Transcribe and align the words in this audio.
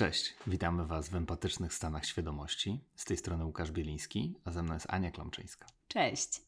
Cześć, 0.00 0.34
witamy 0.46 0.86
Was 0.86 1.08
w 1.08 1.14
empatycznych 1.14 1.74
stanach 1.74 2.06
świadomości. 2.06 2.80
Z 2.94 3.04
tej 3.04 3.16
strony 3.16 3.44
Łukasz 3.44 3.72
Bieliński, 3.72 4.34
a 4.44 4.50
ze 4.50 4.62
mną 4.62 4.74
jest 4.74 4.86
Ania 4.88 5.10
Klamczyńska. 5.10 5.66
Cześć. 5.88 6.42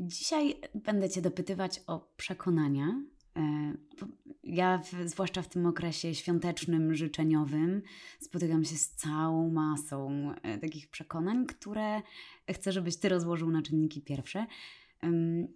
Dzisiaj 0.00 0.60
będę 0.74 1.10
Cię 1.10 1.22
dopytywać 1.22 1.80
o 1.86 2.12
przekonania. 2.16 3.02
E, 3.36 3.72
ja, 4.44 4.78
w, 4.78 5.08
zwłaszcza 5.08 5.42
w 5.42 5.48
tym 5.48 5.66
okresie 5.66 6.14
świątecznym, 6.14 6.94
życzeniowym, 6.94 7.82
spotykam 8.20 8.64
się 8.64 8.76
z 8.76 8.90
całą 8.90 9.50
masą 9.50 10.32
e, 10.42 10.58
takich 10.58 10.90
przekonań, 10.90 11.46
które 11.46 12.02
chcę, 12.50 12.72
żebyś 12.72 12.96
Ty 12.96 13.08
rozłożył 13.08 13.50
na 13.50 13.62
czynniki 13.62 14.02
pierwsze 14.02 14.46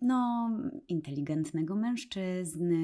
no, 0.03 0.51
inteligentnego 0.89 1.77
mężczyzny 1.77 2.77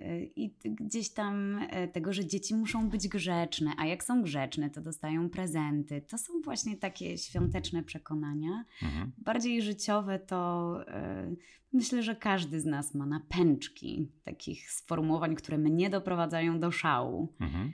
y, 0.00 0.30
i 0.36 0.54
gdzieś 0.64 1.10
tam 1.10 1.58
e, 1.70 1.88
tego, 1.88 2.12
że 2.12 2.26
dzieci 2.26 2.54
muszą 2.54 2.88
być 2.88 3.08
grzeczne, 3.08 3.72
a 3.78 3.86
jak 3.86 4.04
są 4.04 4.22
grzeczne, 4.22 4.70
to 4.70 4.80
dostają 4.80 5.30
prezenty. 5.30 6.02
To 6.02 6.18
są 6.18 6.32
właśnie 6.44 6.76
takie 6.76 7.18
świąteczne 7.18 7.82
przekonania. 7.82 8.64
Mhm. 8.82 9.12
Bardziej 9.18 9.62
życiowe 9.62 10.18
to 10.18 10.74
e, 10.88 11.34
myślę, 11.72 12.02
że 12.02 12.16
każdy 12.16 12.60
z 12.60 12.64
nas 12.64 12.94
ma 12.94 13.06
napęczki 13.06 14.08
takich 14.24 14.70
sformułowań, 14.70 15.34
które 15.34 15.58
mnie 15.58 15.90
doprowadzają 15.90 16.60
do 16.60 16.70
szału. 16.70 17.34
Mhm. 17.40 17.72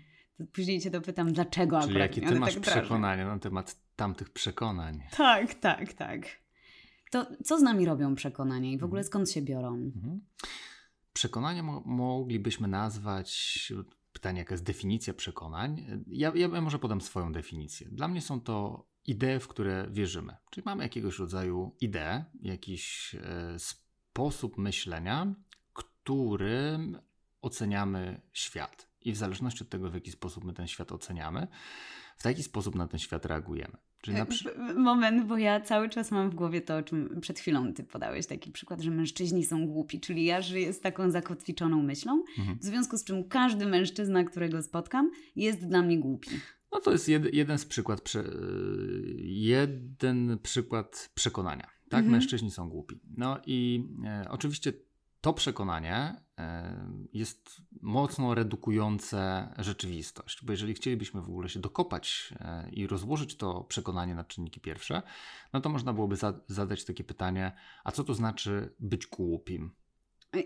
Później 0.52 0.80
cię 0.80 0.90
dopytam, 0.90 1.32
dlaczego 1.32 1.80
Czyli 1.80 1.90
akurat 1.90 2.16
jakie 2.16 2.28
ty 2.28 2.40
masz 2.40 2.54
tak 2.54 2.62
przekonania 2.62 3.26
na 3.26 3.38
temat 3.38 3.76
tamtych 3.96 4.30
przekonań. 4.30 5.02
Tak, 5.16 5.54
tak, 5.54 5.92
tak. 5.92 6.45
To 7.10 7.26
co 7.44 7.58
z 7.58 7.62
nami 7.62 7.84
robią 7.84 8.14
przekonania 8.14 8.70
i 8.70 8.78
w 8.78 8.84
ogóle 8.84 9.00
mhm. 9.00 9.10
skąd 9.10 9.30
się 9.30 9.42
biorą? 9.42 9.74
Mhm. 9.74 10.20
Przekonania 11.12 11.62
mo 11.62 11.82
moglibyśmy 11.86 12.68
nazwać. 12.68 13.72
Pytanie, 14.12 14.38
jaka 14.38 14.54
jest 14.54 14.64
definicja 14.64 15.14
przekonań? 15.14 15.86
Ja, 16.06 16.32
ja 16.34 16.60
może 16.60 16.78
podam 16.78 17.00
swoją 17.00 17.32
definicję. 17.32 17.88
Dla 17.92 18.08
mnie 18.08 18.22
są 18.22 18.40
to 18.40 18.86
idee, 19.06 19.40
w 19.40 19.48
które 19.48 19.88
wierzymy. 19.90 20.36
Czyli 20.50 20.64
mamy 20.64 20.82
jakiegoś 20.82 21.18
rodzaju 21.18 21.76
ideę, 21.80 22.24
jakiś 22.42 23.14
e, 23.14 23.58
sposób 23.58 24.58
myślenia, 24.58 25.34
którym 25.72 26.98
oceniamy 27.42 28.20
świat. 28.32 28.88
I 29.00 29.12
w 29.12 29.16
zależności 29.16 29.64
od 29.64 29.68
tego, 29.68 29.90
w 29.90 29.94
jaki 29.94 30.10
sposób 30.10 30.44
my 30.44 30.52
ten 30.52 30.66
świat 30.66 30.92
oceniamy, 30.92 31.46
w 32.16 32.22
taki 32.22 32.42
sposób 32.42 32.74
na 32.74 32.88
ten 32.88 33.00
świat 33.00 33.26
reagujemy. 33.26 33.76
Na 34.08 34.26
przy... 34.26 34.50
Moment, 34.76 35.26
bo 35.26 35.38
ja 35.38 35.60
cały 35.60 35.88
czas 35.88 36.10
mam 36.10 36.30
w 36.30 36.34
głowie 36.34 36.60
to, 36.60 36.76
o 36.76 36.82
czym 36.82 37.20
przed 37.20 37.38
chwilą 37.38 37.72
ty 37.72 37.84
podałeś 37.84 38.26
taki 38.26 38.52
przykład, 38.52 38.80
że 38.80 38.90
mężczyźni 38.90 39.44
są 39.44 39.66
głupi, 39.66 40.00
czyli 40.00 40.24
ja 40.24 40.42
żyję 40.42 40.72
z 40.72 40.80
taką 40.80 41.10
zakotwiczoną 41.10 41.82
myślą, 41.82 42.24
mhm. 42.38 42.58
w 42.58 42.64
związku 42.64 42.98
z 42.98 43.04
czym 43.04 43.28
każdy 43.28 43.66
mężczyzna, 43.66 44.24
którego 44.24 44.62
spotkam, 44.62 45.10
jest 45.36 45.66
dla 45.66 45.82
mnie 45.82 45.98
głupi. 45.98 46.30
No 46.72 46.80
to 46.80 46.92
jest 46.92 47.08
jed, 47.08 47.34
jeden 47.34 47.58
z 47.58 47.66
przykład, 47.66 48.00
prze, 48.00 48.24
jeden 49.18 50.38
przykład 50.42 51.10
przekonania. 51.14 51.66
Tak, 51.88 52.00
mhm. 52.00 52.12
mężczyźni 52.12 52.50
są 52.50 52.68
głupi. 52.68 53.00
No 53.16 53.38
i 53.46 53.88
e, 54.04 54.26
oczywiście 54.30 54.72
to 55.20 55.32
przekonanie 55.32 55.94
e, 55.94 56.25
jest 57.12 57.62
mocno 57.82 58.34
redukujące 58.34 59.48
rzeczywistość, 59.58 60.44
bo 60.44 60.52
jeżeli 60.52 60.74
chcielibyśmy 60.74 61.20
w 61.22 61.28
ogóle 61.28 61.48
się 61.48 61.60
dokopać 61.60 62.34
e, 62.40 62.70
i 62.70 62.86
rozłożyć 62.86 63.36
to 63.36 63.64
przekonanie 63.64 64.14
na 64.14 64.24
czynniki 64.24 64.60
pierwsze, 64.60 65.02
no 65.52 65.60
to 65.60 65.68
można 65.68 65.92
byłoby 65.92 66.16
zadać 66.46 66.84
takie 66.84 67.04
pytanie, 67.04 67.52
a 67.84 67.92
co 67.92 68.04
to 68.04 68.14
znaczy 68.14 68.74
być 68.80 69.06
głupim? 69.06 69.70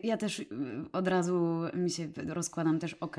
Ja 0.02 0.16
też 0.16 0.38
y, 0.38 0.46
od 0.92 1.08
razu 1.08 1.60
mi 1.74 1.90
się 1.90 2.08
rozkładam 2.16 2.78
też 2.78 2.94
ok 2.94 3.16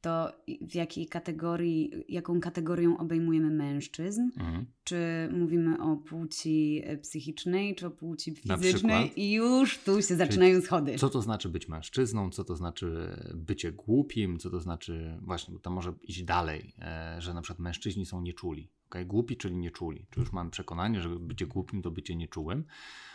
to 0.00 0.32
w 0.60 0.74
jakiej 0.74 1.06
kategorii, 1.06 1.92
jaką 2.08 2.40
kategorią 2.40 2.98
obejmujemy 2.98 3.50
mężczyzn? 3.50 4.20
Mhm. 4.20 4.66
Czy 4.84 5.28
mówimy 5.32 5.82
o 5.82 5.96
płci 5.96 6.82
e, 6.84 6.98
psychicznej, 6.98 7.74
czy 7.74 7.86
o 7.86 7.90
płci 7.90 8.34
fizycznej? 8.34 9.20
I 9.20 9.32
już 9.32 9.78
tu 9.78 10.02
się 10.02 10.16
zaczynają 10.16 10.54
Czyli 10.54 10.66
schody. 10.66 10.96
Co 10.98 11.10
to 11.10 11.22
znaczy 11.22 11.48
być 11.48 11.68
mężczyzną? 11.68 12.30
Co 12.30 12.44
to 12.44 12.56
znaczy 12.56 13.16
bycie 13.34 13.72
głupim? 13.72 14.38
Co 14.38 14.50
to 14.50 14.60
znaczy, 14.60 15.18
właśnie, 15.22 15.54
bo 15.54 15.60
to 15.60 15.70
może 15.70 15.92
iść 16.02 16.22
dalej, 16.22 16.74
e, 16.78 17.16
że 17.18 17.34
na 17.34 17.42
przykład 17.42 17.58
mężczyźni 17.58 18.06
są 18.06 18.20
nieczuli. 18.20 18.70
Okay? 18.88 19.04
Głupi, 19.04 19.36
czyli 19.36 19.56
nieczuli. 19.56 20.06
Czy 20.10 20.20
już 20.20 20.32
mamy 20.32 20.50
przekonanie, 20.50 21.00
że 21.00 21.08
bycie 21.08 21.46
głupim 21.46 21.82
to 21.82 21.90
bycie 21.90 22.16
nieczułym. 22.16 22.64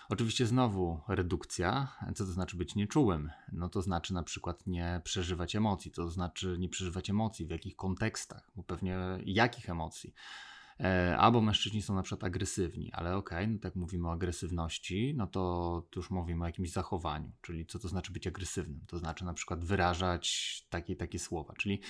Oczywiście 0.10 0.46
znowu 0.46 1.02
redukcja. 1.08 1.88
Co 2.16 2.26
to 2.26 2.32
znaczy 2.32 2.58
być 2.58 2.76
nieczułym? 2.76 3.32
No 3.52 3.70
to 3.70 3.82
znaczy 3.82 4.14
na 4.14 4.24
przykład 4.24 4.68
nie 4.68 5.02
przeżywać 5.04 5.56
emocji. 5.56 5.92
To 5.92 6.10
znaczy 6.10 6.56
nie 6.60 6.70
przeżywać 6.70 7.10
emocji 7.10 7.46
w 7.46 7.50
jakich 7.50 7.76
kontekstach, 7.76 8.52
bo 8.56 8.64
pewnie 8.64 8.98
jakich 9.26 9.70
emocji. 9.70 10.14
E, 10.80 11.18
albo 11.18 11.42
mężczyźni 11.42 11.82
są 11.82 11.96
na 11.96 12.04
przykład 12.04 12.24
agresywni, 12.24 12.92
ale 12.94 13.16
okej, 13.16 13.38
okay, 13.38 13.48
no 13.48 13.60
tak 13.60 13.76
mówimy 13.76 14.08
o 14.08 14.12
agresywności, 14.12 15.14
no 15.18 15.28
to 15.28 15.84
już 15.96 16.10
mówimy 16.10 16.44
o 16.44 16.48
jakimś 16.48 16.72
zachowaniu, 16.72 17.32
czyli 17.42 17.66
co 17.66 17.80
to 17.80 17.88
znaczy 17.88 18.12
być 18.12 18.28
agresywnym? 18.28 18.86
To 18.88 18.98
znaczy 18.98 19.26
na 19.26 19.34
przykład 19.34 19.66
wyrażać 19.66 20.68
takie 20.70 20.96
takie 20.96 21.20
słowa, 21.20 21.54
czyli 21.58 21.82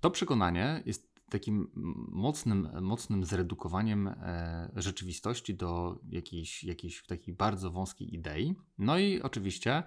to 0.00 0.10
przekonanie 0.10 0.82
jest 0.86 1.05
takim 1.30 1.70
mocnym, 2.12 2.68
mocnym 2.80 3.24
zredukowaniem 3.24 4.08
e, 4.08 4.70
rzeczywistości 4.76 5.54
do 5.54 5.98
jakiejś, 6.10 6.64
jakiejś 6.64 7.06
takiej 7.06 7.34
bardzo 7.34 7.70
wąskiej 7.70 8.14
idei. 8.14 8.54
No 8.78 8.98
i 8.98 9.22
oczywiście 9.22 9.82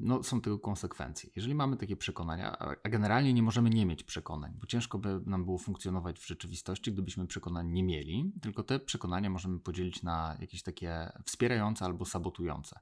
no, 0.00 0.22
są 0.22 0.40
tego 0.40 0.58
konsekwencje. 0.58 1.30
Jeżeli 1.36 1.54
mamy 1.54 1.76
takie 1.76 1.96
przekonania, 1.96 2.58
a 2.82 2.88
generalnie 2.88 3.32
nie 3.32 3.42
możemy 3.42 3.70
nie 3.70 3.86
mieć 3.86 4.02
przekonań, 4.02 4.52
bo 4.60 4.66
ciężko 4.66 4.98
by 4.98 5.20
nam 5.26 5.44
było 5.44 5.58
funkcjonować 5.58 6.18
w 6.18 6.26
rzeczywistości, 6.26 6.92
gdybyśmy 6.92 7.26
przekonań 7.26 7.72
nie 7.72 7.82
mieli, 7.82 8.32
tylko 8.42 8.62
te 8.62 8.80
przekonania 8.80 9.30
możemy 9.30 9.60
podzielić 9.60 10.02
na 10.02 10.36
jakieś 10.40 10.62
takie 10.62 11.12
wspierające 11.24 11.84
albo 11.84 12.04
sabotujące. 12.04 12.80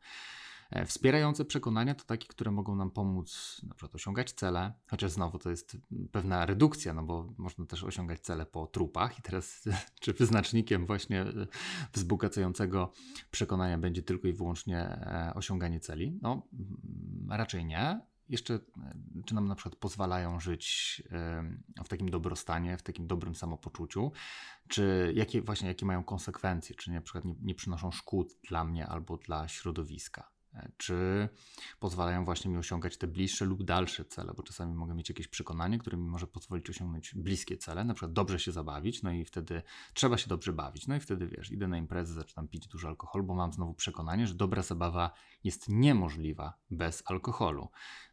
E, 0.73 0.87
wspierające 0.87 1.45
przekonania 1.45 1.95
to 1.95 2.05
takie, 2.05 2.27
które 2.29 2.51
mogą 2.51 2.77
nam 2.77 2.91
pomóc 2.91 3.61
na 3.69 3.75
przykład 3.75 3.95
osiągać 3.95 4.33
cele, 4.33 4.73
chociaż 4.87 5.11
znowu 5.11 5.39
to 5.39 5.51
jest 5.51 5.77
pewna 6.13 6.47
redukcja, 6.47 6.95
no 6.95 7.03
bo 7.03 7.35
można 7.39 7.67
też 7.67 7.85
osiągać 7.85 8.21
cele 8.21 8.47
po 8.47 8.67
trupach 8.67 9.19
i 9.19 9.23
teraz 9.23 9.65
czy 10.03 10.13
wyznacznikiem 10.13 10.87
właśnie 10.87 11.21
e, 11.21 11.47
wzbogacającego 11.93 12.93
przekonania 13.31 13.79
będzie 13.79 14.03
tylko 14.03 14.29
i 14.29 14.33
wyłącznie 14.33 14.79
e, 14.79 15.33
osiąganie 15.35 15.81
celi? 15.81 16.19
No 16.23 16.49
mm, 16.53 17.27
raczej 17.31 17.65
nie. 17.65 18.01
Jeszcze 18.29 18.59
czy 19.27 19.35
nam 19.35 19.49
na 19.49 19.55
przykład 19.55 19.77
pozwalają 19.77 20.41
żyć 20.41 21.03
w 21.85 21.89
takim 21.89 22.11
dobrostanie, 22.11 22.77
w 22.77 22.83
takim 22.83 23.07
dobrym 23.07 23.35
samopoczuciu, 23.35 24.13
czy 24.69 25.13
jakie 25.17 25.43
właśnie 25.43 25.69
jakie 25.69 25.87
mają 25.87 26.05
konsekwencje, 26.05 26.77
czy 26.77 26.91
na 26.91 27.01
przykład 27.01 27.25
nie, 27.25 27.35
nie 27.43 27.55
przynoszą 27.55 27.91
szkód 27.91 28.37
dla 28.49 28.65
mnie 28.65 28.87
albo 28.87 29.17
dla 29.17 29.49
środowiska 29.49 30.32
czy 30.77 31.29
pozwalają 31.81 32.25
właśnie 32.25 32.51
mi 32.51 32.59
osiągać 32.59 32.97
te 32.97 33.07
bliższe 33.07 33.45
lub 33.45 33.63
dalsze 33.63 34.05
cele, 34.05 34.33
bo 34.37 34.43
czasami 34.43 34.75
mogę 34.75 34.95
mieć 34.95 35.09
jakieś 35.09 35.29
przekonanie, 35.29 35.79
które 35.79 35.97
mi 35.97 36.09
może 36.09 36.27
pozwolić 36.27 36.71
osiągnąć 36.71 37.15
bliskie 37.15 37.57
cele, 37.57 37.85
na 37.85 37.95
przykład 37.95 38.13
dobrze 38.13 38.39
się 38.39 38.53
zabawić, 38.53 39.03
no 39.03 39.13
i 39.13 39.25
wtedy 39.25 39.63
trzeba 39.95 40.19
się 40.19 40.29
dobrze 40.29 40.53
bawić, 40.53 40.87
no 40.87 40.97
i 40.97 41.01
wtedy 41.01 41.27
wiesz, 41.27 41.51
idę 41.51 41.69
na 41.69 41.79
imprezę, 41.79 42.15
zaczynam 42.15 42.49
pić 42.49 42.69
dużo 42.69 42.89
alkoholu, 42.89 43.25
bo 43.25 43.35
mam 43.35 43.53
znowu 43.53 43.75
przekonanie, 43.75 44.27
że 44.27 44.35
dobra 44.35 44.63
zabawa 44.63 45.11
jest 45.45 45.69
niemożliwa 45.69 46.59
bez 46.71 47.03
alkoholu. 47.07 47.69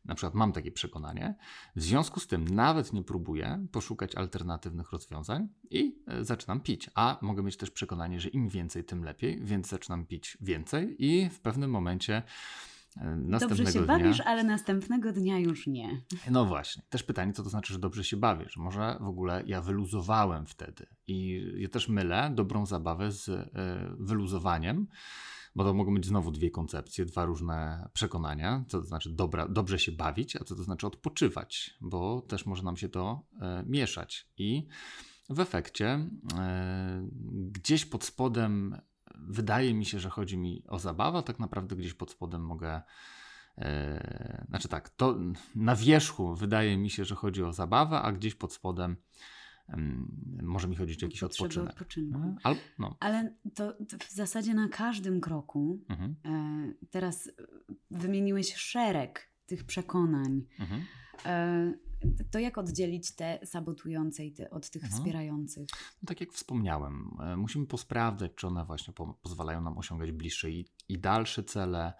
Na 0.05 0.15
przykład 0.15 0.33
mam 0.33 0.51
takie 0.51 0.71
przekonanie, 0.71 1.35
w 1.75 1.81
związku 1.81 2.19
z 2.19 2.27
tym 2.27 2.47
nawet 2.47 2.93
nie 2.93 3.03
próbuję 3.03 3.67
poszukać 3.71 4.15
alternatywnych 4.15 4.91
rozwiązań 4.91 5.47
i 5.69 6.03
e, 6.07 6.25
zaczynam 6.25 6.61
pić, 6.61 6.89
a 6.95 7.17
mogę 7.21 7.43
mieć 7.43 7.57
też 7.57 7.71
przekonanie, 7.71 8.19
że 8.19 8.29
im 8.29 8.49
więcej, 8.49 8.83
tym 8.83 9.03
lepiej, 9.03 9.39
więc 9.43 9.67
zaczynam 9.67 10.05
pić 10.05 10.37
więcej 10.41 11.05
i 11.05 11.29
w 11.29 11.39
pewnym 11.39 11.71
momencie 11.71 12.23
Dobrze 13.39 13.65
się 13.65 13.71
dnia... 13.71 13.81
bawisz, 13.81 14.19
ale 14.19 14.43
następnego 14.43 15.13
dnia 15.13 15.39
już 15.39 15.67
nie. 15.67 16.01
No 16.31 16.45
właśnie. 16.45 16.83
Też 16.89 17.03
pytanie, 17.03 17.33
co 17.33 17.43
to 17.43 17.49
znaczy, 17.49 17.73
że 17.73 17.79
dobrze 17.79 18.03
się 18.03 18.17
bawisz? 18.17 18.57
Może 18.57 18.97
w 19.01 19.07
ogóle 19.07 19.43
ja 19.45 19.61
wyluzowałem 19.61 20.45
wtedy. 20.45 20.87
I 21.07 21.45
ja 21.57 21.69
też 21.69 21.89
mylę 21.89 22.31
dobrą 22.35 22.65
zabawę 22.65 23.11
z 23.11 23.27
y, 23.27 23.49
wyluzowaniem, 23.99 24.87
bo 25.55 25.63
to 25.63 25.73
mogą 25.73 25.93
być 25.95 26.05
znowu 26.05 26.31
dwie 26.31 26.51
koncepcje, 26.51 27.05
dwa 27.05 27.25
różne 27.25 27.89
przekonania, 27.93 28.65
co 28.67 28.79
to 28.79 28.85
znaczy 28.85 29.09
dobra, 29.09 29.47
dobrze 29.47 29.79
się 29.79 29.91
bawić, 29.91 30.35
a 30.35 30.43
co 30.43 30.55
to 30.55 30.63
znaczy 30.63 30.87
odpoczywać, 30.87 31.77
bo 31.81 32.21
też 32.21 32.45
może 32.45 32.63
nam 32.63 32.77
się 32.77 32.89
to 32.89 33.25
y, 33.33 33.37
mieszać. 33.65 34.27
I 34.37 34.67
w 35.29 35.39
efekcie 35.39 35.95
y, 35.97 36.29
gdzieś 37.51 37.85
pod 37.85 38.03
spodem 38.03 38.81
wydaje 39.27 39.73
mi 39.73 39.85
się, 39.85 39.99
że 39.99 40.09
chodzi 40.09 40.37
mi 40.37 40.63
o 40.67 40.79
zabawę, 40.79 41.23
tak 41.23 41.39
naprawdę 41.39 41.75
gdzieś 41.75 41.93
pod 41.93 42.11
spodem 42.11 42.41
mogę. 42.41 42.81
E, 43.57 44.45
znaczy 44.49 44.67
tak, 44.67 44.89
to 44.89 45.19
na 45.55 45.75
wierzchu 45.75 46.35
wydaje 46.35 46.77
mi 46.77 46.89
się, 46.89 47.05
że 47.05 47.15
chodzi 47.15 47.43
o 47.43 47.53
zabawę, 47.53 48.01
a 48.01 48.11
gdzieś 48.11 48.35
pod 48.35 48.53
spodem 48.53 48.95
może 50.43 50.67
mi 50.67 50.75
chodzić 50.75 51.03
o 51.03 51.05
jakiś 51.05 51.23
odpoczynek. 51.23 51.69
odpoczynku. 51.69 52.17
Mhm. 52.17 52.37
Al, 52.43 52.55
no. 52.79 52.97
Ale 52.99 53.35
to, 53.55 53.73
to, 53.73 53.97
w 53.99 54.11
zasadzie 54.11 54.53
na 54.53 54.69
każdym 54.69 55.21
kroku 55.21 55.79
mhm. 55.89 56.15
e, 56.25 56.87
teraz 56.89 57.31
wymieniłeś 57.91 58.55
szereg 58.55 59.31
tych 59.45 59.63
przekonań. 59.63 60.45
Mhm. 60.59 60.81
E, 61.25 61.73
To 62.31 62.39
jak 62.39 62.57
oddzielić 62.57 63.15
te 63.15 63.39
sabotujące 63.43 64.25
i 64.25 64.31
te, 64.31 64.49
od 64.49 64.69
tych 64.69 64.83
mhm. 64.83 64.99
wspierających? 64.99 65.67
No, 65.71 66.07
tak 66.07 66.21
jak 66.21 66.31
wspomniałem, 66.31 67.17
e, 67.19 67.37
musimy 67.37 67.65
posprawdzać, 67.65 68.31
czy 68.35 68.47
one 68.47 68.65
właśnie 68.65 68.93
po, 68.93 69.13
pozwalają 69.13 69.61
nam 69.61 69.77
osiągać 69.77 70.11
bliższe 70.11 70.51
i, 70.51 70.65
i 70.89 70.99
dalsze 70.99 71.43
cele, 71.43 71.93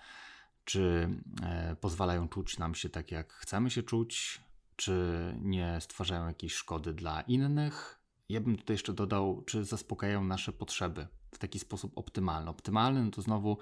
czy 0.66 1.10
e, 1.44 1.76
pozwalają 1.76 2.30
czuć 2.30 2.58
nam 2.58 2.76
się 2.76 2.90
tak, 2.90 3.12
jak 3.12 3.34
chcemy 3.34 3.70
się 3.70 3.84
czuć, 3.84 4.42
czy 4.76 5.36
nie 5.42 5.78
stwarzają 5.82 6.28
jakiejś 6.28 6.54
szkody 6.54 6.94
dla 6.94 7.22
innych. 7.22 8.00
Ja 8.30 8.42
bym 8.42 8.58
tutaj 8.58 8.74
jeszcze 8.74 8.94
dodał, 8.94 9.42
czy 9.42 9.66
zaspokajają 9.66 10.24
nasze 10.24 10.54
potrzeby 10.54 11.08
w 11.32 11.38
taki 11.38 11.60
sposób 11.60 11.98
optymalny. 11.98 12.50
Optymalny 12.50 13.04
no 13.04 13.12
to 13.12 13.22
znowu, 13.22 13.58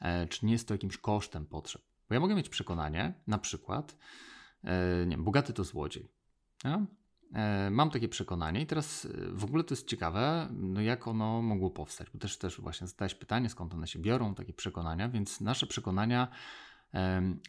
e, 0.00 0.26
czy 0.26 0.46
nie 0.46 0.52
jest 0.52 0.68
to 0.68 0.74
jakimś 0.74 0.96
kosztem 0.96 1.46
potrzeb. 1.46 1.82
Bo 2.08 2.14
ja 2.14 2.20
mogę 2.20 2.34
mieć 2.34 2.48
przekonanie, 2.48 3.14
na 3.26 3.38
przykład, 3.38 3.96
nie 5.06 5.16
wiem, 5.16 5.24
bogaty 5.24 5.52
to 5.52 5.64
złodziej. 5.64 6.08
Ja? 6.64 6.86
E, 7.34 7.70
mam 7.70 7.90
takie 7.90 8.08
przekonanie 8.08 8.60
i 8.60 8.66
teraz 8.66 9.04
e, 9.04 9.08
w 9.32 9.44
ogóle 9.44 9.64
to 9.64 9.74
jest 9.74 9.88
ciekawe, 9.88 10.48
no 10.52 10.80
jak 10.80 11.08
ono 11.08 11.42
mogło 11.42 11.70
powstać, 11.70 12.08
bo 12.10 12.18
też, 12.18 12.38
też 12.38 12.60
właśnie 12.60 12.86
zadałeś 12.86 13.14
pytanie, 13.14 13.48
skąd 13.48 13.74
one 13.74 13.86
się 13.86 13.98
biorą, 13.98 14.34
takie 14.34 14.52
przekonania, 14.52 15.08
więc 15.08 15.40
nasze 15.40 15.66
przekonania 15.66 16.28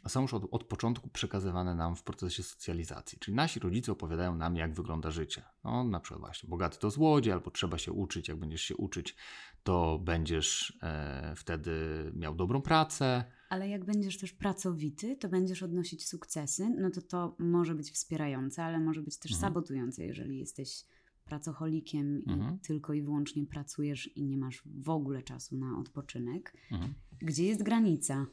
są 0.08 0.22
już 0.22 0.34
od, 0.34 0.48
od, 0.52 0.64
początku 0.64 1.10
przekazywane 1.10 1.76
nam 1.76 1.96
w 1.96 2.04
procesie 2.04 2.44
socjalizacji. 2.44 3.20
Czyli 3.20 3.36
nasi 3.36 3.60
rodzice 3.60 3.92
opowiadają 3.92 4.36
nam, 4.36 4.56
jak 4.56 4.74
wygląda 4.74 5.12
życie. 5.12 5.44
No, 5.64 5.84
na 5.84 6.00
przykład 6.00 6.22
właśnie, 6.22 6.50
bogaty 6.50 6.80
to 6.80 6.90
złodziej, 6.90 7.34
albo 7.34 7.52
trzeba 7.52 7.78
się 7.78 7.92
uczyć, 7.92 8.28
jak 8.28 8.38
będziesz 8.38 8.62
się 8.62 8.76
uczyć, 8.76 9.16
to 9.64 10.00
będziesz 10.00 10.78
e, 10.84 11.34
wtedy 11.36 11.72
miał 12.16 12.36
dobrą 12.36 12.62
pracę. 12.62 13.24
Ale 13.50 13.70
jak 13.70 13.86
będziesz 13.86 14.18
też 14.18 14.34
pracowity, 14.34 15.16
to 15.16 15.30
będziesz 15.30 15.64
odnosić 15.64 16.08
sukcesy, 16.08 16.76
no 16.80 16.90
to 16.90 17.02
to 17.02 17.36
może 17.40 17.76
być 17.76 17.92
wspierające, 17.92 18.64
ale 18.64 18.80
może 18.80 19.02
być 19.02 19.18
też 19.18 19.32
mhm. 19.32 19.50
sabotujące, 19.50 20.06
jeżeli 20.06 20.40
jesteś 20.40 20.86
pracocholikiem 21.26 22.24
mhm. 22.28 22.56
i 22.56 22.60
tylko 22.60 22.94
i 22.94 23.02
wyłącznie 23.02 23.46
pracujesz 23.46 24.18
i 24.18 24.24
nie 24.24 24.38
masz 24.38 24.64
w 24.66 24.90
ogóle 24.90 25.24
czasu 25.24 25.58
na 25.58 25.80
odpoczynek. 25.80 26.54
Mhm. 26.72 26.94
Gdzie 27.20 27.44
jest 27.44 27.64
granica? 27.64 28.26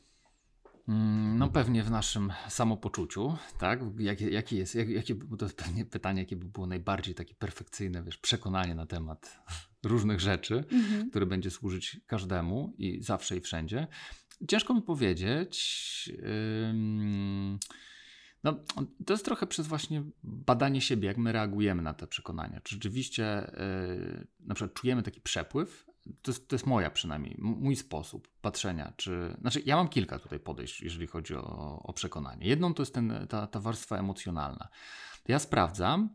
Mm, 0.88 1.38
no 1.38 1.48
pewnie 1.48 1.82
w 1.82 1.90
naszym 1.90 2.32
samopoczuciu, 2.48 3.36
tak? 3.58 3.80
Jakie, 3.98 4.30
jakie 4.30 4.56
jest, 4.56 4.74
jak, 4.74 4.88
jakie, 4.88 5.14
to 5.38 5.44
jest 5.44 5.56
pewnie 5.56 5.84
pytanie, 5.84 6.20
jakie 6.20 6.36
by 6.36 6.44
było 6.44 6.66
najbardziej 6.66 7.14
takie 7.14 7.34
perfekcyjne, 7.34 8.02
wiesz, 8.02 8.18
przekonanie 8.18 8.74
na 8.74 8.86
temat 8.86 9.40
różnych 9.82 10.20
rzeczy, 10.20 10.64
mhm. 10.72 11.10
które 11.10 11.26
będzie 11.26 11.50
służyć 11.50 12.00
każdemu 12.06 12.74
i 12.78 13.02
zawsze 13.02 13.36
i 13.36 13.40
wszędzie. 13.40 13.86
Ciężko 14.48 14.74
mi 14.74 14.82
powiedzieć. 14.82 16.12
no, 18.44 18.64
to 19.06 19.12
jest 19.12 19.24
trochę 19.24 19.46
przez 19.46 19.66
właśnie 19.66 20.04
badanie 20.22 20.80
siebie, 20.80 21.08
jak 21.08 21.18
my 21.18 21.32
reagujemy 21.32 21.82
na 21.82 21.94
te 21.94 22.06
przekonania. 22.06 22.60
Czy 22.60 22.74
rzeczywiście 22.74 23.52
yy, 24.08 24.26
na 24.40 24.54
przykład 24.54 24.74
czujemy 24.74 25.02
taki 25.02 25.20
przepływ, 25.20 25.86
to 26.22 26.30
jest, 26.30 26.48
to 26.48 26.54
jest 26.54 26.66
moja 26.66 26.90
przynajmniej, 26.90 27.36
mój 27.38 27.76
sposób 27.76 28.28
patrzenia. 28.40 28.92
Czy, 28.96 29.36
znaczy, 29.40 29.62
ja 29.66 29.76
mam 29.76 29.88
kilka 29.88 30.18
tutaj 30.18 30.40
podejść, 30.40 30.80
jeżeli 30.80 31.06
chodzi 31.06 31.34
o, 31.34 31.82
o 31.82 31.92
przekonanie. 31.92 32.46
Jedną 32.46 32.74
to 32.74 32.82
jest 32.82 32.94
ten, 32.94 33.26
ta, 33.28 33.46
ta 33.46 33.60
warstwa 33.60 33.98
emocjonalna. 33.98 34.68
Ja 35.28 35.38
sprawdzam, 35.38 36.14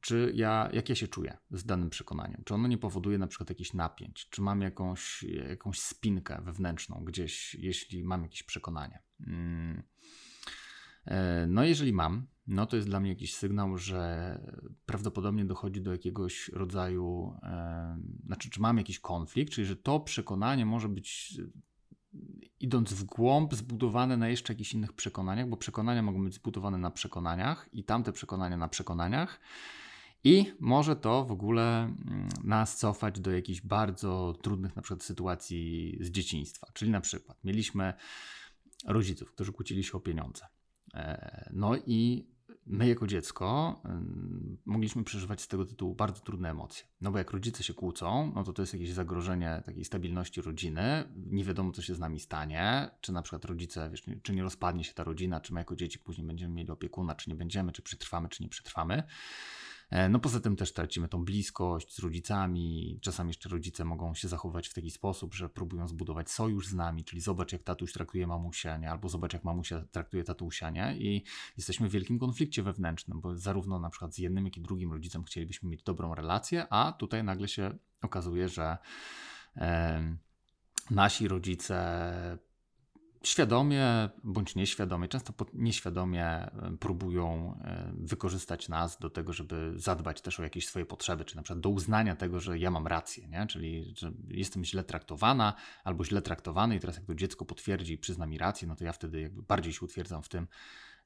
czy 0.00 0.32
ja, 0.34 0.68
jak 0.72 0.88
ja 0.88 0.94
się 0.94 1.08
czuję 1.08 1.36
z 1.50 1.64
danym 1.64 1.90
przekonaniem. 1.90 2.42
Czy 2.44 2.54
ono 2.54 2.68
nie 2.68 2.78
powoduje 2.78 3.18
na 3.18 3.26
przykład 3.26 3.48
jakichś 3.48 3.72
napięć, 3.72 4.28
czy 4.30 4.42
mam 4.42 4.60
jakąś, 4.60 5.22
jakąś 5.48 5.80
spinkę 5.80 6.42
wewnętrzną 6.42 7.04
gdzieś, 7.04 7.54
jeśli 7.54 8.04
mam 8.04 8.22
jakieś 8.22 8.42
przekonanie. 8.42 9.02
Mm. 9.26 9.82
E, 11.06 11.46
no, 11.46 11.64
jeżeli 11.64 11.92
mam, 11.92 12.26
no 12.46 12.66
to 12.66 12.76
jest 12.76 12.88
dla 12.88 13.00
mnie 13.00 13.10
jakiś 13.10 13.34
sygnał, 13.34 13.78
że 13.78 14.38
prawdopodobnie 14.86 15.44
dochodzi 15.44 15.80
do 15.80 15.92
jakiegoś 15.92 16.48
rodzaju, 16.48 17.34
e, 17.42 17.98
znaczy, 18.26 18.50
czy 18.50 18.60
mam 18.60 18.78
jakiś 18.78 18.98
konflikt, 18.98 19.52
czyli 19.52 19.66
że 19.66 19.76
to 19.76 20.00
przekonanie 20.00 20.66
może 20.66 20.88
być 20.88 21.38
idąc 22.60 22.92
w 22.92 23.04
głąb, 23.04 23.54
zbudowane 23.54 24.16
na 24.16 24.28
jeszcze 24.28 24.52
jakichś 24.52 24.74
innych 24.74 24.92
przekonaniach, 24.92 25.48
bo 25.48 25.56
przekonania 25.56 26.02
mogą 26.02 26.24
być 26.24 26.34
zbudowane 26.34 26.78
na 26.78 26.90
przekonaniach 26.90 27.68
i 27.72 27.84
tamte 27.84 28.12
przekonania 28.12 28.56
na 28.56 28.68
przekonaniach. 28.68 29.40
I 30.24 30.52
może 30.60 30.96
to 30.96 31.24
w 31.24 31.32
ogóle 31.32 31.82
mm, 31.82 32.28
nas 32.44 32.78
cofać 32.78 33.20
do 33.20 33.32
jakichś 33.32 33.60
bardzo 33.60 34.34
trudnych 34.42 34.76
na 34.76 34.82
przykład 34.82 35.02
sytuacji 35.02 35.98
z 36.00 36.10
dzieciństwa. 36.10 36.66
Czyli 36.72 36.90
na 36.90 37.00
przykład 37.00 37.44
mieliśmy 37.44 37.94
rodziców, 38.86 39.32
którzy 39.32 39.52
kłócili 39.52 39.84
się 39.84 39.92
o 39.92 40.00
pieniądze. 40.00 40.46
E, 40.94 41.50
no 41.52 41.76
i 41.86 42.28
my 42.66 42.88
jako 42.88 43.06
dziecko 43.06 43.82
mogliśmy 44.64 45.04
przeżywać 45.04 45.40
z 45.40 45.48
tego 45.48 45.64
tytułu 45.64 45.94
bardzo 45.94 46.20
trudne 46.20 46.50
emocje. 46.50 46.86
No 47.00 47.10
bo 47.10 47.18
jak 47.18 47.30
rodzice 47.30 47.62
się 47.62 47.74
kłócą, 47.74 48.32
no 48.34 48.44
to 48.44 48.52
to 48.52 48.62
jest 48.62 48.72
jakieś 48.72 48.92
zagrożenie 48.92 49.62
takiej 49.66 49.84
stabilności 49.84 50.42
rodziny. 50.42 51.04
Nie 51.16 51.44
wiadomo, 51.44 51.72
co 51.72 51.82
się 51.82 51.94
z 51.94 51.98
nami 51.98 52.20
stanie. 52.20 52.90
Czy 53.00 53.12
na 53.12 53.22
przykład 53.22 53.44
rodzice, 53.44 53.90
wiesz, 53.90 54.02
czy 54.22 54.32
nie 54.32 54.42
rozpadnie 54.42 54.84
się 54.84 54.94
ta 54.94 55.04
rodzina, 55.04 55.40
czy 55.40 55.54
my 55.54 55.60
jako 55.60 55.76
dzieci 55.76 55.98
później 55.98 56.26
będziemy 56.26 56.54
mieli 56.54 56.70
opiekuna, 56.70 57.14
czy 57.14 57.30
nie 57.30 57.36
będziemy, 57.36 57.72
czy 57.72 57.82
przetrwamy, 57.82 58.28
czy 58.28 58.42
nie 58.42 58.48
przetrwamy. 58.48 59.02
E, 59.90 60.08
no 60.08 60.18
poza 60.18 60.40
tym 60.40 60.56
też 60.56 60.72
tracimy 60.72 61.08
tą 61.08 61.24
bliskość 61.24 61.94
z 61.94 61.98
rodzicami. 61.98 62.98
Czasami 63.02 63.28
jeszcze 63.28 63.48
rodzice 63.48 63.84
mogą 63.84 64.14
się 64.14 64.28
zachowywać 64.28 64.68
w 64.68 64.74
taki 64.74 64.90
sposób, 64.90 65.34
że 65.34 65.48
próbują 65.48 65.88
zbudować 65.88 66.30
sojusz 66.30 66.66
z 66.66 66.74
nami, 66.74 67.04
czyli 67.04 67.20
zobacz 67.20 67.52
jak 67.52 67.62
tatuś 67.62 67.92
traktuje 67.92 68.26
mamusia, 68.26 68.76
nie? 68.76 68.90
albo 68.90 69.08
zobacz 69.08 69.32
jak 69.32 69.44
mamusia 69.44 69.84
traktuje 69.92 70.24
tatusia, 70.24 70.70
nie? 70.70 70.96
I 70.98 71.24
jesteśmy 71.56 71.88
w 71.88 71.92
wielkim 71.92 72.18
konflikcie 72.18 72.62
wewnętrznym, 72.62 73.20
bo 73.20 73.36
zarówno 73.36 73.78
na 73.78 73.90
przykład 73.90 74.14
z 74.14 74.18
jednym, 74.18 74.44
jak 74.44 74.56
i 74.56 74.60
drugim 74.60 74.92
rodzicem 74.92 75.24
chcielibyśmy 75.24 75.68
mieć 75.68 75.82
dobrą 75.82 76.14
relację, 76.14 76.66
a 76.70 76.92
tutaj 76.92 77.24
nagle 77.24 77.48
się 77.48 77.78
okazuje, 78.02 78.48
że 78.48 78.78
e, 79.56 80.16
nasi 80.90 81.28
rodzice 81.28 82.38
świadomie 83.24 84.08
bądź 84.24 84.54
nieświadomie, 84.54 85.08
często 85.08 85.32
nieświadomie 85.54 86.50
próbują 86.80 87.58
wykorzystać 87.94 88.68
nas 88.68 88.98
do 88.98 89.10
tego, 89.10 89.32
żeby 89.32 89.72
zadbać 89.76 90.20
też 90.20 90.40
o 90.40 90.42
jakieś 90.42 90.66
swoje 90.66 90.86
potrzeby, 90.86 91.24
czy 91.24 91.36
na 91.36 91.42
przykład 91.42 91.60
do 91.60 91.68
uznania 91.68 92.16
tego, 92.16 92.40
że 92.40 92.58
ja 92.58 92.70
mam 92.70 92.86
rację, 92.86 93.28
nie? 93.28 93.46
czyli 93.46 93.94
że 93.96 94.12
jestem 94.28 94.64
źle 94.64 94.84
traktowana 94.84 95.54
albo 95.84 96.04
źle 96.04 96.22
traktowany 96.22 96.76
i 96.76 96.80
teraz 96.80 96.96
jak 96.96 97.04
to 97.04 97.14
dziecko 97.14 97.44
potwierdzi 97.44 97.92
i 97.92 97.98
przyzna 97.98 98.26
mi 98.26 98.38
rację, 98.38 98.68
no 98.68 98.76
to 98.76 98.84
ja 98.84 98.92
wtedy 98.92 99.20
jakby 99.20 99.42
bardziej 99.42 99.72
się 99.72 99.84
utwierdzam 99.84 100.22
w 100.22 100.28
tym 100.28 100.46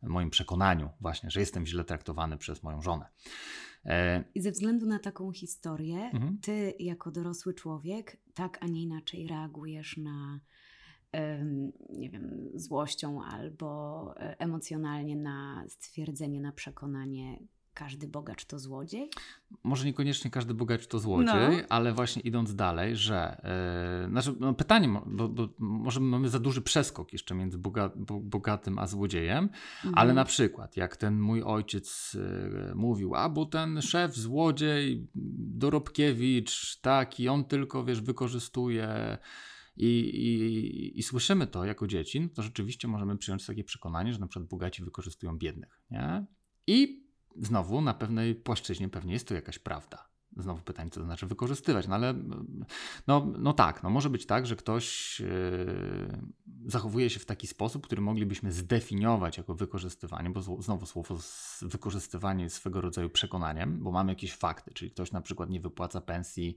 moim 0.03 0.31
przekonaniu 0.31 0.91
właśnie, 1.01 1.31
że 1.31 1.41
jestem 1.41 1.67
źle 1.67 1.85
traktowany 1.85 2.39
przez 2.39 2.63
moją 2.63 2.83
żonę. 2.83 3.07
E, 3.85 4.25
I 4.35 4.41
ze 4.41 4.51
względu 4.51 4.87
na 4.87 4.99
taką 4.99 5.33
historię, 5.33 6.11
mhm. 6.13 6.39
ty 6.39 6.75
jako 6.79 7.11
dorosły 7.11 7.55
człowiek 7.55 8.17
tak, 8.35 8.59
a 8.61 8.67
nie 8.67 8.83
inaczej 8.83 9.27
reagujesz 9.27 9.97
na 9.97 10.41
nie 11.91 12.11
wiem, 12.11 12.51
złością 12.55 13.23
albo 13.25 14.15
e, 14.17 14.41
emocjonalnie 14.41 15.17
na 15.17 15.65
stwierdzenie, 15.69 16.41
na 16.41 16.53
przekonanie, 16.53 17.39
każdy 17.79 18.09
bogacz 18.09 18.45
to 18.45 18.59
złodziej? 18.59 19.11
Może 19.65 19.87
niekoniecznie 19.87 20.31
każdy 20.31 20.55
bogacz 20.55 20.87
to 20.87 20.99
złodziej, 20.99 21.57
no. 21.57 21.63
ale 21.69 21.93
właśnie 21.93 22.23
idąc 22.23 22.55
dalej, 22.55 22.97
że 22.97 23.41
yy, 24.03 24.11
znaczy, 24.11 24.35
no 24.41 24.55
pytanie, 24.55 24.89
bo, 25.07 25.29
bo, 25.29 25.49
może 25.59 26.01
mamy 26.01 26.29
za 26.29 26.39
duży 26.39 26.63
przeskok 26.63 27.13
jeszcze 27.13 27.35
między 27.35 27.59
boga, 27.59 27.91
bo, 27.97 28.21
bogatym 28.21 28.79
a 28.79 28.87
złodziejem, 28.87 29.45
mhm. 29.45 29.95
ale 29.95 30.15
na 30.15 30.25
przykład 30.25 30.77
jak 30.77 30.97
ten 30.97 31.21
mój 31.21 31.43
ojciec 31.43 32.15
yy, 32.15 32.75
mówił, 32.75 33.15
a 33.15 33.29
bo 33.29 33.47
ten 33.47 33.83
szef 33.83 34.17
złodziej, 34.17 35.09
Dorobkiewicz, 35.15 36.81
taki, 36.81 37.29
on 37.29 37.45
tylko, 37.45 37.85
wiesz, 37.85 38.01
wykorzystuje 38.01 39.19
i, 39.79 39.87
i, 39.87 40.99
i 40.99 41.03
słyszymy 41.03 41.47
to 41.47 41.65
jako 41.65 41.87
dzieci, 41.87 42.21
no 42.21 42.29
to 42.29 42.43
rzeczywiście 42.43 42.89
możemy 42.89 43.19
przyjąć 43.19 43.47
takie 43.47 43.65
przekonanie, 43.65 44.13
że 44.13 44.19
na 44.19 44.27
przykład 44.27 44.49
bogaci 44.49 44.85
wykorzystują 44.85 45.39
biednych. 45.39 45.81
Nie? 45.91 46.27
I 46.67 47.09
znowu 47.37 47.81
na 47.81 47.95
pewnej 47.95 48.35
płaszczyźnie 48.35 48.89
pewnie 48.89 49.13
jest 49.13 49.29
to 49.29 49.35
jakaś 49.35 49.59
prawda. 49.59 50.09
Znowu 50.37 50.63
pytanie, 50.63 50.91
co 50.91 51.01
to 51.01 51.07
znaczy 51.07 51.27
wykorzystywać, 51.27 51.89
no 51.89 51.95
ale 51.95 52.15
no, 53.07 53.33
no 53.39 53.53
tak, 53.53 53.83
no 53.83 53.91
może 53.91 54.11
być 54.11 54.27
tak, 54.27 54.47
że 54.47 54.57
ktoś 54.57 55.21
yy, 55.21 56.23
zachowuje 56.67 57.11
się 57.11 57.21
w 57.21 57.25
taki 57.25 57.47
sposób, 57.47 57.87
który 57.87 58.03
moglibyśmy 58.03 58.53
zdefiniować 58.53 59.37
jako 59.39 59.55
wykorzystywanie, 59.55 60.31
bo 60.31 60.63
znowu 60.63 60.87
słowo 60.87 61.19
wykorzystywanie 61.63 62.45
jest 62.45 62.57
swego 62.57 62.81
rodzaju 62.81 63.11
przekonaniem, 63.11 63.79
bo 63.83 63.93
mamy 63.93 64.13
jakieś 64.13 64.33
fakty, 64.33 64.71
czyli 64.75 64.91
ktoś 64.91 65.13
na 65.13 65.21
przykład 65.21 65.51
nie 65.51 65.61
wypłaca 65.61 66.01
pensji 66.01 66.57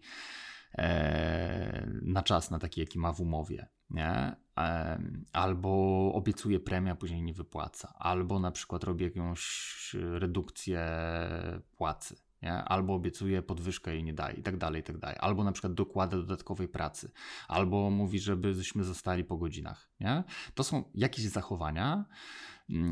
na 2.01 2.23
czas, 2.23 2.51
na 2.51 2.59
taki, 2.59 2.79
jaki 2.79 2.99
ma 2.99 3.13
w 3.13 3.21
umowie, 3.21 3.67
nie? 3.89 4.35
E, 4.57 4.99
albo 5.33 5.69
obiecuje 6.13 6.59
premię, 6.59 6.91
a 6.91 6.95
później 6.95 7.23
nie 7.23 7.33
wypłaca, 7.33 7.93
albo 7.99 8.39
na 8.39 8.51
przykład 8.51 8.83
robi 8.83 9.03
jakąś 9.03 9.95
redukcję 10.13 10.87
płacy, 11.77 12.15
nie? 12.41 12.53
albo 12.53 12.93
obiecuje 12.93 13.41
podwyżkę 13.41 13.97
i 13.97 14.03
nie 14.03 14.13
daje, 14.13 14.35
i 14.35 14.43
tak 14.43 14.57
dalej, 14.57 14.81
i 14.81 14.83
tak 14.83 14.97
dalej. 14.97 15.17
Albo 15.19 15.43
na 15.43 15.51
przykład 15.51 15.73
dokłada 15.73 16.17
dodatkowej 16.17 16.67
pracy, 16.67 17.11
albo 17.47 17.89
mówi, 17.89 18.19
żebyśmy 18.19 18.83
zostali 18.83 19.23
po 19.23 19.37
godzinach. 19.37 19.89
Nie? 19.99 20.23
To 20.55 20.63
są 20.63 20.83
jakieś 20.95 21.25
zachowania, 21.25 22.05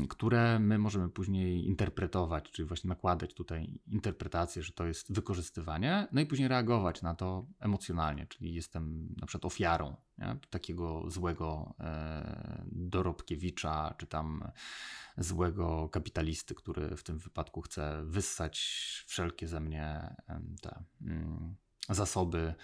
które 0.08 0.58
my 0.58 0.78
możemy 0.78 1.08
później 1.08 1.66
interpretować, 1.66 2.50
czyli 2.50 2.68
właśnie 2.68 2.88
nakładać 2.88 3.34
tutaj 3.34 3.80
interpretację, 3.86 4.62
że 4.62 4.72
to 4.72 4.86
jest 4.86 5.12
wykorzystywanie, 5.12 6.08
no 6.12 6.20
i 6.20 6.26
później 6.26 6.48
reagować 6.48 7.02
na 7.02 7.14
to 7.14 7.46
emocjonalnie, 7.60 8.26
czyli 8.26 8.54
jestem 8.54 9.14
na 9.20 9.26
przykład 9.26 9.44
ofiarą 9.44 9.96
nie? 10.18 10.36
takiego 10.50 11.10
złego 11.10 11.74
e, 11.80 12.64
dorobkiewicza, 12.72 13.94
czy 13.98 14.06
tam 14.06 14.50
złego 15.18 15.88
kapitalisty, 15.88 16.54
który 16.54 16.96
w 16.96 17.02
tym 17.02 17.18
wypadku 17.18 17.60
chce 17.62 18.02
wyssać 18.04 18.58
wszelkie 19.06 19.48
ze 19.48 19.60
mnie 19.60 20.14
te 20.62 20.84
mm, 21.02 21.56
zasoby 21.88 22.54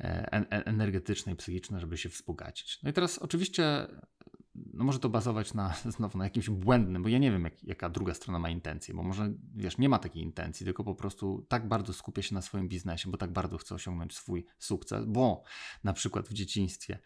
e, 0.00 0.30
energetyczne 0.66 1.32
i 1.32 1.36
psychiczne, 1.36 1.80
żeby 1.80 1.98
się 1.98 2.08
wzbogacić. 2.08 2.82
No 2.82 2.90
i 2.90 2.92
teraz 2.92 3.18
oczywiście 3.18 3.86
no 4.54 4.84
może 4.84 4.98
to 4.98 5.08
bazować 5.08 5.54
na, 5.54 5.74
znowu 5.96 6.18
na 6.18 6.24
jakimś 6.24 6.50
błędnym, 6.50 7.02
bo 7.02 7.08
ja 7.08 7.18
nie 7.18 7.32
wiem, 7.32 7.44
jak, 7.44 7.64
jaka 7.64 7.88
druga 7.88 8.14
strona 8.14 8.38
ma 8.38 8.50
intencje, 8.50 8.94
bo 8.94 9.02
może, 9.02 9.32
wiesz, 9.54 9.78
nie 9.78 9.88
ma 9.88 9.98
takiej 9.98 10.22
intencji, 10.22 10.64
tylko 10.64 10.84
po 10.84 10.94
prostu 10.94 11.46
tak 11.48 11.68
bardzo 11.68 11.92
skupia 11.92 12.22
się 12.22 12.34
na 12.34 12.42
swoim 12.42 12.68
biznesie, 12.68 13.10
bo 13.10 13.16
tak 13.16 13.32
bardzo 13.32 13.58
chce 13.58 13.74
osiągnąć 13.74 14.16
swój 14.16 14.46
sukces, 14.58 15.04
bo 15.04 15.42
na 15.84 15.92
przykład 15.92 16.28
w 16.28 16.32
dzieciństwie 16.32 16.98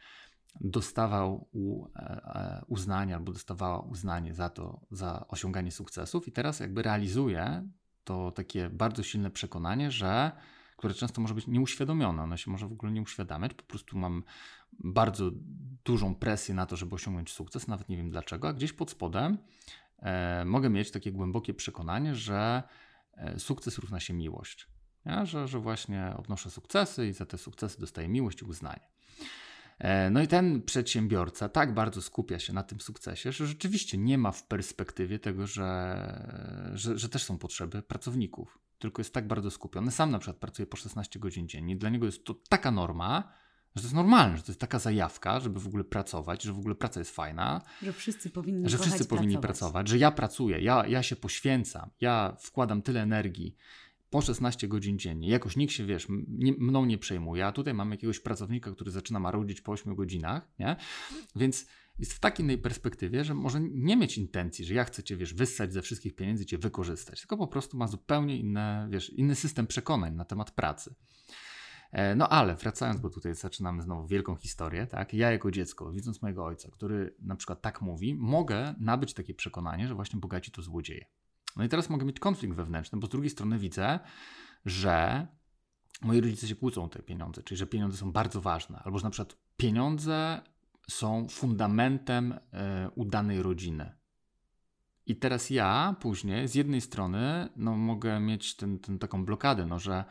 dostawał 0.60 1.48
u, 1.52 1.86
e, 1.86 1.98
e, 1.98 2.64
uznanie 2.66 3.14
albo 3.14 3.32
dostawała 3.32 3.80
uznanie 3.80 4.34
za 4.34 4.48
to, 4.48 4.80
za 4.90 5.24
osiąganie 5.28 5.72
sukcesów 5.72 6.28
i 6.28 6.32
teraz 6.32 6.60
jakby 6.60 6.82
realizuje 6.82 7.68
to 8.04 8.30
takie 8.30 8.70
bardzo 8.70 9.02
silne 9.02 9.30
przekonanie, 9.30 9.90
że 9.90 10.32
które 10.78 10.94
często 10.94 11.20
może 11.20 11.34
być 11.34 11.46
nieuświadomione, 11.46 12.22
ono 12.22 12.36
się 12.36 12.50
może 12.50 12.68
w 12.68 12.72
ogóle 12.72 12.92
nie 12.92 13.02
uświadamiać, 13.02 13.54
po 13.54 13.62
prostu 13.62 13.98
mam 13.98 14.22
bardzo 14.72 15.30
dużą 15.84 16.14
presję 16.14 16.54
na 16.54 16.66
to, 16.66 16.76
żeby 16.76 16.94
osiągnąć 16.94 17.30
sukces, 17.30 17.68
nawet 17.68 17.88
nie 17.88 17.96
wiem 17.96 18.10
dlaczego, 18.10 18.48
a 18.48 18.52
gdzieś 18.52 18.72
pod 18.72 18.90
spodem 18.90 19.38
e, 19.98 20.44
mogę 20.44 20.70
mieć 20.70 20.90
takie 20.90 21.12
głębokie 21.12 21.54
przekonanie, 21.54 22.14
że 22.14 22.62
e, 23.12 23.38
sukces 23.38 23.78
równa 23.78 24.00
się 24.00 24.14
miłość. 24.14 24.68
Ja? 25.04 25.26
Że, 25.26 25.48
że 25.48 25.58
właśnie 25.58 26.14
odnoszę 26.16 26.50
sukcesy 26.50 27.08
i 27.08 27.12
za 27.12 27.26
te 27.26 27.38
sukcesy 27.38 27.80
dostaję 27.80 28.08
miłość 28.08 28.42
i 28.42 28.44
uznanie. 28.44 28.88
E, 29.78 30.10
no 30.10 30.22
i 30.22 30.28
ten 30.28 30.62
przedsiębiorca 30.62 31.48
tak 31.48 31.74
bardzo 31.74 32.02
skupia 32.02 32.38
się 32.38 32.52
na 32.52 32.62
tym 32.62 32.80
sukcesie, 32.80 33.32
że 33.32 33.46
rzeczywiście 33.46 33.98
nie 33.98 34.18
ma 34.18 34.32
w 34.32 34.42
perspektywie 34.42 35.18
tego, 35.18 35.46
że, 35.46 36.72
że, 36.74 36.98
że 36.98 37.08
też 37.08 37.24
są 37.24 37.38
potrzeby 37.38 37.82
pracowników. 37.82 38.67
Tylko 38.78 39.00
jest 39.00 39.14
tak 39.14 39.26
bardzo 39.26 39.50
skupiony. 39.50 39.90
Sam 39.90 40.10
na 40.10 40.18
przykład 40.18 40.36
pracuje 40.36 40.66
po 40.66 40.76
16 40.76 41.18
godzin 41.18 41.48
dziennie. 41.48 41.76
Dla 41.76 41.90
niego 41.90 42.06
jest 42.06 42.24
to 42.24 42.34
taka 42.48 42.70
norma, 42.70 43.32
że 43.74 43.82
to 43.82 43.86
jest 43.86 43.94
normalne, 43.94 44.36
że 44.36 44.42
to 44.42 44.52
jest 44.52 44.60
taka 44.60 44.78
zajawka, 44.78 45.40
żeby 45.40 45.60
w 45.60 45.66
ogóle 45.66 45.84
pracować, 45.84 46.42
że 46.42 46.52
w 46.52 46.58
ogóle 46.58 46.74
praca 46.74 47.00
jest 47.00 47.14
fajna. 47.14 47.62
Że 47.82 47.92
wszyscy 47.92 48.30
powinni 48.30 48.68
Że 48.68 48.78
wszyscy 48.78 49.04
powinni 49.04 49.38
pracować. 49.38 49.48
pracować, 49.48 49.88
że 49.88 49.98
ja 49.98 50.10
pracuję, 50.10 50.60
ja, 50.60 50.86
ja 50.86 51.02
się 51.02 51.16
poświęcam, 51.16 51.90
ja 52.00 52.36
wkładam 52.40 52.82
tyle 52.82 53.02
energii 53.02 53.56
po 54.10 54.20
16 54.20 54.68
godzin 54.68 54.98
dziennie. 54.98 55.28
Jakoś 55.28 55.56
nikt 55.56 55.72
się, 55.72 55.86
wiesz, 55.86 56.06
nie, 56.28 56.52
mną 56.52 56.84
nie 56.84 56.98
przejmuje, 56.98 57.46
a 57.46 57.52
tutaj 57.52 57.74
mam 57.74 57.90
jakiegoś 57.90 58.20
pracownika, 58.20 58.72
który 58.72 58.90
zaczyna 58.90 59.20
marudzić 59.20 59.60
po 59.60 59.72
8 59.72 59.94
godzinach, 59.94 60.48
nie? 60.58 60.76
Więc 61.36 61.66
jest 61.98 62.12
w 62.12 62.20
takiej 62.20 62.44
innej 62.44 62.58
perspektywie, 62.58 63.24
że 63.24 63.34
może 63.34 63.60
nie 63.60 63.96
mieć 63.96 64.18
intencji, 64.18 64.64
że 64.64 64.74
ja 64.74 64.84
chcę 64.84 65.02
cię, 65.02 65.16
wiesz, 65.16 65.34
wyssać 65.34 65.72
ze 65.72 65.82
wszystkich 65.82 66.14
pieniędzy, 66.14 66.46
cię 66.46 66.58
wykorzystać, 66.58 67.20
tylko 67.20 67.36
po 67.36 67.46
prostu 67.46 67.76
ma 67.76 67.86
zupełnie 67.86 68.36
inne, 68.36 68.88
wiesz, 68.90 69.10
inny 69.10 69.34
system 69.34 69.66
przekonań 69.66 70.14
na 70.14 70.24
temat 70.24 70.50
pracy. 70.50 70.94
E, 71.92 72.14
no 72.14 72.28
ale 72.28 72.56
wracając, 72.56 73.00
bo 73.00 73.10
tutaj 73.10 73.34
zaczynamy 73.34 73.82
znowu 73.82 74.06
wielką 74.06 74.36
historię, 74.36 74.86
tak? 74.86 75.14
Ja 75.14 75.30
jako 75.30 75.50
dziecko, 75.50 75.92
widząc 75.92 76.22
mojego 76.22 76.44
ojca, 76.44 76.70
który 76.70 77.14
na 77.18 77.36
przykład 77.36 77.62
tak 77.62 77.82
mówi, 77.82 78.14
mogę 78.14 78.74
nabyć 78.78 79.14
takie 79.14 79.34
przekonanie, 79.34 79.88
że 79.88 79.94
właśnie 79.94 80.20
bogaci 80.20 80.50
to 80.50 80.62
złodzieje. 80.62 81.04
No 81.56 81.64
i 81.64 81.68
teraz 81.68 81.90
mogę 81.90 82.04
mieć 82.04 82.20
konflikt 82.20 82.54
wewnętrzny, 82.54 82.98
bo 82.98 83.06
z 83.06 83.10
drugiej 83.10 83.30
strony 83.30 83.58
widzę, 83.58 83.98
że 84.64 85.26
moi 86.02 86.20
rodzice 86.20 86.48
się 86.48 86.56
kłócą 86.56 86.84
o 86.84 86.88
te 86.88 87.02
pieniądze, 87.02 87.42
czyli 87.42 87.58
że 87.58 87.66
pieniądze 87.66 87.96
są 87.96 88.12
bardzo 88.12 88.40
ważne, 88.40 88.78
albo 88.84 88.98
że 88.98 89.04
na 89.04 89.10
przykład 89.10 89.36
pieniądze 89.56 90.40
są 90.90 91.28
fundamentem 91.28 92.32
y, 92.32 92.38
udanej 92.94 93.42
rodziny. 93.42 93.92
I 95.06 95.16
teraz 95.16 95.50
ja 95.50 95.96
później 96.00 96.48
z 96.48 96.54
jednej 96.54 96.80
strony 96.80 97.48
no, 97.56 97.76
mogę 97.76 98.20
mieć 98.20 98.56
ten, 98.56 98.78
ten, 98.78 98.98
taką 98.98 99.24
blokadę, 99.24 99.66
no, 99.66 99.78
że 99.78 100.04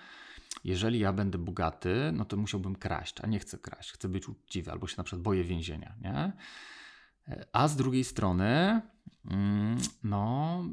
jeżeli 0.64 1.00
ja 1.00 1.14
będę 1.14 1.38
bogaty, 1.38 2.12
no 2.14 2.26
to 2.26 2.38
musiałbym 2.38 2.76
kraść, 2.76 3.16
a 3.22 3.28
nie 3.28 3.40
chcę 3.40 3.58
kraść, 3.58 3.92
chcę 3.92 4.10
być 4.10 4.30
uczciwy, 4.30 4.72
albo 4.72 4.88
się 4.88 4.96
na 4.98 5.04
przykład 5.04 5.22
boję 5.22 5.44
więzienia, 5.44 5.96
nie? 6.02 6.34
A 7.54 7.68
z 7.68 7.76
drugiej 7.76 8.04
strony, 8.04 8.82
mm, 9.32 9.78
no, 10.04 10.64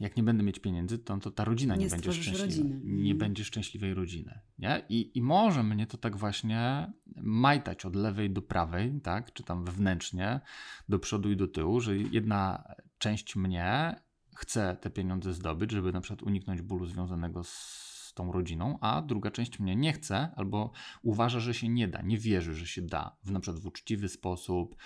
jak 0.00 0.16
nie 0.16 0.22
będę 0.22 0.42
mieć 0.42 0.58
pieniędzy, 0.58 0.98
to, 0.98 1.18
to 1.18 1.30
ta 1.30 1.44
rodzina 1.44 1.76
nie, 1.76 1.84
nie 1.84 1.90
będzie 1.90 2.12
szczęśliwa. 2.12 2.44
Rodziny. 2.44 2.80
Nie 2.84 3.12
mhm. 3.12 3.18
będzie 3.18 3.44
szczęśliwej 3.44 3.94
rodziny. 3.94 4.40
Nie? 4.58 4.82
I, 4.88 5.18
I 5.18 5.22
może 5.22 5.62
mnie 5.62 5.86
to 5.86 5.98
tak 5.98 6.16
właśnie 6.16 6.92
majtać 7.16 7.84
od 7.84 7.96
lewej 7.96 8.30
do 8.30 8.42
prawej, 8.42 9.00
tak? 9.02 9.32
czy 9.32 9.42
tam 9.42 9.64
wewnętrznie, 9.64 10.40
do 10.88 10.98
przodu 10.98 11.30
i 11.30 11.36
do 11.36 11.48
tyłu, 11.48 11.80
że 11.80 11.96
jedna 11.96 12.64
część 12.98 13.36
mnie 13.36 13.96
chce 14.36 14.76
te 14.80 14.90
pieniądze 14.90 15.34
zdobyć, 15.34 15.70
żeby 15.70 15.92
na 15.92 16.00
przykład 16.00 16.22
uniknąć 16.22 16.62
bólu 16.62 16.86
związanego 16.86 17.44
z 17.44 18.12
tą 18.14 18.32
rodziną, 18.32 18.78
a 18.80 19.02
druga 19.02 19.30
część 19.30 19.58
mnie 19.58 19.76
nie 19.76 19.92
chce 19.92 20.28
albo 20.36 20.72
uważa, 21.02 21.40
że 21.40 21.54
się 21.54 21.68
nie 21.68 21.88
da, 21.88 22.02
nie 22.02 22.18
wierzy, 22.18 22.54
że 22.54 22.66
się 22.66 22.82
da 22.82 23.16
w 23.24 23.30
na 23.30 23.40
przykład 23.40 23.62
w 23.62 23.66
uczciwy 23.66 24.08
sposób, 24.08 24.76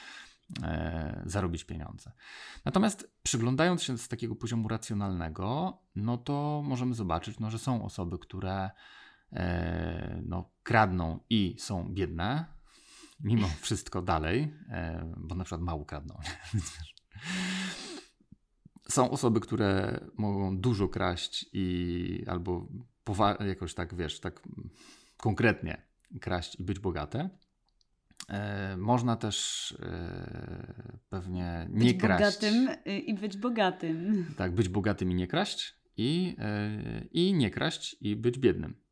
zarobić 1.27 1.65
pieniądze. 1.65 2.13
Natomiast 2.65 3.11
przyglądając 3.23 3.83
się 3.83 3.99
z 3.99 4.09
takiego 4.09 4.37
poziomu 4.37 4.69
racjonalnego, 4.69 5.79
no 5.97 6.19
to 6.19 6.63
możemy 6.65 6.95
zobaczyć, 6.95 7.41
no, 7.41 7.51
że 7.51 7.59
są 7.59 7.85
osoby, 7.85 8.19
które 8.19 8.71
e, 9.33 10.23
no, 10.27 10.51
kradną 10.63 11.21
i 11.31 11.57
są 11.59 11.89
biedne, 11.95 12.47
mimo 13.21 13.49
wszystko 13.63 14.03
dalej, 14.03 14.55
e, 14.69 15.13
bo 15.17 15.35
na 15.35 15.45
przykład 15.45 15.61
mało 15.61 15.85
kradną. 15.85 16.21
są 18.89 19.11
osoby, 19.11 19.41
które 19.41 20.01
mogą 20.17 20.59
dużo 20.59 20.89
kraść 20.89 21.47
i 21.53 22.25
albo 22.27 22.69
jakoś 23.47 23.75
tak, 23.75 23.95
wiesz, 23.95 24.21
tak 24.21 24.43
konkretnie 25.17 25.83
kraść 26.21 26.61
i 26.61 26.63
być 26.65 26.79
bogate. 26.79 27.31
E, 28.29 28.77
można 28.77 29.17
też 29.17 29.73
e, 29.83 31.01
pewnie 31.09 31.67
nie 31.71 31.93
być 31.93 32.01
kraść. 32.01 32.41
bogatym 32.41 32.69
y, 32.87 32.99
i 32.99 33.15
być 33.15 33.37
bogatym. 33.37 34.27
Tak, 34.37 34.55
być 34.55 34.69
bogatym 34.69 35.11
i 35.11 35.15
nie 35.15 35.27
kraść 35.27 35.75
i, 35.97 36.37
e, 36.39 37.05
i 37.13 37.35
nie 37.35 37.51
kraść 37.51 37.97
i 38.01 38.17
być 38.17 38.39
biednym. 38.39 38.85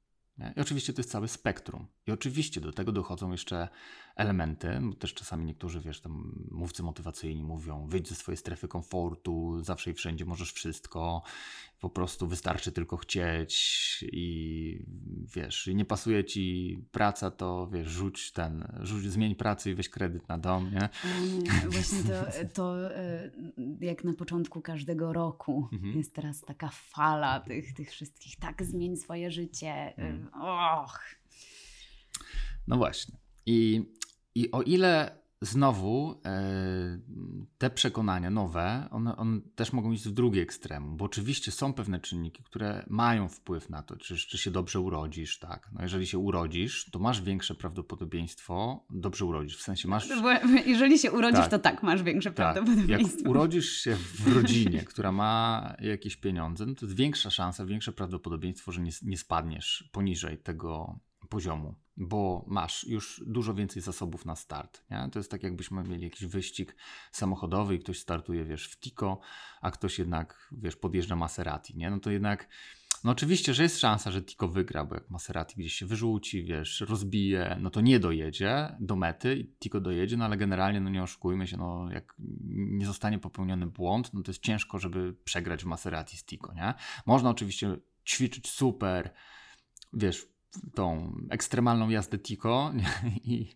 I 0.56 0.60
oczywiście 0.60 0.92
to 0.92 1.00
jest 1.00 1.10
całe 1.10 1.28
spektrum. 1.28 1.86
I 2.06 2.12
oczywiście 2.12 2.60
do 2.60 2.72
tego 2.72 2.92
dochodzą 2.92 3.32
jeszcze 3.32 3.68
elementy, 4.16 4.80
bo 4.82 4.94
też 4.94 5.14
czasami 5.14 5.44
niektórzy, 5.44 5.80
wiesz, 5.80 6.00
tam 6.00 6.46
mówcy 6.50 6.82
motywacyjni 6.82 7.44
mówią, 7.44 7.86
wyjdź 7.86 8.08
ze 8.08 8.14
swojej 8.14 8.36
strefy 8.36 8.68
komfortu, 8.68 9.62
zawsze 9.62 9.90
i 9.90 9.94
wszędzie 9.94 10.24
możesz 10.24 10.52
wszystko, 10.52 11.22
po 11.82 11.90
prostu 11.90 12.26
wystarczy 12.26 12.72
tylko 12.72 12.96
chcieć 12.96 14.04
i 14.12 14.78
wiesz, 15.34 15.70
nie 15.74 15.84
pasuje 15.84 16.24
ci 16.24 16.78
praca, 16.92 17.30
to 17.30 17.68
wiesz, 17.72 17.88
rzuć 17.88 18.32
ten, 18.32 18.72
rzuć, 18.80 19.04
zmień 19.04 19.34
pracę 19.34 19.70
i 19.70 19.74
weź 19.74 19.88
kredyt 19.88 20.28
na 20.28 20.38
dom, 20.38 20.70
nie? 20.72 20.88
Właśnie 21.68 22.02
to, 22.02 22.24
to 22.54 22.96
e, 22.96 23.30
jak 23.80 24.04
na 24.04 24.12
początku 24.12 24.60
każdego 24.60 25.12
roku 25.12 25.68
mhm. 25.72 25.96
jest 25.96 26.14
teraz 26.14 26.40
taka 26.40 26.68
fala 26.68 27.40
tych, 27.40 27.74
tych 27.74 27.90
wszystkich, 27.90 28.36
tak 28.36 28.62
zmień 28.62 28.96
swoje 28.96 29.30
życie, 29.30 29.94
mhm. 29.96 30.42
och. 30.42 31.00
No 32.66 32.76
właśnie. 32.76 33.16
I, 33.46 33.84
I 34.34 34.50
o 34.50 34.62
ile 34.62 35.22
znowu 35.42 36.20
e, 36.24 36.98
te 37.58 37.70
przekonania 37.70 38.30
nowe, 38.30 38.88
one, 38.90 39.16
one, 39.16 39.40
też 39.54 39.72
mogą 39.72 39.92
iść 39.92 40.08
w 40.08 40.12
drugie 40.12 40.42
ekstremum, 40.42 40.96
bo 40.96 41.04
oczywiście 41.04 41.52
są 41.52 41.72
pewne 41.72 42.00
czynniki, 42.00 42.42
które 42.42 42.84
mają 42.88 43.28
wpływ 43.28 43.70
na 43.70 43.82
to, 43.82 43.96
czy, 43.96 44.16
czy 44.16 44.38
się 44.38 44.50
dobrze 44.50 44.80
urodzisz, 44.80 45.38
tak. 45.38 45.70
No 45.72 45.82
jeżeli 45.82 46.06
się 46.06 46.18
urodzisz, 46.18 46.90
to 46.90 46.98
masz 46.98 47.22
większe 47.22 47.54
prawdopodobieństwo, 47.54 48.86
dobrze 48.90 49.24
urodzisz, 49.24 49.56
w 49.56 49.62
sensie 49.62 49.88
masz... 49.88 50.08
Jeżeli 50.66 50.98
się 50.98 51.12
urodzisz, 51.12 51.40
tak, 51.40 51.50
to 51.50 51.58
tak, 51.58 51.82
masz 51.82 52.02
większe 52.02 52.32
tak. 52.32 52.36
prawdopodobieństwo. 52.36 53.18
Jak 53.18 53.30
urodzisz 53.30 53.70
się 53.70 53.96
w 53.96 54.26
rodzinie, 54.36 54.84
która 54.84 55.12
ma 55.12 55.74
jakieś 55.80 56.16
pieniądze, 56.16 56.66
no 56.66 56.74
to 56.74 56.86
jest 56.86 56.96
większa 56.96 57.30
szansa, 57.30 57.66
większe 57.66 57.92
prawdopodobieństwo, 57.92 58.72
że 58.72 58.80
nie, 58.80 58.92
nie 59.02 59.18
spadniesz 59.18 59.88
poniżej 59.92 60.38
tego 60.38 60.98
poziomu 61.32 61.74
bo 61.96 62.44
masz 62.48 62.84
już 62.84 63.22
dużo 63.26 63.54
więcej 63.54 63.82
zasobów 63.82 64.26
na 64.26 64.36
start. 64.36 64.84
Nie? 64.90 65.08
To 65.12 65.18
jest 65.18 65.30
tak, 65.30 65.42
jakbyśmy 65.42 65.82
mieli 65.82 66.04
jakiś 66.04 66.26
wyścig 66.26 66.76
samochodowy 67.12 67.74
i 67.74 67.78
ktoś 67.78 67.98
startuje, 67.98 68.44
wiesz, 68.44 68.68
w 68.68 68.80
Tico, 68.80 69.20
a 69.60 69.70
ktoś 69.70 69.98
jednak, 69.98 70.48
wiesz, 70.52 70.76
podjeżdża 70.76 71.16
Maserati, 71.16 71.76
nie? 71.76 71.90
No 71.90 72.00
to 72.00 72.10
jednak 72.10 72.48
No 73.04 73.12
oczywiście, 73.12 73.54
że 73.54 73.62
jest 73.62 73.80
szansa, 73.80 74.10
że 74.10 74.22
Tico 74.22 74.48
wygra, 74.48 74.84
bo 74.84 74.94
jak 74.94 75.10
Maserati 75.10 75.54
gdzieś 75.56 75.74
się 75.74 75.86
wyrzuci, 75.86 76.44
wiesz, 76.44 76.80
rozbije, 76.80 77.56
no 77.60 77.70
to 77.70 77.80
nie 77.80 78.00
dojedzie 78.00 78.76
do 78.80 78.96
mety 78.96 79.36
i 79.36 79.44
Tico 79.58 79.80
dojedzie, 79.80 80.16
no 80.16 80.24
ale 80.24 80.36
generalnie, 80.36 80.80
no 80.80 80.90
nie 80.90 81.02
oszukujmy 81.02 81.46
się, 81.46 81.56
no 81.56 81.88
jak 81.92 82.14
nie 82.50 82.86
zostanie 82.86 83.18
popełniony 83.18 83.66
błąd, 83.66 84.14
no 84.14 84.22
to 84.22 84.30
jest 84.30 84.42
ciężko, 84.42 84.78
żeby 84.78 85.14
przegrać 85.24 85.64
Maserati 85.64 86.16
z 86.16 86.24
Tico, 86.24 86.52
nie? 86.54 86.74
Można 87.06 87.30
oczywiście 87.30 87.76
ćwiczyć 88.06 88.50
super, 88.50 89.10
wiesz, 89.92 90.31
tą 90.74 91.16
ekstremalną 91.30 91.88
jazdę 91.88 92.18
Tico 92.18 92.72
i, 93.24 93.54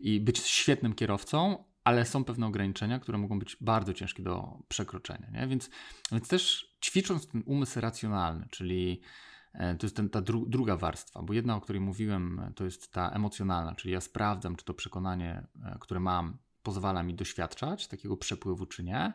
i 0.00 0.20
być 0.20 0.38
świetnym 0.38 0.94
kierowcą, 0.94 1.64
ale 1.84 2.04
są 2.04 2.24
pewne 2.24 2.46
ograniczenia, 2.46 2.98
które 2.98 3.18
mogą 3.18 3.38
być 3.38 3.56
bardzo 3.60 3.92
ciężkie 3.92 4.22
do 4.22 4.58
przekroczenia. 4.68 5.30
Nie? 5.30 5.46
Więc, 5.46 5.70
więc 6.12 6.28
też 6.28 6.74
ćwicząc 6.84 7.28
ten 7.28 7.42
umysł 7.46 7.80
racjonalny, 7.80 8.46
czyli 8.50 9.00
e, 9.54 9.74
to 9.74 9.86
jest 9.86 9.96
ten, 9.96 10.10
ta 10.10 10.20
dru, 10.20 10.46
druga 10.46 10.76
warstwa, 10.76 11.22
bo 11.22 11.32
jedna, 11.32 11.56
o 11.56 11.60
której 11.60 11.80
mówiłem, 11.80 12.52
to 12.56 12.64
jest 12.64 12.92
ta 12.92 13.10
emocjonalna, 13.10 13.74
czyli 13.74 13.94
ja 13.94 14.00
sprawdzam, 14.00 14.56
czy 14.56 14.64
to 14.64 14.74
przekonanie, 14.74 15.46
e, 15.64 15.78
które 15.80 16.00
mam, 16.00 16.38
pozwala 16.62 17.02
mi 17.02 17.14
doświadczać 17.14 17.88
takiego 17.88 18.16
przepływu, 18.16 18.66
czy 18.66 18.82
nie. 18.82 19.12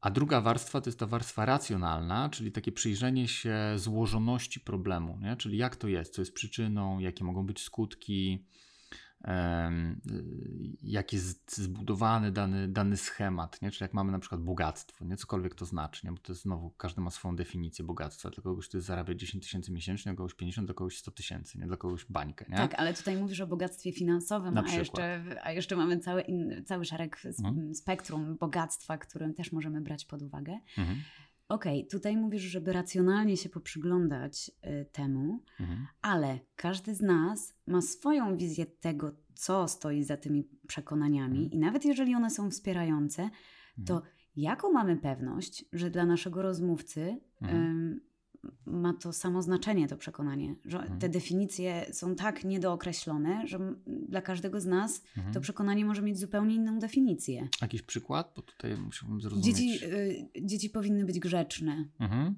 A 0.00 0.10
druga 0.10 0.40
warstwa 0.40 0.80
to 0.80 0.88
jest 0.88 0.98
ta 0.98 1.06
warstwa 1.06 1.44
racjonalna, 1.44 2.28
czyli 2.28 2.52
takie 2.52 2.72
przyjrzenie 2.72 3.28
się 3.28 3.58
złożoności 3.76 4.60
problemu, 4.60 5.18
nie? 5.22 5.36
czyli 5.36 5.58
jak 5.58 5.76
to 5.76 5.88
jest, 5.88 6.14
co 6.14 6.22
jest 6.22 6.34
przyczyną, 6.34 6.98
jakie 6.98 7.24
mogą 7.24 7.46
być 7.46 7.60
skutki, 7.60 8.44
jak 10.82 11.12
jest 11.12 11.56
zbudowany 11.56 12.32
dany, 12.32 12.68
dany 12.68 12.96
schemat, 12.96 13.62
nie? 13.62 13.70
czyli 13.70 13.84
jak 13.84 13.94
mamy 13.94 14.12
na 14.12 14.18
przykład 14.18 14.40
bogactwo, 14.40 15.04
nie? 15.04 15.16
cokolwiek 15.16 15.54
to 15.54 15.66
znaczy, 15.66 16.06
nie? 16.06 16.12
bo 16.12 16.18
to 16.18 16.32
jest 16.32 16.42
znowu, 16.42 16.70
każdy 16.70 17.00
ma 17.00 17.10
swoją 17.10 17.36
definicję 17.36 17.84
bogactwa, 17.84 18.30
dla 18.30 18.42
kogoś 18.42 18.68
to 18.68 18.76
jest 18.76 18.86
zarabiać 18.86 19.20
10 19.20 19.44
tysięcy 19.44 19.72
miesięcznie, 19.72 20.12
dla 20.12 20.16
kogoś 20.16 20.34
50, 20.34 20.66
dla 20.66 20.74
kogoś 20.74 20.98
100 20.98 21.10
tysięcy, 21.10 21.58
nie 21.58 21.66
dla 21.66 21.76
kogoś 21.76 22.04
bańkę. 22.04 22.44
Nie? 22.48 22.56
Tak, 22.56 22.74
ale 22.74 22.94
tutaj 22.94 23.16
mówisz 23.16 23.40
o 23.40 23.46
bogactwie 23.46 23.92
finansowym, 23.92 24.58
a 24.58 24.72
jeszcze, 24.72 25.24
a 25.42 25.52
jeszcze 25.52 25.76
mamy 25.76 25.98
cały, 25.98 26.20
in, 26.22 26.64
cały 26.64 26.84
szereg 26.84 27.22
mhm. 27.38 27.74
spektrum 27.74 28.36
bogactwa, 28.36 28.98
którym 28.98 29.34
też 29.34 29.52
możemy 29.52 29.80
brać 29.80 30.04
pod 30.04 30.22
uwagę. 30.22 30.58
Mhm. 30.78 30.98
Okej, 31.50 31.78
okay, 31.78 31.90
tutaj 31.90 32.16
mówisz, 32.16 32.42
żeby 32.42 32.72
racjonalnie 32.72 33.36
się 33.36 33.48
poprzyglądać 33.48 34.50
y, 34.50 34.86
temu, 34.92 35.42
mhm. 35.60 35.86
ale 36.02 36.38
każdy 36.56 36.94
z 36.94 37.00
nas 37.00 37.54
ma 37.66 37.82
swoją 37.82 38.36
wizję 38.36 38.66
tego, 38.66 39.12
co 39.34 39.68
stoi 39.68 40.04
za 40.04 40.16
tymi 40.16 40.48
przekonaniami, 40.66 41.38
mhm. 41.38 41.52
i 41.52 41.58
nawet 41.58 41.84
jeżeli 41.84 42.14
one 42.14 42.30
są 42.30 42.50
wspierające, 42.50 43.30
to 43.86 43.94
mhm. 43.94 44.12
jaką 44.36 44.72
mamy 44.72 44.96
pewność, 44.96 45.64
że 45.72 45.90
dla 45.90 46.06
naszego 46.06 46.42
rozmówcy 46.42 47.20
mhm 47.42 48.00
ma 48.66 48.94
to 48.94 49.12
samo 49.12 49.42
znaczenie, 49.42 49.88
to 49.88 49.96
przekonanie, 49.96 50.54
że 50.64 50.78
mhm. 50.78 51.00
te 51.00 51.08
definicje 51.08 51.86
są 51.92 52.14
tak 52.14 52.44
niedookreślone, 52.44 53.46
że 53.46 53.58
dla 53.86 54.22
każdego 54.22 54.60
z 54.60 54.66
nas 54.66 55.02
mhm. 55.16 55.34
to 55.34 55.40
przekonanie 55.40 55.84
może 55.84 56.02
mieć 56.02 56.18
zupełnie 56.18 56.54
inną 56.54 56.78
definicję. 56.78 57.48
Jakiś 57.62 57.82
przykład? 57.82 58.32
Bo 58.36 58.42
tutaj 58.42 58.76
musiałbym 58.76 59.20
zrozumieć. 59.20 59.46
Dzieci, 59.46 59.84
y, 59.84 60.30
dzieci 60.42 60.70
powinny 60.70 61.04
być 61.04 61.18
grzeczne. 61.18 61.88
Mhm. 62.00 62.34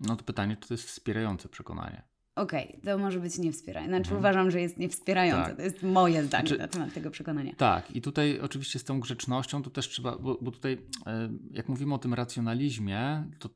No 0.00 0.16
to 0.16 0.24
pytanie, 0.24 0.56
czy 0.56 0.68
to 0.68 0.74
jest 0.74 0.84
wspierające 0.84 1.48
przekonanie? 1.48 2.02
Okej, 2.34 2.68
okay, 2.68 2.80
to 2.80 2.98
może 2.98 3.20
być 3.20 3.38
niewspierające. 3.38 3.90
Znaczy 3.90 4.14
mhm. 4.14 4.18
uważam, 4.18 4.50
że 4.50 4.60
jest 4.60 4.78
niewspierające. 4.78 5.48
Tak. 5.48 5.56
To 5.56 5.62
jest 5.62 5.82
moje 5.82 6.24
zdanie 6.24 6.48
znaczy, 6.48 6.62
na 6.62 6.68
temat 6.68 6.94
tego 6.94 7.10
przekonania. 7.10 7.54
Tak, 7.56 7.90
i 7.90 8.00
tutaj 8.00 8.40
oczywiście 8.40 8.78
z 8.78 8.84
tą 8.84 9.00
grzecznością 9.00 9.62
to 9.62 9.70
też 9.70 9.88
trzeba, 9.88 10.18
bo, 10.18 10.38
bo 10.42 10.50
tutaj 10.50 10.78
e, 11.06 11.30
jak 11.50 11.68
mówimy 11.68 11.94
o 11.94 11.98
tym 11.98 12.14
racjonalizmie, 12.14 13.24
to 13.38 13.48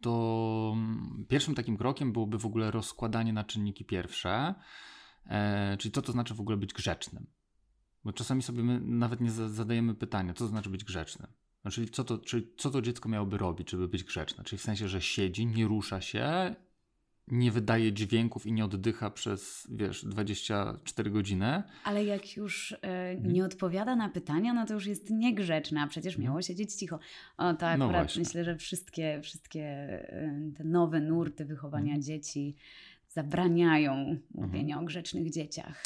to 0.00 0.72
mm, 0.76 1.26
pierwszym 1.28 1.54
takim 1.54 1.76
krokiem 1.76 2.12
byłoby 2.12 2.38
w 2.38 2.46
ogóle 2.46 2.70
rozkładanie 2.70 3.32
na 3.32 3.44
czynniki 3.44 3.84
pierwsze, 3.84 4.54
e, 5.26 5.76
czyli 5.76 5.92
co 5.92 6.02
to 6.02 6.12
znaczy 6.12 6.34
w 6.34 6.40
ogóle 6.40 6.56
być 6.56 6.72
grzecznym. 6.72 7.26
Bo 8.04 8.12
czasami 8.12 8.42
sobie 8.42 8.62
my 8.62 8.80
nawet 8.80 9.20
nie 9.20 9.30
zadajemy 9.30 9.94
pytania, 9.94 10.34
co 10.34 10.44
to 10.44 10.48
znaczy 10.48 10.70
być 10.70 10.84
grzecznym. 10.84 11.32
No, 11.64 11.70
czyli, 11.70 11.88
co 11.88 12.04
to, 12.04 12.18
czyli 12.18 12.52
co 12.56 12.70
to 12.70 12.82
dziecko 12.82 13.08
miałoby 13.08 13.38
robić, 13.38 13.70
żeby 13.70 13.88
być 13.88 14.04
grzeczne? 14.04 14.44
Czyli 14.44 14.58
w 14.58 14.62
sensie, 14.62 14.88
że 14.88 15.00
siedzi, 15.00 15.46
nie 15.46 15.66
rusza 15.66 16.00
się 16.00 16.54
nie 17.30 17.52
wydaje 17.52 17.92
dźwięków 17.92 18.46
i 18.46 18.52
nie 18.52 18.64
oddycha 18.64 19.10
przez, 19.10 19.68
wiesz, 19.70 20.04
24 20.04 21.10
godziny. 21.10 21.62
Ale 21.84 22.04
jak 22.04 22.36
już 22.36 22.76
e, 22.82 23.16
nie 23.16 23.44
odpowiada 23.44 23.96
na 23.96 24.08
pytania, 24.08 24.54
no 24.54 24.66
to 24.66 24.74
już 24.74 24.86
jest 24.86 25.10
niegrzeczna, 25.10 25.82
a 25.82 25.86
przecież 25.86 26.14
mhm. 26.14 26.24
miało 26.24 26.42
siedzieć 26.42 26.74
cicho. 26.74 26.98
O, 27.36 27.54
to 27.54 27.76
no 27.76 27.84
akurat 27.84 28.16
no 28.16 28.22
myślę, 28.22 28.44
że 28.44 28.56
wszystkie, 28.56 29.20
wszystkie 29.22 29.62
e, 29.62 30.52
te 30.56 30.64
nowe 30.64 31.00
nurty 31.00 31.44
wychowania 31.44 31.94
mhm. 31.94 32.02
dzieci 32.02 32.56
zabraniają 33.08 34.16
mówienia 34.34 34.80
o 34.80 34.84
grzecznych 34.84 35.30
dzieciach. 35.30 35.84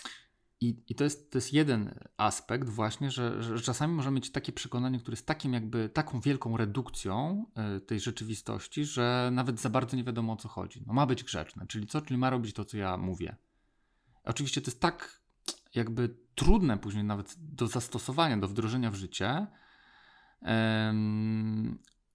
I, 0.62 0.82
I 0.88 0.94
to, 0.94 1.04
jest, 1.04 1.30
to 1.30 1.38
jest 1.38 1.52
jeden 1.52 1.94
aspekt 2.16 2.68
właśnie, 2.68 3.10
że, 3.10 3.42
że 3.42 3.60
czasami 3.60 3.94
możemy 3.94 4.14
mieć 4.14 4.32
takie 4.32 4.52
przekonanie, 4.52 4.98
które 4.98 5.12
jest 5.12 5.26
takim 5.26 5.52
jakby 5.52 5.88
taką 5.88 6.20
wielką 6.20 6.56
redukcją 6.56 7.46
y, 7.76 7.80
tej 7.80 8.00
rzeczywistości, 8.00 8.84
że 8.84 9.30
nawet 9.32 9.60
za 9.60 9.70
bardzo 9.70 9.96
nie 9.96 10.04
wiadomo 10.04 10.32
o 10.32 10.36
co 10.36 10.48
chodzi. 10.48 10.84
No 10.86 10.92
ma 10.92 11.06
być 11.06 11.24
grzeczne, 11.24 11.66
czyli 11.66 11.86
co? 11.86 12.00
Czyli 12.00 12.18
ma 12.18 12.30
robić 12.30 12.54
to, 12.54 12.64
co 12.64 12.76
ja 12.76 12.96
mówię. 12.96 13.36
Oczywiście 14.24 14.60
to 14.60 14.70
jest 14.70 14.80
tak 14.80 15.22
jakby 15.74 16.16
trudne 16.34 16.78
później 16.78 17.04
nawet 17.04 17.34
do 17.38 17.66
zastosowania, 17.66 18.36
do 18.36 18.48
wdrożenia 18.48 18.90
w 18.90 18.94
życie, 18.94 19.46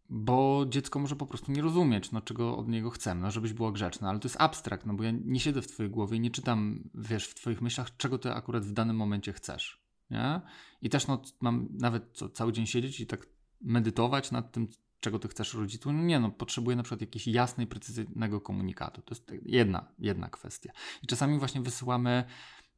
bo 0.10 0.66
dziecko 0.70 1.00
może 1.00 1.16
po 1.16 1.26
prostu 1.26 1.52
nie 1.52 1.62
rozumieć, 1.62 2.12
no, 2.12 2.22
czego 2.22 2.58
od 2.58 2.68
niego 2.68 2.90
chcemy, 2.90 3.22
no, 3.22 3.32
żebyś 3.32 3.54
była 3.54 3.72
grzeczna, 3.72 4.10
ale 4.10 4.20
to 4.20 4.28
jest 4.28 4.42
abstrakt, 4.42 4.86
no 4.86 4.94
bo 4.94 5.04
ja 5.04 5.12
nie 5.12 5.40
siedzę 5.40 5.62
w 5.62 5.68
twojej 5.68 5.90
głowie 5.90 6.18
i 6.18 6.20
nie 6.20 6.32
czytam, 6.32 6.90
wiesz, 6.96 7.28
w 7.28 7.36
twoich 7.36 7.62
myślach, 7.62 7.98
czego 7.98 8.18
ty 8.18 8.32
akurat 8.32 8.66
w 8.66 8.72
danym 8.72 8.96
momencie 8.96 9.34
chcesz, 9.34 9.82
nie? 10.10 10.42
I 10.82 10.90
też, 10.90 11.08
no, 11.08 11.22
mam 11.42 11.68
nawet 11.72 12.10
co, 12.14 12.30
cały 12.30 12.54
dzień 12.54 12.66
siedzieć 12.66 13.00
i 13.00 13.08
tak 13.08 13.28
medytować 13.62 14.32
nad 14.32 14.52
tym, 14.52 14.68
czego 15.00 15.20
ty 15.20 15.28
chcesz 15.28 15.54
rodzicu. 15.54 15.94
No 15.94 16.04
nie, 16.04 16.20
no, 16.20 16.32
potrzebuję 16.32 16.78
na 16.78 16.84
przykład 16.84 17.02
jakiegoś 17.02 17.28
jasnej, 17.28 17.68
precyzyjnego 17.68 18.42
komunikatu. 18.42 19.02
To 19.02 19.16
jest 19.16 19.32
jedna, 19.46 19.92
jedna 20.00 20.30
kwestia. 20.30 20.72
I 21.04 21.08
czasami 21.08 21.40
właśnie 21.40 21.62
wysyłamy 21.62 22.24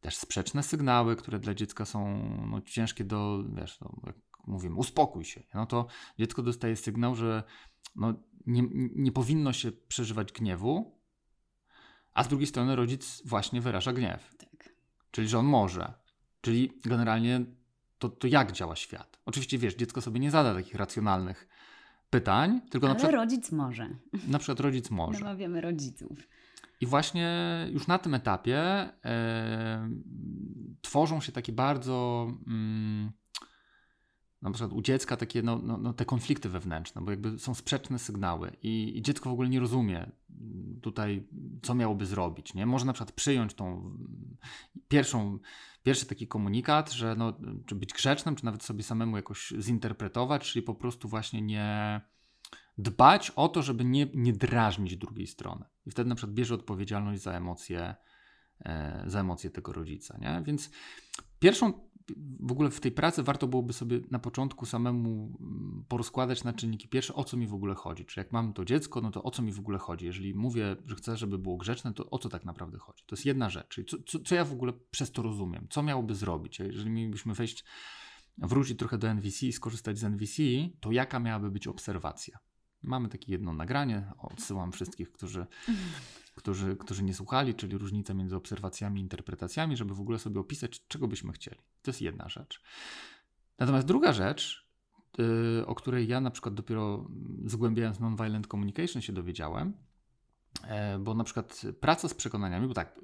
też 0.01 0.17
sprzeczne 0.17 0.63
sygnały, 0.63 1.15
które 1.15 1.39
dla 1.39 1.53
dziecka 1.53 1.85
są 1.85 2.23
no, 2.51 2.61
ciężkie 2.61 3.03
do, 3.03 3.43
wiesz, 3.55 3.79
no, 3.79 3.95
mówimy, 4.47 4.75
uspokój 4.75 5.25
się, 5.25 5.43
no 5.53 5.65
to 5.65 5.87
dziecko 6.19 6.41
dostaje 6.43 6.75
sygnał, 6.75 7.15
że 7.15 7.43
no, 7.95 8.13
nie, 8.47 8.63
nie 8.95 9.11
powinno 9.11 9.53
się 9.53 9.71
przeżywać 9.71 10.31
gniewu, 10.31 10.99
a 12.13 12.23
z 12.23 12.27
drugiej 12.27 12.47
strony 12.47 12.75
rodzic 12.75 13.21
właśnie 13.25 13.61
wyraża 13.61 13.93
gniew. 13.93 14.35
Tak. 14.37 14.69
Czyli, 15.11 15.27
że 15.27 15.39
on 15.39 15.45
może. 15.45 15.93
Czyli 16.41 16.71
generalnie 16.85 17.45
to, 17.99 18.09
to 18.09 18.27
jak 18.27 18.51
działa 18.51 18.75
świat? 18.75 19.19
Oczywiście 19.25 19.57
wiesz, 19.57 19.75
dziecko 19.75 20.01
sobie 20.01 20.19
nie 20.19 20.31
zada 20.31 20.53
takich 20.53 20.75
racjonalnych 20.75 21.47
pytań, 22.09 22.61
tylko 22.69 22.87
Ale 22.87 22.93
na 22.93 22.99
przykład. 22.99 23.15
rodzic 23.15 23.51
może. 23.51 23.89
Na 24.27 24.39
przykład 24.39 24.59
rodzic 24.59 24.91
może. 24.91 25.35
Wiemy 25.35 25.61
rodziców. 25.61 26.27
I 26.81 26.85
właśnie 26.85 27.37
już 27.71 27.87
na 27.87 27.99
tym 27.99 28.13
etapie 28.13 28.57
e, 29.05 29.89
tworzą 30.81 31.21
się 31.21 31.31
takie 31.31 31.53
bardzo. 31.53 32.27
Mm, 32.47 33.11
na 34.41 34.51
przykład 34.51 34.73
u 34.73 34.81
dziecka 34.81 35.17
takie 35.17 35.41
no, 35.41 35.59
no, 35.63 35.77
no, 35.77 35.93
te 35.93 36.05
konflikty 36.05 36.49
wewnętrzne, 36.49 37.01
bo 37.01 37.11
jakby 37.11 37.39
są 37.39 37.53
sprzeczne 37.53 37.99
sygnały 37.99 38.51
i, 38.63 38.97
i, 38.97 39.01
dziecko 39.01 39.29
w 39.29 39.33
ogóle 39.33 39.49
nie 39.49 39.59
rozumie 39.59 40.11
tutaj, 40.81 41.27
co 41.61 41.75
miałoby 41.75 42.05
zrobić. 42.05 42.53
Nie? 42.53 42.65
Może 42.65 42.85
na 42.85 42.93
przykład 42.93 43.11
przyjąć 43.11 43.53
tą 43.53 43.97
pierwszą, 44.87 45.39
pierwszy 45.83 46.05
taki 46.05 46.27
komunikat, 46.27 46.91
że 46.91 47.15
no, 47.15 47.33
czy 47.65 47.75
być 47.75 47.93
grzecznym, 47.93 48.35
czy 48.35 48.45
nawet 48.45 48.63
sobie 48.63 48.83
samemu 48.83 49.15
jakoś 49.15 49.53
zinterpretować, 49.59 50.51
czyli 50.51 50.63
po 50.63 50.75
prostu 50.75 51.07
właśnie 51.07 51.41
nie 51.41 52.01
dbać 52.77 53.31
o 53.31 53.49
to, 53.49 53.61
żeby 53.61 53.85
nie, 53.85 54.07
nie 54.13 54.33
drażnić 54.33 54.97
drugiej 54.97 55.27
strony. 55.27 55.65
I 55.85 55.91
wtedy 55.91 56.09
na 56.09 56.15
przykład 56.15 56.33
bierze 56.33 56.55
odpowiedzialność 56.55 57.21
za 57.21 57.31
emocje, 57.31 57.95
e, 58.59 59.03
za 59.05 59.19
emocje 59.19 59.49
tego 59.49 59.73
rodzica. 59.73 60.17
Nie? 60.17 60.41
Więc 60.45 60.69
pierwszą 61.39 61.88
w 62.39 62.51
ogóle 62.51 62.69
w 62.69 62.79
tej 62.79 62.91
pracy 62.91 63.23
warto 63.23 63.47
byłoby 63.47 63.73
sobie 63.73 63.99
na 64.11 64.19
początku 64.19 64.65
samemu 64.65 65.37
mm, 65.41 65.85
porozkładać 65.87 66.43
na 66.43 66.53
czynniki 66.53 66.87
pierwsze, 66.87 67.13
o 67.13 67.23
co 67.23 67.37
mi 67.37 67.47
w 67.47 67.53
ogóle 67.53 67.75
chodzi. 67.75 68.05
Czy 68.05 68.19
jak 68.19 68.31
mam 68.31 68.53
to 68.53 68.65
dziecko, 68.65 69.01
no 69.01 69.11
to 69.11 69.23
o 69.23 69.31
co 69.31 69.41
mi 69.41 69.51
w 69.51 69.59
ogóle 69.59 69.77
chodzi? 69.77 70.05
Jeżeli 70.05 70.33
mówię, 70.33 70.75
że 70.85 70.95
chcę, 70.95 71.17
żeby 71.17 71.37
było 71.37 71.57
grzeczne, 71.57 71.93
to 71.93 72.09
o 72.09 72.19
co 72.19 72.29
tak 72.29 72.45
naprawdę 72.45 72.77
chodzi? 72.77 73.03
To 73.05 73.15
jest 73.15 73.25
jedna 73.25 73.49
rzecz. 73.49 73.67
Czyli 73.67 73.87
co, 73.87 73.97
co, 74.05 74.19
co 74.19 74.35
ja 74.35 74.45
w 74.45 74.53
ogóle 74.53 74.73
przez 74.91 75.11
to 75.11 75.21
rozumiem? 75.21 75.67
Co 75.69 75.83
miałoby 75.83 76.15
zrobić? 76.15 76.59
Jeżeli 76.59 76.89
mielibyśmy 76.89 77.33
wejść, 77.33 77.63
wrócić 78.37 78.79
trochę 78.79 78.97
do 78.97 79.07
NVC 79.07 79.43
i 79.43 79.51
skorzystać 79.51 79.97
z 79.97 80.03
NVC, 80.03 80.43
to 80.79 80.91
jaka 80.91 81.19
miałaby 81.19 81.51
być 81.51 81.67
obserwacja? 81.67 82.39
Mamy 82.83 83.09
takie 83.09 83.31
jedno 83.31 83.53
nagranie, 83.53 84.11
odsyłam 84.17 84.71
wszystkich, 84.71 85.11
którzy 85.11 85.45
którzy, 86.35 86.75
którzy 86.75 87.03
nie 87.03 87.13
słuchali, 87.13 87.55
czyli 87.55 87.77
różnica 87.77 88.13
między 88.13 88.35
obserwacjami 88.35 88.99
i 88.99 89.03
interpretacjami, 89.03 89.77
żeby 89.77 89.95
w 89.95 90.01
ogóle 90.01 90.19
sobie 90.19 90.39
opisać, 90.39 90.87
czego 90.87 91.07
byśmy 91.07 91.33
chcieli. 91.33 91.57
To 91.81 91.91
jest 91.91 92.01
jedna 92.01 92.29
rzecz. 92.29 92.61
Natomiast 93.59 93.87
druga 93.87 94.13
rzecz, 94.13 94.69
yy, 95.17 95.65
o 95.65 95.75
której 95.75 96.07
ja 96.07 96.21
na 96.21 96.31
przykład 96.31 96.55
dopiero 96.55 97.09
zgłębiając 97.45 97.99
nonviolent 97.99 98.47
communication 98.47 99.01
się 99.01 99.13
dowiedziałem, 99.13 99.73
E, 100.63 100.99
bo 100.99 101.15
na 101.15 101.23
przykład 101.23 101.61
praca 101.79 102.09
z 102.09 102.13
przekonaniami, 102.13 102.67
bo 102.67 102.73
tak, 102.73 102.99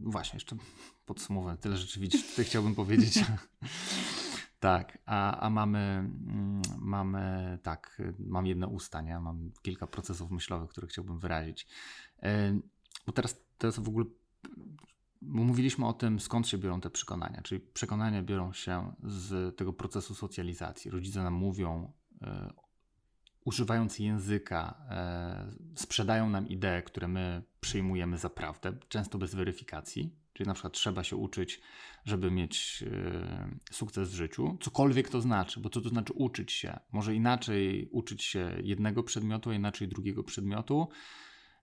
właśnie, 0.00 0.36
jeszcze 0.36 0.56
podsumowuję, 1.06 1.56
tyle 1.56 1.76
rzeczy 1.76 2.00
widzisz, 2.00 2.30
tutaj 2.30 2.44
chciałbym 2.44 2.74
powiedzieć. 2.74 3.18
tak, 4.60 4.98
a, 5.06 5.40
a 5.40 5.50
mamy, 5.50 5.78
mm, 5.78 6.62
mamy, 6.78 7.58
tak, 7.62 8.02
mam 8.18 8.46
jedne 8.46 8.66
usta, 8.66 9.00
nie? 9.00 9.20
Mam 9.20 9.50
kilka 9.62 9.86
procesów 9.86 10.30
myślowych, 10.30 10.70
które 10.70 10.86
chciałbym 10.86 11.18
wyrazić. 11.18 11.66
Bo 13.06 13.12
teraz, 13.12 13.44
teraz 13.58 13.78
w 13.78 13.88
ogóle 13.88 14.04
mówiliśmy 15.22 15.86
o 15.86 15.92
tym, 15.92 16.20
skąd 16.20 16.48
się 16.48 16.58
biorą 16.58 16.80
te 16.80 16.90
przekonania. 16.90 17.42
Czyli 17.42 17.60
przekonania 17.60 18.22
biorą 18.22 18.52
się 18.52 18.92
z 19.04 19.56
tego 19.56 19.72
procesu 19.72 20.14
socjalizacji. 20.14 20.90
Rodzice 20.90 21.22
nam 21.22 21.34
mówią, 21.34 21.92
e, 22.22 22.52
używając 23.44 23.98
języka, 23.98 24.74
e, 24.90 25.52
sprzedają 25.74 26.28
nam 26.28 26.48
idee, 26.48 26.82
które 26.86 27.08
my 27.08 27.42
przyjmujemy 27.60 28.18
za 28.18 28.30
prawdę, 28.30 28.72
często 28.88 29.18
bez 29.18 29.34
weryfikacji. 29.34 30.19
Czyli 30.32 30.48
na 30.48 30.54
przykład 30.54 30.72
trzeba 30.72 31.04
się 31.04 31.16
uczyć, 31.16 31.60
żeby 32.04 32.30
mieć 32.30 32.84
e, 32.86 33.50
sukces 33.70 34.10
w 34.10 34.14
życiu, 34.14 34.58
cokolwiek 34.60 35.08
to 35.08 35.20
znaczy, 35.20 35.60
bo 35.60 35.70
co 35.70 35.80
to 35.80 35.88
znaczy 35.88 36.12
uczyć 36.12 36.52
się? 36.52 36.80
Może 36.92 37.14
inaczej 37.14 37.88
uczyć 37.92 38.22
się 38.22 38.56
jednego 38.62 39.02
przedmiotu, 39.02 39.50
a 39.50 39.54
inaczej 39.54 39.88
drugiego 39.88 40.24
przedmiotu 40.24 40.88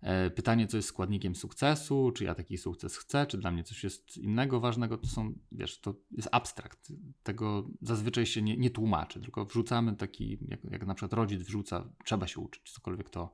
E, 0.01 0.29
pytanie, 0.29 0.67
co 0.67 0.77
jest 0.77 0.89
składnikiem 0.89 1.35
sukcesu, 1.35 2.11
czy 2.11 2.23
ja 2.23 2.35
taki 2.35 2.57
sukces 2.57 2.97
chcę, 2.97 3.25
czy 3.25 3.37
dla 3.37 3.51
mnie 3.51 3.63
coś 3.63 3.83
jest 3.83 4.17
innego 4.17 4.59
ważnego, 4.59 4.97
to 4.97 5.07
są, 5.07 5.33
wiesz, 5.51 5.79
to 5.81 5.95
jest 6.11 6.29
abstrakt. 6.31 6.91
Tego 7.23 7.69
zazwyczaj 7.81 8.25
się 8.25 8.41
nie, 8.41 8.57
nie 8.57 8.69
tłumaczy, 8.69 9.21
tylko 9.21 9.45
wrzucamy 9.45 9.95
taki, 9.95 10.39
jak, 10.47 10.59
jak 10.63 10.85
na 10.85 10.93
przykład 10.93 11.13
rodzic 11.13 11.41
wrzuca, 11.41 11.89
trzeba 12.05 12.27
się 12.27 12.39
uczyć, 12.41 12.71
cokolwiek 12.71 13.09
to, 13.09 13.33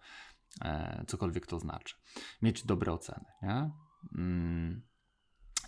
e, 0.62 1.06
cokolwiek 1.08 1.48
to 1.48 1.60
znaczy. 1.60 1.96
Mieć 2.42 2.64
dobre 2.66 2.94
oceny, 2.94 3.26
nie? 3.42 3.72
Mm. 4.18 4.82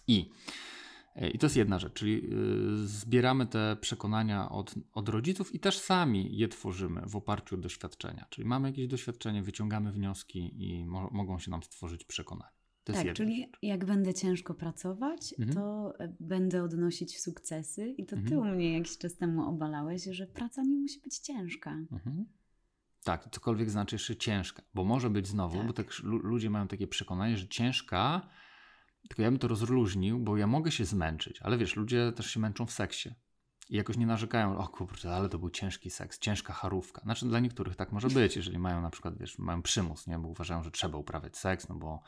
I 0.07 0.31
E, 1.15 1.29
I 1.29 1.37
to 1.37 1.45
jest 1.45 1.55
jedna 1.55 1.79
rzecz, 1.79 1.93
czyli 1.93 2.33
y, 2.83 2.87
zbieramy 2.87 3.47
te 3.47 3.77
przekonania 3.81 4.49
od, 4.49 4.75
od 4.93 5.09
rodziców 5.09 5.55
i 5.55 5.59
też 5.59 5.79
sami 5.79 6.37
je 6.37 6.47
tworzymy 6.47 7.01
w 7.05 7.15
oparciu 7.15 7.55
o 7.55 7.57
doświadczenia. 7.57 8.25
Czyli 8.29 8.47
mamy 8.47 8.69
jakieś 8.69 8.87
doświadczenie, 8.87 9.43
wyciągamy 9.43 9.91
wnioski 9.91 10.63
i 10.63 10.85
mo 10.85 11.09
mogą 11.11 11.39
się 11.39 11.51
nam 11.51 11.63
stworzyć 11.63 12.03
przekonania. 12.03 12.51
tak, 12.83 13.13
czyli 13.13 13.51
jak 13.61 13.85
będę 13.85 14.13
ciężko 14.13 14.53
pracować, 14.53 15.35
mhm. 15.39 15.53
to 15.57 15.93
e, 15.99 16.15
będę 16.19 16.63
odnosić 16.63 17.21
sukcesy. 17.21 17.87
I 17.87 18.05
to 18.05 18.15
ty 18.15 18.21
mhm. 18.21 18.41
u 18.41 18.55
mnie 18.55 18.77
jakiś 18.77 18.97
czas 18.97 19.17
temu 19.17 19.49
obalałeś, 19.49 20.03
że 20.03 20.27
praca 20.27 20.63
nie 20.63 20.77
musi 20.77 20.99
być 20.99 21.17
ciężka. 21.17 21.71
Mhm. 21.91 22.25
Tak, 23.03 23.29
cokolwiek 23.31 23.69
znaczy 23.69 23.95
jeszcze 23.95 24.15
ciężka, 24.15 24.63
bo 24.73 24.83
może 24.83 25.09
być 25.09 25.27
znowu, 25.27 25.57
tak. 25.57 25.67
bo 25.67 25.73
tak 25.73 25.99
ludzie 26.03 26.49
mają 26.49 26.67
takie 26.67 26.87
przekonanie, 26.87 27.37
że 27.37 27.47
ciężka 27.47 28.29
tylko 29.07 29.21
ja 29.21 29.31
bym 29.31 29.39
to 29.39 29.47
rozluźnił, 29.47 30.19
bo 30.19 30.37
ja 30.37 30.47
mogę 30.47 30.71
się 30.71 30.85
zmęczyć, 30.85 31.41
ale 31.41 31.57
wiesz, 31.57 31.75
ludzie 31.75 32.11
też 32.15 32.31
się 32.31 32.39
męczą 32.39 32.65
w 32.65 32.71
seksie. 32.71 33.09
I 33.69 33.75
jakoś 33.75 33.97
nie 33.97 34.05
narzekają, 34.05 34.57
o 34.57 34.67
kurczę, 34.67 35.15
ale 35.15 35.29
to 35.29 35.39
był 35.39 35.49
ciężki 35.49 35.89
seks, 35.89 36.19
ciężka 36.19 36.53
charówka. 36.53 37.01
Znaczy 37.01 37.25
dla 37.25 37.39
niektórych 37.39 37.75
tak 37.75 37.91
może 37.91 38.07
być, 38.07 38.35
jeżeli 38.35 38.59
mają 38.59 38.81
na 38.81 38.89
przykład, 38.89 39.17
wiesz, 39.17 39.39
mają 39.39 39.61
przymus, 39.61 40.07
nie? 40.07 40.19
Bo 40.19 40.27
uważają, 40.27 40.63
że 40.63 40.71
trzeba 40.71 40.97
uprawiać 40.97 41.37
seks, 41.37 41.69
no 41.69 41.75
bo... 41.75 42.01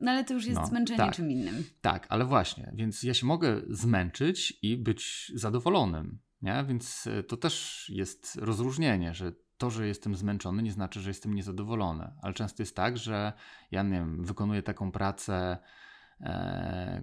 No 0.00 0.10
ale 0.10 0.24
to 0.24 0.34
już 0.34 0.46
jest 0.46 0.60
no, 0.60 0.66
zmęczenie 0.66 0.98
tak, 0.98 1.14
czym 1.14 1.30
innym. 1.30 1.64
Tak, 1.80 2.06
ale 2.08 2.24
właśnie, 2.24 2.72
więc 2.74 3.02
ja 3.02 3.14
się 3.14 3.26
mogę 3.26 3.62
zmęczyć 3.70 4.58
i 4.62 4.76
być 4.76 5.32
zadowolonym, 5.34 6.18
nie? 6.42 6.64
Więc 6.68 7.06
e, 7.06 7.22
to 7.22 7.36
też 7.36 7.86
jest 7.94 8.36
rozróżnienie, 8.36 9.14
że 9.14 9.32
to, 9.58 9.70
że 9.70 9.86
jestem 9.86 10.14
zmęczony, 10.14 10.62
nie 10.62 10.72
znaczy, 10.72 11.00
że 11.00 11.10
jestem 11.10 11.34
niezadowolony. 11.34 12.12
Ale 12.22 12.34
często 12.34 12.62
jest 12.62 12.76
tak, 12.76 12.98
że 12.98 13.32
ja 13.70 13.82
nie 13.82 13.90
wiem, 13.90 14.24
wykonuję 14.24 14.62
taką 14.62 14.92
pracę 14.92 15.58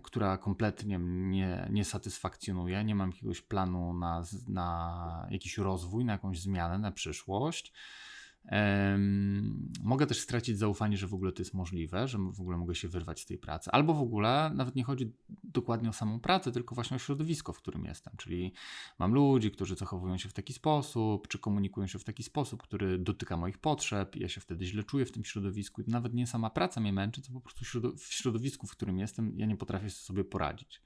która 0.04 0.38
kompletnie 0.38 1.00
mnie 1.00 1.68
nie 1.72 1.86
satysfakcjonuje. 1.86 2.84
Nie 2.84 2.96
mam 2.96 3.10
jakiegoś 3.10 3.42
planu 3.42 3.94
na, 3.94 4.24
na 4.48 5.28
jakiś 5.32 5.58
rozwój, 5.58 6.06
na 6.06 6.14
jakąś 6.14 6.40
zmianę, 6.40 6.78
na 6.78 6.92
przyszłość. 6.92 7.74
Mogę 9.82 10.08
też 10.08 10.20
stracić 10.20 10.58
zaufanie, 10.58 10.98
że 10.98 11.08
w 11.08 11.14
ogóle 11.14 11.32
to 11.32 11.42
jest 11.42 11.54
możliwe, 11.54 12.08
że 12.08 12.18
w 12.18 12.42
ogóle 12.42 12.58
mogę 12.58 12.76
się 12.76 12.88
wyrwać 12.88 13.22
z 13.22 13.26
tej 13.26 13.38
pracy. 13.38 13.72
Albo 13.72 13.94
w 13.94 14.02
ogóle 14.02 14.52
nawet 14.56 14.76
nie 14.76 14.84
chodzi 14.84 15.12
dokładnie 15.44 15.90
o 15.90 15.94
samą 15.94 16.20
pracę, 16.20 16.52
tylko 16.52 16.76
właśnie 16.76 16.96
o 16.96 17.00
środowisko, 17.00 17.54
w 17.54 17.58
którym 17.58 17.86
jestem. 17.86 18.14
Czyli 18.18 18.54
mam 19.00 19.14
ludzi, 19.14 19.52
którzy 19.52 19.76
zachowują 19.76 20.18
się 20.18 20.30
w 20.30 20.34
taki 20.34 20.54
sposób, 20.54 21.28
czy 21.28 21.40
komunikują 21.40 21.88
się 21.88 22.00
w 22.00 22.04
taki 22.04 22.24
sposób, 22.24 22.64
który 22.64 22.98
dotyka 22.98 23.38
moich 23.38 23.58
potrzeb. 23.58 24.16
Ja 24.16 24.30
się 24.30 24.42
wtedy 24.42 24.66
źle 24.66 24.84
czuję 24.84 25.06
w 25.06 25.12
tym 25.12 25.24
środowisku. 25.24 25.82
Nawet 25.88 26.14
nie 26.14 26.28
sama 26.28 26.50
praca 26.50 26.82
mnie 26.82 26.94
męczy, 26.94 27.22
to 27.22 27.34
po 27.34 27.42
prostu 27.42 27.66
w 27.98 28.14
środowisku, 28.14 28.68
w 28.68 28.72
którym 28.72 29.00
jestem, 29.00 29.40
ja 29.40 29.46
nie 29.46 29.58
potrafię 29.58 29.90
sobie 29.90 30.24
poradzić 30.24 30.82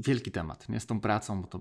wielki 0.00 0.30
temat, 0.30 0.68
nie? 0.68 0.80
Z 0.80 0.86
tą 0.86 1.00
pracą, 1.00 1.42
bo 1.42 1.48
to, 1.48 1.60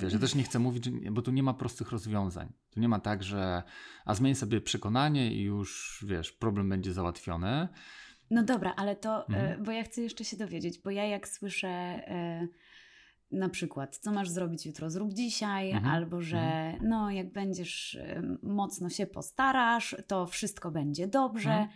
wiesz, 0.00 0.12
ja 0.12 0.18
też 0.18 0.34
nie 0.34 0.42
chcę 0.42 0.58
mówić, 0.58 0.90
bo 0.90 1.22
tu 1.22 1.30
nie 1.30 1.42
ma 1.42 1.54
prostych 1.54 1.92
rozwiązań. 1.92 2.52
Tu 2.70 2.80
nie 2.80 2.88
ma 2.88 3.00
tak, 3.00 3.22
że 3.22 3.62
a 4.04 4.14
zmień 4.14 4.34
sobie 4.34 4.60
przekonanie 4.60 5.34
i 5.34 5.42
już, 5.42 6.04
wiesz, 6.08 6.32
problem 6.32 6.68
będzie 6.68 6.92
załatwiony. 6.92 7.68
No 8.30 8.42
dobra, 8.42 8.74
ale 8.76 8.96
to, 8.96 9.22
e, 9.22 9.26
mhm. 9.26 9.64
bo 9.64 9.72
ja 9.72 9.82
chcę 9.82 10.02
jeszcze 10.02 10.24
się 10.24 10.36
dowiedzieć, 10.36 10.78
bo 10.78 10.90
ja 10.90 11.04
jak 11.04 11.28
słyszę 11.28 11.68
e, 11.68 12.48
na 13.30 13.48
przykład, 13.48 13.96
co 13.96 14.12
masz 14.12 14.28
zrobić 14.28 14.66
jutro, 14.66 14.90
zrób 14.90 15.12
dzisiaj, 15.12 15.70
mhm. 15.70 15.94
albo 15.94 16.20
że 16.20 16.38
mhm. 16.38 16.88
no 16.88 17.10
jak 17.10 17.32
będziesz 17.32 17.94
e, 17.94 18.22
mocno 18.42 18.90
się 18.90 19.06
postarasz, 19.06 19.96
to 20.06 20.26
wszystko 20.26 20.70
będzie 20.70 21.06
dobrze. 21.06 21.52
Mhm. 21.52 21.68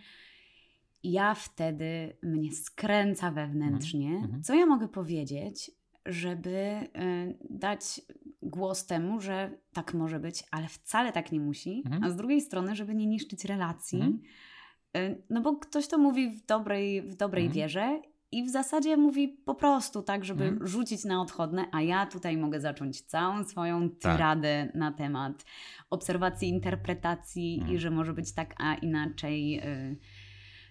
Ja 1.03 1.33
wtedy 1.33 2.17
mnie 2.23 2.51
skręca 2.51 3.31
wewnętrznie. 3.31 4.07
Mhm. 4.07 4.25
Mhm. 4.25 4.43
Co 4.43 4.55
ja 4.55 4.65
mogę 4.65 4.87
powiedzieć, 4.87 5.71
żeby 6.05 6.49
y, 6.49 7.37
dać 7.49 8.01
głos 8.41 8.85
temu, 8.85 9.21
że 9.21 9.51
tak 9.73 9.93
może 9.93 10.19
być, 10.19 10.43
ale 10.51 10.67
wcale 10.67 11.11
tak 11.11 11.31
nie 11.31 11.39
musi, 11.39 11.83
mhm. 11.85 12.03
a 12.03 12.09
z 12.09 12.15
drugiej 12.15 12.41
strony, 12.41 12.75
żeby 12.75 12.95
nie 12.95 13.05
niszczyć 13.05 13.45
relacji. 13.45 14.01
Mhm. 14.01 14.19
Y, 14.97 15.23
no 15.29 15.41
bo 15.41 15.55
ktoś 15.55 15.87
to 15.87 15.97
mówi 15.97 16.29
w 16.29 16.45
dobrej, 16.45 17.01
w 17.01 17.15
dobrej 17.15 17.45
mhm. 17.45 17.55
wierze 17.55 18.01
i 18.31 18.43
w 18.43 18.49
zasadzie 18.49 18.97
mówi 18.97 19.27
po 19.27 19.55
prostu 19.55 20.01
tak, 20.03 20.25
żeby 20.25 20.43
mhm. 20.43 20.67
rzucić 20.67 21.05
na 21.05 21.21
odchodne, 21.21 21.65
a 21.71 21.81
ja 21.81 22.05
tutaj 22.05 22.37
mogę 22.37 22.61
zacząć 22.61 23.01
całą 23.01 23.43
swoją 23.43 23.89
tyradę 23.89 24.63
tak. 24.65 24.75
na 24.75 24.91
temat 24.91 25.45
obserwacji, 25.89 26.49
interpretacji 26.49 27.57
i 27.57 27.59
mhm. 27.59 27.79
że 27.79 27.91
może 27.91 28.13
być 28.13 28.33
tak, 28.33 28.55
a 28.57 28.75
inaczej. 28.75 29.61
Y, 29.67 29.97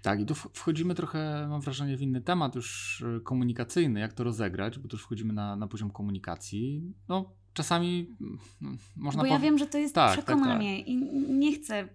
tak, 0.02 0.20
i 0.20 0.26
tu 0.26 0.34
wchodzimy 0.34 0.94
trochę, 0.94 1.46
mam 1.50 1.60
wrażenie, 1.60 1.96
w 1.96 2.02
inny 2.02 2.20
temat 2.20 2.54
już 2.54 3.02
e, 3.16 3.20
komunikacyjny, 3.20 4.00
jak 4.00 4.12
to 4.12 4.24
rozegrać, 4.24 4.78
bo 4.78 4.88
tu 4.88 4.96
już 4.96 5.02
wchodzimy 5.02 5.32
na, 5.32 5.56
na 5.56 5.66
poziom 5.66 5.90
komunikacji. 5.90 6.94
No, 7.08 7.32
czasami 7.52 8.16
mm, 8.20 8.78
można... 8.96 9.22
Bo 9.22 9.28
ja 9.28 9.38
wiem, 9.38 9.58
że 9.58 9.66
to 9.66 9.78
jest 9.78 9.94
tak, 9.94 10.12
przekonanie 10.12 10.76
tak, 10.76 10.86
tak. 10.86 10.88
i 10.88 10.96
nie 11.32 11.52
chcę 11.52 11.88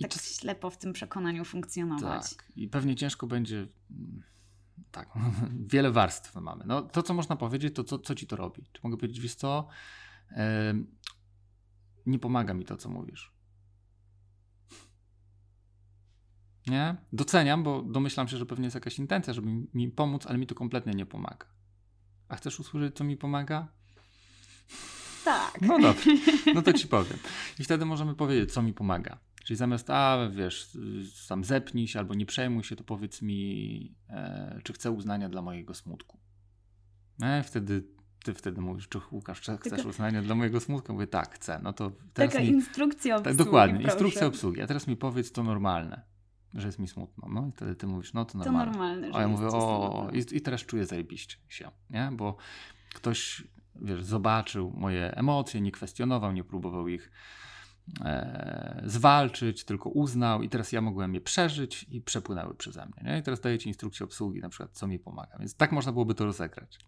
tak 0.00 0.10
czas... 0.10 0.40
ślepo 0.40 0.70
w 0.70 0.78
tym 0.78 0.92
przekonaniu 0.92 1.44
funkcjonować. 1.44 2.36
Tak, 2.36 2.52
i 2.56 2.68
pewnie 2.68 2.96
ciężko 2.96 3.26
będzie... 3.26 3.68
Mm, 3.90 4.22
tak, 4.90 5.08
wiele 5.72 5.92
warstw 5.92 6.34
mamy. 6.34 6.64
No, 6.66 6.82
to, 6.82 7.02
co 7.02 7.14
można 7.14 7.36
powiedzieć, 7.36 7.74
to 7.74 7.84
co, 7.84 7.98
co 7.98 8.14
ci 8.14 8.26
to 8.26 8.36
robi? 8.36 8.62
Czy 8.72 8.80
mogę 8.82 8.96
powiedzieć, 8.96 9.20
wiesz 9.20 9.34
co, 9.34 9.68
yy, 10.30 10.36
nie 12.06 12.18
pomaga 12.18 12.54
mi 12.54 12.64
to, 12.64 12.76
co 12.76 12.88
mówisz 12.88 13.35
Nie? 16.66 16.96
Doceniam, 17.12 17.62
bo 17.62 17.82
domyślam 17.82 18.28
się, 18.28 18.36
że 18.36 18.46
pewnie 18.46 18.64
jest 18.64 18.74
jakaś 18.74 18.98
intencja, 18.98 19.32
żeby 19.32 19.48
mi 19.74 19.88
pomóc, 19.88 20.26
ale 20.26 20.38
mi 20.38 20.46
to 20.46 20.54
kompletnie 20.54 20.92
nie 20.92 21.06
pomaga. 21.06 21.46
A 22.28 22.36
chcesz 22.36 22.60
usłyszeć, 22.60 22.96
co 22.96 23.04
mi 23.04 23.16
pomaga? 23.16 23.68
Tak. 25.24 25.60
No 25.60 25.78
dobrze, 25.78 26.10
no 26.54 26.62
to 26.62 26.72
ci 26.72 26.88
powiem. 26.88 27.18
I 27.58 27.64
wtedy 27.64 27.84
możemy 27.84 28.14
powiedzieć, 28.14 28.52
co 28.52 28.62
mi 28.62 28.72
pomaga. 28.72 29.18
Czyli 29.44 29.56
zamiast, 29.56 29.90
a 29.90 30.28
wiesz, 30.30 30.70
sam 31.14 31.44
zepnij 31.44 31.88
się 31.88 31.98
albo 31.98 32.14
nie 32.14 32.26
przejmuj 32.26 32.64
się, 32.64 32.76
to 32.76 32.84
powiedz 32.84 33.22
mi, 33.22 33.94
e, 34.08 34.60
czy 34.64 34.72
chcę 34.72 34.90
uznania 34.90 35.28
dla 35.28 35.42
mojego 35.42 35.74
smutku. 35.74 36.18
E, 37.22 37.42
wtedy 37.42 37.84
ty 38.24 38.34
wtedy 38.34 38.60
mówisz, 38.60 38.88
czy 38.88 39.00
Łukasz, 39.10 39.40
czy 39.40 39.56
chcesz 39.56 39.70
Taka... 39.70 39.88
uznania 39.88 40.22
dla 40.22 40.34
mojego 40.34 40.60
smutku? 40.60 40.92
Mówię, 40.92 41.06
tak, 41.06 41.34
chcę. 41.34 41.60
No 41.62 41.72
to 41.72 41.92
teraz 42.12 42.32
Taka 42.32 42.44
mi... 42.44 42.50
instrukcja 42.50 43.16
obsługi, 43.16 43.38
tak, 43.38 43.46
Dokładnie, 43.46 43.80
proszę. 43.80 43.92
instrukcja 43.94 44.26
obsługi. 44.26 44.60
A 44.60 44.66
teraz 44.66 44.86
mi 44.86 44.96
powiedz, 44.96 45.32
to 45.32 45.42
normalne 45.42 46.15
że 46.56 46.68
jest 46.68 46.78
mi 46.78 46.88
smutno. 46.88 47.28
No 47.28 47.48
i 47.48 47.52
wtedy 47.52 47.74
ty 47.74 47.86
mówisz, 47.86 48.12
no 48.12 48.24
to 48.24 48.38
normalne. 48.38 48.72
To 48.72 48.78
normalne, 48.78 49.10
A 49.14 49.20
ja 49.20 49.28
mówię, 49.28 49.46
o, 49.46 50.08
i, 50.12 50.36
i, 50.36 50.40
teraz 50.40 50.60
czuję 50.60 50.86
zajebiście 50.86 51.36
się, 51.48 51.70
nie? 51.90 52.10
Bo 52.12 52.36
ktoś, 52.94 53.44
wiesz, 53.74 54.04
zobaczył 54.04 54.72
moje 54.76 55.16
emocje, 55.16 55.60
nie 55.60 55.72
kwestionował, 55.72 56.32
nie 56.32 56.44
próbował 56.44 56.88
ich 56.88 57.10
e, 58.04 58.82
zwalczyć, 58.84 59.64
tylko 59.64 59.90
uznał 59.90 60.42
i 60.42 60.48
teraz 60.48 60.72
ja 60.72 60.80
mogłem 60.80 61.14
je 61.14 61.20
przeżyć 61.20 61.86
i 61.90 62.00
przepłynęły 62.00 62.54
przeze 62.54 62.86
mnie, 62.86 63.12
nie? 63.12 63.18
I 63.18 63.22
teraz 63.22 63.40
daję 63.40 63.58
ci 63.58 63.68
instrukcję 63.68 64.04
obsługi, 64.04 64.40
na 64.40 64.48
przykład, 64.48 64.70
co 64.72 64.86
mi 64.86 64.98
pomaga. 64.98 65.38
Więc 65.38 65.54
tak 65.54 65.72
można 65.72 65.92
byłoby 65.92 66.14
to 66.14 66.24
rozegrać. 66.24 66.78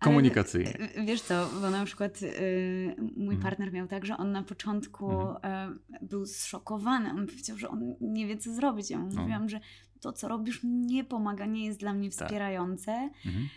Komunikacyjnie. 0.00 0.72
Ale, 0.78 1.06
wiesz 1.06 1.22
co, 1.22 1.50
bo 1.60 1.70
na 1.70 1.84
przykład 1.84 2.22
y, 2.22 2.96
mój 2.98 3.34
mhm. 3.34 3.42
partner 3.42 3.72
miał 3.72 3.86
tak, 3.86 4.06
że 4.06 4.16
on 4.16 4.32
na 4.32 4.42
początku 4.42 5.10
mhm. 5.10 5.78
był 6.02 6.26
zszokowany. 6.26 7.10
On 7.10 7.26
powiedział, 7.26 7.58
że 7.58 7.68
on 7.68 7.94
nie 8.00 8.26
wie, 8.26 8.36
co 8.38 8.52
zrobić. 8.52 8.90
Ja 8.90 8.98
mu 8.98 9.08
no. 9.12 9.20
mówiłam, 9.20 9.48
że 9.48 9.60
to, 10.00 10.12
co 10.12 10.28
robisz, 10.28 10.60
nie 10.64 11.04
pomaga, 11.04 11.46
nie 11.46 11.66
jest 11.66 11.80
dla 11.80 11.92
mnie 11.92 12.10
tak. 12.10 12.28
wspierające. 12.28 13.10
Mhm. 13.26 13.48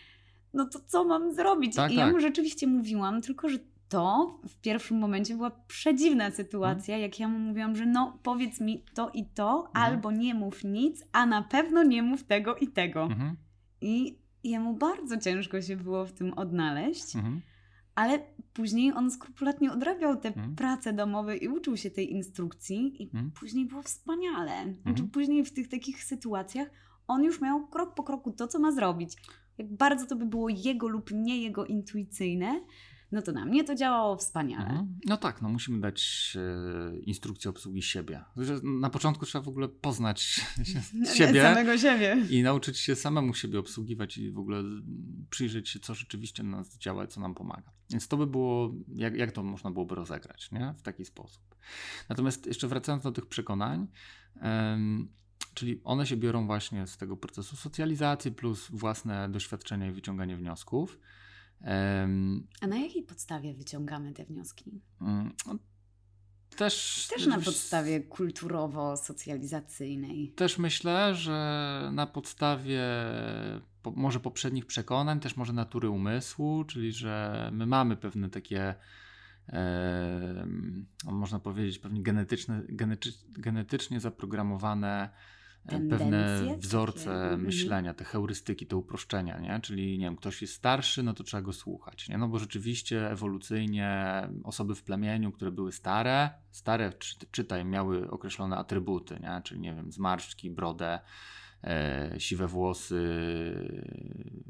No 0.53 0.65
to 0.65 0.79
co 0.87 1.03
mam 1.03 1.33
zrobić? 1.33 1.75
Tak, 1.75 1.91
I 1.91 1.95
ja 1.95 2.05
tak. 2.05 2.13
mu 2.13 2.19
rzeczywiście 2.19 2.67
mówiłam, 2.67 3.21
tylko 3.21 3.49
że 3.49 3.59
to 3.89 4.39
w 4.49 4.61
pierwszym 4.61 4.97
momencie 4.97 5.35
była 5.35 5.51
przedziwna 5.67 6.31
sytuacja, 6.31 6.97
jak 6.97 7.19
ja 7.19 7.27
mu 7.27 7.39
mówiłam, 7.39 7.75
że 7.75 7.85
no 7.85 8.19
powiedz 8.23 8.59
mi 8.59 8.83
to 8.93 9.09
i 9.13 9.25
to, 9.25 9.69
albo 9.73 10.11
nie 10.11 10.33
mów 10.33 10.63
nic, 10.63 11.03
a 11.11 11.25
na 11.25 11.41
pewno 11.41 11.83
nie 11.83 12.03
mów 12.03 12.23
tego 12.23 12.55
i 12.55 12.67
tego. 12.67 13.03
Mhm. 13.03 13.35
I 14.43 14.49
jemu 14.49 14.73
bardzo 14.73 15.17
ciężko 15.17 15.61
się 15.61 15.77
było 15.77 16.05
w 16.05 16.11
tym 16.11 16.33
odnaleźć, 16.33 17.15
mhm. 17.15 17.41
ale 17.95 18.19
później 18.53 18.93
on 18.93 19.11
skrupulatnie 19.11 19.71
odrabiał 19.71 20.17
te 20.17 20.27
mhm. 20.27 20.55
prace 20.55 20.93
domowe 20.93 21.37
i 21.37 21.47
uczył 21.47 21.77
się 21.77 21.91
tej 21.91 22.11
instrukcji 22.11 23.03
i 23.03 23.05
mhm. 23.05 23.31
później 23.31 23.65
było 23.65 23.81
wspaniale. 23.81 24.63
Znaczy, 24.63 25.03
mhm. 25.03 25.09
później 25.09 25.45
w 25.45 25.53
tych 25.53 25.67
takich 25.67 26.03
sytuacjach 26.03 26.67
on 27.07 27.23
już 27.23 27.41
miał 27.41 27.67
krok 27.67 27.95
po 27.95 28.03
kroku 28.03 28.31
to, 28.31 28.47
co 28.47 28.59
ma 28.59 28.71
zrobić. 28.71 29.17
Jak 29.57 29.75
bardzo 29.75 30.05
to 30.05 30.15
by 30.15 30.25
było 30.25 30.49
jego 30.49 30.87
lub 30.87 31.11
nie 31.11 31.41
jego 31.41 31.65
intuicyjne, 31.65 32.61
no 33.13 33.21
to 33.21 33.31
na 33.31 33.45
mnie 33.45 33.63
to 33.63 33.75
działało 33.75 34.17
wspaniale. 34.17 34.69
Mhm. 34.69 34.99
No 35.05 35.17
tak, 35.17 35.41
no 35.41 35.49
musimy 35.49 35.79
dać 35.79 36.33
e, 36.35 36.99
instrukcję 36.99 37.49
obsługi 37.49 37.81
siebie. 37.81 38.23
Na 38.63 38.89
początku 38.89 39.25
trzeba 39.25 39.45
w 39.45 39.47
ogóle 39.47 39.67
poznać 39.67 40.21
siebie. 41.17 41.41
Samego 41.41 41.77
siebie. 41.77 42.25
I 42.29 42.43
nauczyć 42.43 42.77
się 42.77 42.95
samemu 42.95 43.33
siebie 43.33 43.59
obsługiwać 43.59 44.17
i 44.17 44.31
w 44.31 44.39
ogóle 44.39 44.63
przyjrzeć 45.29 45.69
się, 45.69 45.79
co 45.79 45.93
rzeczywiście 45.95 46.43
na 46.43 46.57
nas 46.57 46.77
działa 46.77 47.07
co 47.07 47.21
nam 47.21 47.35
pomaga. 47.35 47.71
Więc 47.89 48.07
to 48.07 48.17
by 48.17 48.27
było, 48.27 48.73
jak, 48.87 49.15
jak 49.15 49.31
to 49.31 49.43
można 49.43 49.71
byłoby 49.71 49.95
rozegrać, 49.95 50.51
nie? 50.51 50.73
W 50.77 50.81
taki 50.81 51.05
sposób. 51.05 51.55
Natomiast 52.09 52.45
jeszcze 52.45 52.67
wracając 52.67 53.03
do 53.03 53.11
tych 53.11 53.25
przekonań, 53.25 53.87
czyli 55.53 55.81
one 55.83 56.05
się 56.05 56.17
biorą 56.17 56.45
właśnie 56.45 56.87
z 56.87 56.97
tego 56.97 57.17
procesu 57.17 57.55
socjalizacji 57.55 58.31
plus 58.31 58.69
własne 58.71 59.29
doświadczenia 59.29 59.87
i 59.87 59.91
wyciąganie 59.91 60.37
wniosków. 60.37 60.99
A 62.61 62.67
na 62.67 62.77
jakiej 62.77 63.03
podstawie 63.03 63.53
wyciągamy 63.53 64.13
te 64.13 64.25
wnioski? 64.25 64.81
Mm, 65.01 65.31
no, 65.47 65.57
też, 66.57 67.07
też 67.15 67.27
na 67.27 67.39
podstawie 67.39 68.01
kulturowo-socjalizacyjnej. 68.01 70.33
Też 70.35 70.57
myślę, 70.57 71.15
że 71.15 71.89
na 71.93 72.07
podstawie 72.07 72.83
po, 73.81 73.91
może 73.91 74.19
poprzednich 74.19 74.65
przekonań, 74.65 75.19
też 75.19 75.37
może 75.37 75.53
natury 75.53 75.89
umysłu, 75.89 76.63
czyli 76.63 76.91
że 76.91 77.49
my 77.53 77.65
mamy 77.65 77.97
pewne 77.97 78.29
takie, 78.29 78.75
e, 79.49 80.45
można 81.05 81.39
powiedzieć, 81.39 81.79
pewnie 81.79 82.03
genetyczne, 82.03 82.61
genetycznie 83.37 83.99
zaprogramowane 83.99 85.09
pewne 85.65 86.39
wzorce 86.57 87.05
takie. 87.05 87.19
Mhm. 87.19 87.41
myślenia, 87.41 87.93
te 87.93 88.03
heurystyki, 88.03 88.67
te 88.67 88.75
uproszczenia, 88.75 89.39
nie? 89.39 89.59
Czyli 89.61 89.97
nie 89.97 90.05
wiem, 90.05 90.15
ktoś 90.15 90.41
jest 90.41 90.53
starszy, 90.53 91.03
no 91.03 91.13
to 91.13 91.23
trzeba 91.23 91.41
go 91.41 91.53
słuchać, 91.53 92.09
nie? 92.09 92.17
No 92.17 92.27
bo 92.27 92.39
rzeczywiście 92.39 93.11
ewolucyjnie 93.11 94.21
osoby 94.43 94.75
w 94.75 94.83
plemieniu, 94.83 95.31
które 95.31 95.51
były 95.51 95.71
stare, 95.71 96.29
stare 96.51 96.93
czy, 96.93 97.15
czytaj, 97.31 97.65
miały 97.65 98.11
określone 98.11 98.57
atrybuty, 98.57 99.19
nie? 99.19 99.41
Czyli 99.43 99.59
nie 99.59 99.75
wiem, 99.75 99.91
zmarszczki, 99.91 100.51
brodę, 100.51 100.99
e, 101.63 102.15
siwe 102.17 102.47
włosy, 102.47 103.01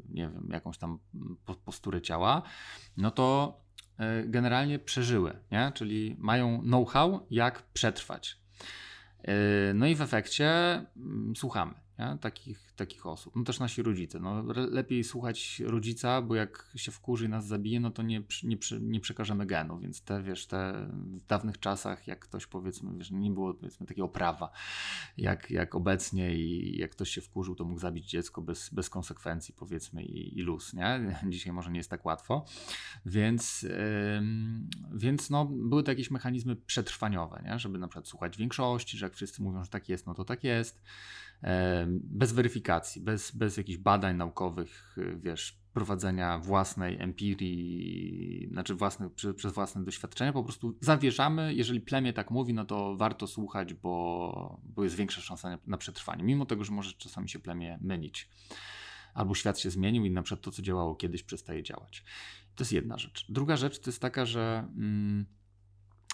nie 0.08 0.28
wiem, 0.28 0.48
jakąś 0.52 0.78
tam 0.78 0.98
posturę 1.64 2.02
ciała, 2.02 2.42
no 2.96 3.10
to 3.10 3.60
e, 3.98 4.24
generalnie 4.24 4.78
przeżyły, 4.78 5.38
nie? 5.50 5.72
Czyli 5.74 6.16
mają 6.18 6.60
know-how, 6.60 7.26
jak 7.30 7.62
przetrwać, 7.62 8.44
no 9.74 9.86
i 9.86 9.94
w 9.94 10.00
efekcie 10.00 10.46
mm, 10.96 11.36
słuchamy 11.36 11.83
nie? 11.98 12.18
Takich, 12.20 12.72
takich 12.76 13.06
osób. 13.06 13.36
No 13.36 13.44
też 13.44 13.60
nasi 13.60 13.82
rodzice. 13.82 14.20
No, 14.20 14.42
lepiej 14.54 15.04
słuchać 15.04 15.62
rodzica, 15.66 16.22
bo 16.22 16.34
jak 16.34 16.72
się 16.76 16.92
wkurzy 16.92 17.26
i 17.26 17.28
nas 17.28 17.46
zabije, 17.46 17.80
no 17.80 17.90
to 17.90 18.02
nie, 18.02 18.22
nie, 18.42 18.56
nie 18.80 19.00
przekażemy 19.00 19.46
genu, 19.46 19.78
więc 19.78 20.02
te, 20.02 20.22
wiesz, 20.22 20.46
te 20.46 20.88
w 20.92 21.26
dawnych 21.26 21.58
czasach, 21.58 22.06
jak 22.06 22.18
ktoś 22.18 22.46
powiedzmy, 22.46 22.98
wiesz, 22.98 23.10
nie 23.10 23.30
było 23.30 23.54
powiedzmy 23.54 23.86
takiego 23.86 24.08
prawa, 24.08 24.50
jak, 25.18 25.50
jak 25.50 25.74
obecnie 25.74 26.34
i 26.34 26.78
jak 26.78 26.90
ktoś 26.90 27.10
się 27.10 27.20
wkurzył, 27.20 27.54
to 27.54 27.64
mógł 27.64 27.80
zabić 27.80 28.10
dziecko 28.10 28.42
bez, 28.42 28.70
bez 28.70 28.90
konsekwencji 28.90 29.54
powiedzmy 29.54 30.04
i, 30.04 30.38
i 30.38 30.42
luz, 30.42 30.74
nie? 30.74 31.18
Dzisiaj 31.28 31.52
może 31.52 31.70
nie 31.70 31.78
jest 31.78 31.90
tak 31.90 32.04
łatwo, 32.04 32.44
więc, 33.06 33.62
yy, 33.62 33.70
więc 34.94 35.30
no, 35.30 35.44
były 35.44 35.82
to 35.82 35.90
jakieś 35.90 36.10
mechanizmy 36.10 36.56
przetrwaniowe, 36.56 37.42
nie? 37.44 37.58
Żeby 37.58 37.78
na 37.78 37.88
przykład 37.88 38.08
słuchać 38.08 38.36
większości, 38.36 38.98
że 38.98 39.06
jak 39.06 39.14
wszyscy 39.14 39.42
mówią, 39.42 39.64
że 39.64 39.70
tak 39.70 39.88
jest, 39.88 40.06
no 40.06 40.14
to 40.14 40.24
tak 40.24 40.44
jest, 40.44 40.82
bez 41.90 42.32
weryfikacji, 42.32 43.02
bez, 43.02 43.30
bez 43.30 43.56
jakichś 43.56 43.78
badań 43.78 44.16
naukowych, 44.16 44.96
wiesz, 45.16 45.64
prowadzenia 45.72 46.38
własnej 46.38 47.00
empirii, 47.00 48.48
znaczy 48.52 48.76
przez, 49.14 49.36
przez 49.36 49.52
własne 49.52 49.84
doświadczenia, 49.84 50.32
po 50.32 50.44
prostu 50.44 50.78
zawierzamy, 50.80 51.54
jeżeli 51.54 51.80
plemię 51.80 52.12
tak 52.12 52.30
mówi, 52.30 52.54
no 52.54 52.64
to 52.64 52.96
warto 52.96 53.26
słuchać, 53.26 53.74
bo, 53.74 54.60
bo 54.64 54.84
jest 54.84 54.96
większa 54.96 55.20
szansa 55.20 55.58
na 55.66 55.76
przetrwanie, 55.76 56.24
mimo 56.24 56.46
tego, 56.46 56.64
że 56.64 56.72
może 56.72 56.92
czasami 56.92 57.28
się 57.28 57.38
plemię 57.38 57.78
mylić. 57.82 58.28
Albo 59.14 59.34
świat 59.34 59.58
się 59.58 59.70
zmienił 59.70 60.04
i 60.04 60.10
na 60.10 60.22
przykład 60.22 60.44
to, 60.44 60.50
co 60.50 60.62
działało 60.62 60.94
kiedyś, 60.94 61.22
przestaje 61.22 61.62
działać. 61.62 62.04
To 62.54 62.64
jest 62.64 62.72
jedna 62.72 62.98
rzecz. 62.98 63.26
Druga 63.28 63.56
rzecz 63.56 63.80
to 63.80 63.90
jest 63.90 64.00
taka, 64.00 64.26
że 64.26 64.68
mm, 64.76 65.26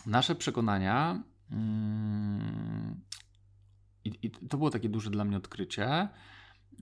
nasze 0.07 0.35
przekonania 0.35 1.23
mm, 1.51 3.01
i, 4.05 4.13
I, 4.23 4.31
to 4.31 4.59
było 4.59 4.71
takie 4.71 4.89
duże 4.89 5.11
dla 5.11 5.25
mnie 5.25 5.37
odkrycie. 5.37 6.09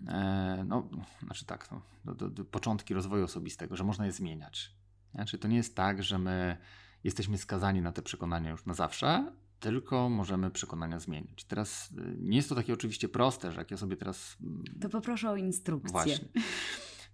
E, 0.09 0.65
no, 0.69 0.89
znaczy 1.23 1.45
tak, 1.45 1.69
no, 1.71 2.15
do, 2.15 2.31
do, 2.31 2.45
początki 2.45 2.95
rozwoju 2.95 3.25
osobistego, 3.25 3.77
że 3.77 3.85
można 3.85 4.07
je 4.07 4.13
zmieniać. 4.13 4.75
Znaczy, 5.15 5.39
to 5.39 5.49
nie 5.49 5.57
jest 5.57 5.77
tak, 5.77 6.03
że 6.03 6.19
my 6.19 6.57
jesteśmy 7.05 7.39
skazani 7.39 7.83
na 7.83 7.93
te 7.93 8.03
przekonania 8.03 8.51
już 8.51 8.67
na 8.67 8.75
zawsze, 8.75 9.33
tylko 9.61 10.09
możemy 10.09 10.51
przekonania 10.51 10.99
zmienić. 10.99 11.45
Teraz 11.45 11.91
y, 11.91 12.17
nie 12.21 12.37
jest 12.37 12.49
to 12.49 12.55
takie 12.55 12.73
oczywiście 12.73 13.09
proste, 13.09 13.53
że 13.53 13.59
jak 13.59 13.71
ja 13.71 13.77
sobie 13.77 13.97
teraz. 13.97 14.37
Mm, 14.41 14.65
to 14.81 14.89
poproszę 14.89 15.31
o 15.31 15.37
instrukcję. 15.37 15.93
Właśnie. 15.93 16.29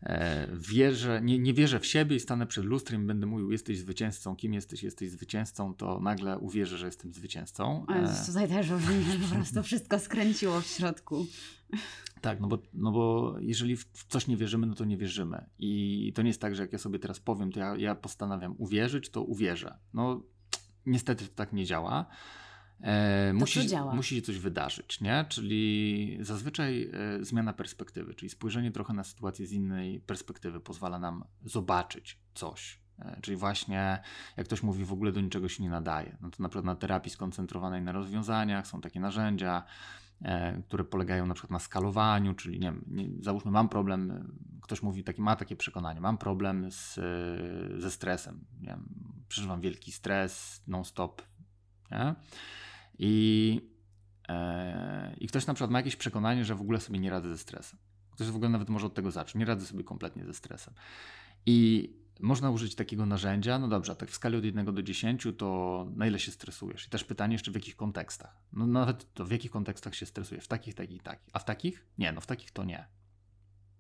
E, 0.05 0.49
wierzę, 0.53 1.21
nie, 1.23 1.39
nie 1.39 1.55
wierzę 1.55 1.81
w 1.81 1.87
siebie 1.87 2.17
i 2.17 2.21
stanę 2.21 2.47
przed 2.47 2.65
lustrem 2.65 3.03
i 3.03 3.07
będę 3.07 3.27
mówił, 3.27 3.51
jesteś 3.51 3.79
zwycięzcą, 3.79 4.37
kim 4.37 4.55
jesteś, 4.55 4.83
jesteś 4.83 5.11
zwycięzcą, 5.11 5.75
to 5.75 6.01
nagle 6.01 6.39
uwierzę, 6.39 6.79
że 6.79 6.87
jestem 6.87 7.13
zwycięzcą. 7.13 7.87
E, 7.89 8.27
tutaj 8.27 8.49
też 8.49 8.67
po 9.29 9.35
prostu 9.35 9.63
wszystko 9.63 9.99
skręciło 9.99 10.61
w 10.61 10.67
środku. 10.67 11.27
Tak, 12.21 12.41
no 12.41 12.49
bo, 12.49 12.59
no 12.75 12.93
bo 12.93 13.35
jeżeli 13.41 13.77
w 13.77 14.05
coś 14.09 14.27
nie 14.27 14.37
wierzymy, 14.37 14.67
no 14.67 14.75
to 14.75 14.85
nie 14.85 14.97
wierzymy. 14.97 15.45
I 15.59 16.13
to 16.15 16.23
nie 16.23 16.29
jest 16.29 16.41
tak, 16.41 16.57
że 16.57 16.63
jak 16.63 16.73
ja 16.73 16.79
sobie 16.79 16.99
teraz 16.99 17.21
powiem, 17.21 17.53
to 17.53 17.61
ja, 17.61 17.77
ja 17.77 17.95
postanawiam 17.95 18.55
uwierzyć, 18.59 19.11
to 19.11 19.23
uwierzę. 19.23 19.79
No 19.95 20.23
niestety 20.87 21.27
to 21.27 21.35
tak 21.35 21.53
nie 21.53 21.65
działa. 21.65 22.07
E, 22.81 23.33
musi, 23.33 23.61
musi 23.95 24.17
się 24.17 24.23
coś 24.23 24.39
wydarzyć, 24.39 25.01
nie? 25.01 25.25
Czyli 25.29 26.19
zazwyczaj 26.21 26.91
e, 26.93 27.25
zmiana 27.25 27.53
perspektywy, 27.53 28.15
czyli 28.15 28.31
spojrzenie 28.31 28.71
trochę 28.71 28.95
na 28.95 29.05
sytuację 29.05 29.47
z 29.47 29.53
innej 29.53 30.01
perspektywy 30.01 30.61
pozwala 30.61 30.99
nam 30.99 31.25
zobaczyć 31.45 32.19
coś. 32.35 32.79
E, 32.99 33.19
czyli 33.23 33.37
właśnie, 33.37 34.03
jak 34.37 34.47
ktoś 34.47 34.63
mówi, 34.63 34.85
w 34.85 34.93
ogóle 34.93 35.13
do 35.13 35.21
niczego 35.21 35.49
się 35.49 35.63
nie 35.63 35.71
nadaje. 35.71 36.17
No 36.21 36.31
to 36.31 36.43
na 36.43 36.49
przykład 36.49 36.65
na 36.65 36.77
terapii 36.77 37.11
skoncentrowanej 37.11 37.83
na 37.83 37.93
rozwiązaniach 37.93 38.67
są 38.67 38.81
takie 38.81 39.01
narzędzia, 39.01 39.63
e, 40.23 40.63
które 40.63 40.85
polegają 40.85 41.27
na 41.27 41.35
przykład 41.35 41.51
na 41.51 41.59
skalowaniu, 41.59 42.35
czyli 42.35 42.59
nie 42.61 42.73
wiem, 42.73 42.85
nie, 42.89 43.09
załóżmy 43.21 43.51
mam 43.51 43.69
problem, 43.69 44.33
ktoś 44.63 44.83
mówi, 44.83 45.05
taki, 45.05 45.23
ma 45.23 45.37
takie 45.37 45.57
przekonanie, 45.57 46.01
mam 46.01 46.19
problem 46.19 46.71
z, 46.71 46.95
ze 47.83 47.91
stresem, 47.91 48.45
nie 48.61 48.69
wiem, 48.69 48.89
przeżywam 49.29 49.61
wielki 49.61 49.93
stres 49.93 50.63
non-stop, 50.67 51.23
nie? 51.99 52.15
I, 52.99 53.61
e, 54.29 55.17
I 55.21 55.27
ktoś 55.27 55.47
na 55.47 55.55
przykład 55.55 55.71
ma 55.71 55.79
jakieś 55.79 55.97
przekonanie, 55.97 56.45
że 56.45 56.55
w 56.55 56.61
ogóle 56.61 56.81
sobie 56.81 56.99
nie 56.99 57.11
radzę 57.11 57.29
ze 57.29 57.39
stresem. 57.39 57.79
Ktoś 58.11 58.27
w 58.27 58.37
ogóle 58.37 58.49
nawet 58.49 58.69
może 58.69 58.87
od 58.87 58.95
tego 58.95 59.11
zacząć. 59.11 59.35
Nie 59.35 59.45
radzę 59.45 59.67
sobie 59.67 59.85
kompletnie 59.85 60.25
ze 60.25 60.35
stresem. 60.35 60.75
I 61.47 61.91
można 62.21 62.51
użyć 62.51 62.75
takiego 62.75 63.07
narzędzia, 63.07 63.59
no 63.59 63.69
dobrze, 63.69 63.97
tak 63.97 64.11
w 64.11 64.15
skali 64.15 64.37
od 64.37 64.45
1 64.45 64.75
do 64.75 64.83
10, 64.83 65.29
to 65.39 65.87
na 65.97 66.07
ile 66.07 66.19
się 66.19 66.33
stresujesz? 66.33 66.87
I 66.87 66.91
też 66.91 67.05
pytanie 67.05 67.35
jeszcze 67.35 67.51
w 67.51 67.55
jakich 67.55 67.77
kontekstach. 67.77 68.37
No 68.53 68.67
nawet 68.67 69.15
to 69.15 69.25
w 69.25 69.31
jakich 69.31 69.51
kontekstach 69.51 69.95
się 69.95 70.07
stresujesz? 70.07 70.45
W 70.45 70.49
takich, 70.49 70.75
takich, 70.75 71.03
takich. 71.03 71.31
A 71.33 71.39
w 71.39 71.45
takich? 71.45 71.87
Nie, 71.99 72.13
no 72.13 72.21
w 72.21 72.27
takich 72.27 72.51
to 72.51 72.65
nie. 72.65 72.87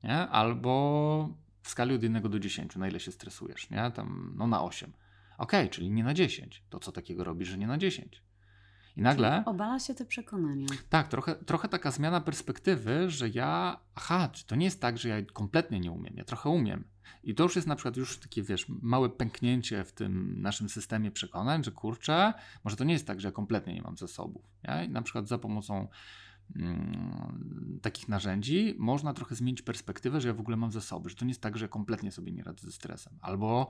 nie? 0.05 0.19
Albo 0.29 1.35
w 1.63 1.69
skali 1.69 1.95
od 1.95 2.03
1 2.03 2.23
do 2.23 2.39
10, 2.39 2.77
na 2.77 2.89
ile 2.89 3.01
się 3.01 3.13
stresujesz? 3.13 3.71
Nie? 3.71 3.91
Tam, 3.91 4.35
no 4.37 4.47
na 4.47 4.63
8. 4.63 4.93
Ok, 5.39 5.53
czyli 5.71 5.91
nie 5.91 6.05
na 6.05 6.15
10. 6.15 6.63
To 6.71 6.79
co 6.79 6.93
takiego 6.93 7.25
robisz, 7.25 7.49
że 7.49 7.59
nie 7.59 7.67
na 7.67 7.79
10? 7.79 8.23
I 8.97 9.03
nagle. 9.03 9.43
Obala 9.47 9.79
się 9.79 9.95
te 9.95 10.05
przekonania. 10.05 10.67
Tak, 10.89 11.09
trochę, 11.09 11.35
trochę 11.35 11.69
taka 11.69 11.91
zmiana 11.91 12.21
perspektywy, 12.21 13.11
że 13.11 13.29
ja. 13.29 13.81
Aha, 13.95 14.29
czy 14.33 14.47
to 14.47 14.57
nie 14.57 14.65
jest 14.65 14.81
tak, 14.81 14.99
że 14.99 15.09
ja 15.09 15.23
kompletnie 15.23 15.81
nie 15.81 15.93
umiem. 15.93 16.15
Ja 16.17 16.25
trochę 16.25 16.51
umiem. 16.51 16.85
I 17.25 17.35
to 17.35 17.43
już 17.43 17.57
jest 17.57 17.69
na 17.69 17.77
przykład 17.77 17.97
już 17.97 18.19
takie, 18.19 18.43
wiesz, 18.43 18.67
małe 18.69 19.09
pęknięcie 19.09 19.85
w 19.85 19.93
tym 19.93 20.43
naszym 20.43 20.69
systemie 20.69 21.11
przekonań, 21.11 21.65
że 21.65 21.73
kurczę, 21.73 22.35
może 22.65 22.77
to 22.77 22.85
nie 22.85 22.93
jest 22.93 23.07
tak, 23.07 23.21
że 23.21 23.29
ja 23.29 23.33
kompletnie 23.33 23.75
nie 23.75 23.83
mam 23.83 23.97
zasobów. 23.97 24.45
Ja? 24.63 24.85
I 24.85 24.89
na 24.89 25.03
przykład 25.03 25.29
za 25.29 25.39
pomocą 25.39 25.89
mm, 26.57 27.79
takich 27.83 28.09
narzędzi 28.09 28.75
można 28.79 29.15
trochę 29.15 29.35
zmienić 29.35 29.63
perspektywę, 29.63 30.21
że 30.21 30.29
ja 30.29 30.35
w 30.35 30.41
ogóle 30.41 30.57
mam 30.57 30.73
zasoby, 30.73 31.11
że 31.11 31.17
to 31.17 31.25
nie 31.25 31.31
jest 31.31 31.41
tak, 31.41 31.59
że 31.59 31.65
ja 31.65 31.69
kompletnie 31.69 32.13
sobie 32.13 32.33
nie 32.33 32.43
radzę 32.43 32.67
ze 32.67 32.73
stresem. 32.73 33.13
Albo, 33.21 33.69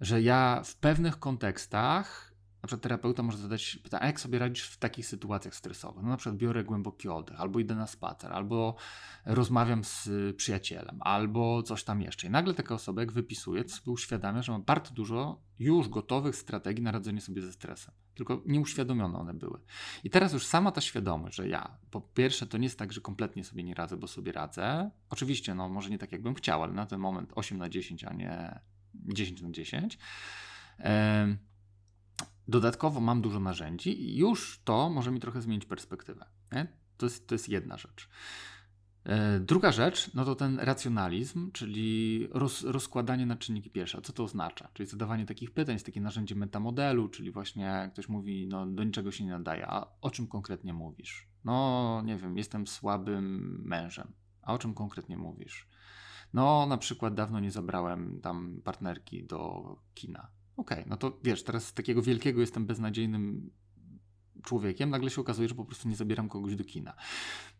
że 0.00 0.22
ja 0.22 0.62
w 0.64 0.76
pewnych 0.76 1.18
kontekstach 1.18 2.28
na 2.62 2.66
przykład 2.66 2.82
terapeuta 2.82 3.22
może 3.22 3.38
zadać 3.38 3.78
pytanie, 3.82 4.06
jak 4.06 4.20
sobie 4.20 4.38
radzisz 4.38 4.68
w 4.68 4.76
takich 4.76 5.06
sytuacjach 5.06 5.54
stresowych? 5.54 6.02
No 6.02 6.08
na 6.08 6.16
przykład 6.16 6.36
biorę 6.36 6.64
głęboki 6.64 7.08
oddech, 7.08 7.40
albo 7.40 7.58
idę 7.58 7.74
na 7.74 7.86
spacer, 7.86 8.32
albo 8.32 8.76
rozmawiam 9.24 9.84
z 9.84 10.08
przyjacielem, 10.36 10.98
albo 11.00 11.62
coś 11.62 11.84
tam 11.84 12.02
jeszcze. 12.02 12.26
I 12.26 12.30
nagle 12.30 12.54
taka 12.54 12.74
osoba, 12.74 13.02
jak 13.02 13.12
wypisuje, 13.12 13.64
to 13.64 13.70
sobie 13.70 13.92
uświadamia, 13.92 14.42
że 14.42 14.52
ma 14.52 14.58
bardzo 14.58 14.94
dużo 14.94 15.40
już 15.58 15.88
gotowych 15.88 16.36
strategii 16.36 16.84
na 16.84 16.92
radzenie 16.92 17.20
sobie 17.20 17.42
ze 17.42 17.52
stresem. 17.52 17.94
Tylko 18.14 18.42
nieuświadomione 18.46 19.18
one 19.18 19.34
były. 19.34 19.60
I 20.04 20.10
teraz 20.10 20.32
już 20.32 20.46
sama 20.46 20.72
ta 20.72 20.80
świadomość, 20.80 21.36
że 21.36 21.48
ja, 21.48 21.78
po 21.90 22.00
pierwsze, 22.00 22.46
to 22.46 22.58
nie 22.58 22.64
jest 22.64 22.78
tak, 22.78 22.92
że 22.92 23.00
kompletnie 23.00 23.44
sobie 23.44 23.64
nie 23.64 23.74
radzę, 23.74 23.96
bo 23.96 24.08
sobie 24.08 24.32
radzę. 24.32 24.90
Oczywiście, 25.10 25.54
no 25.54 25.68
może 25.68 25.90
nie 25.90 25.98
tak, 25.98 26.12
jakbym 26.12 26.34
chciał, 26.34 26.62
ale 26.62 26.72
na 26.72 26.86
ten 26.86 27.00
moment 27.00 27.32
8 27.34 27.58
na 27.58 27.68
10, 27.68 28.04
a 28.04 28.12
nie 28.12 28.60
10 28.94 29.42
na 29.42 29.50
10. 29.50 29.98
Dodatkowo 32.48 33.00
mam 33.00 33.22
dużo 33.22 33.40
narzędzi 33.40 34.02
i 34.02 34.16
już 34.16 34.60
to 34.64 34.90
może 34.90 35.10
mi 35.10 35.20
trochę 35.20 35.42
zmienić 35.42 35.64
perspektywę. 35.64 36.26
To, 36.96 37.06
jest, 37.06 37.26
to 37.26 37.34
jest 37.34 37.48
jedna 37.48 37.76
rzecz. 37.76 38.08
E, 39.04 39.40
druga 39.40 39.72
rzecz, 39.72 40.14
no 40.14 40.24
to 40.24 40.34
ten 40.34 40.58
racjonalizm, 40.58 41.52
czyli 41.52 42.28
roz, 42.30 42.64
rozkładanie 42.64 43.26
na 43.26 43.36
czynniki 43.36 43.70
pierwsze. 43.70 44.02
Co 44.02 44.12
to 44.12 44.24
oznacza? 44.24 44.68
Czyli 44.74 44.88
zadawanie 44.88 45.26
takich 45.26 45.50
pytań, 45.50 45.74
jest 45.74 45.86
takie 45.86 46.00
narzędzie 46.00 46.34
metamodelu, 46.34 47.08
czyli 47.08 47.30
właśnie 47.30 47.90
ktoś 47.92 48.08
mówi, 48.08 48.46
no 48.46 48.66
do 48.66 48.84
niczego 48.84 49.12
się 49.12 49.24
nie 49.24 49.30
nadaje. 49.30 49.66
A 49.66 49.86
o 50.00 50.10
czym 50.10 50.26
konkretnie 50.26 50.72
mówisz? 50.72 51.28
No, 51.44 52.02
nie 52.04 52.16
wiem, 52.16 52.38
jestem 52.38 52.66
słabym 52.66 53.58
mężem. 53.64 54.12
A 54.42 54.54
o 54.54 54.58
czym 54.58 54.74
konkretnie 54.74 55.16
mówisz? 55.16 55.68
No, 56.34 56.66
na 56.66 56.78
przykład 56.78 57.14
dawno 57.14 57.40
nie 57.40 57.50
zabrałem 57.50 58.20
tam 58.20 58.60
partnerki 58.64 59.24
do 59.24 59.76
kina. 59.94 60.28
Okej, 60.56 60.78
okay, 60.78 60.90
no 60.90 60.96
to 60.96 61.18
wiesz, 61.24 61.42
teraz 61.42 61.66
z 61.66 61.74
takiego 61.74 62.02
wielkiego 62.02 62.40
jestem 62.40 62.66
beznadziejnym 62.66 63.50
człowiekiem, 64.42 64.90
nagle 64.90 65.10
się 65.10 65.20
okazuje, 65.20 65.48
że 65.48 65.54
po 65.54 65.64
prostu 65.64 65.88
nie 65.88 65.96
zabieram 65.96 66.28
kogoś 66.28 66.56
do 66.56 66.64
kina. 66.64 66.94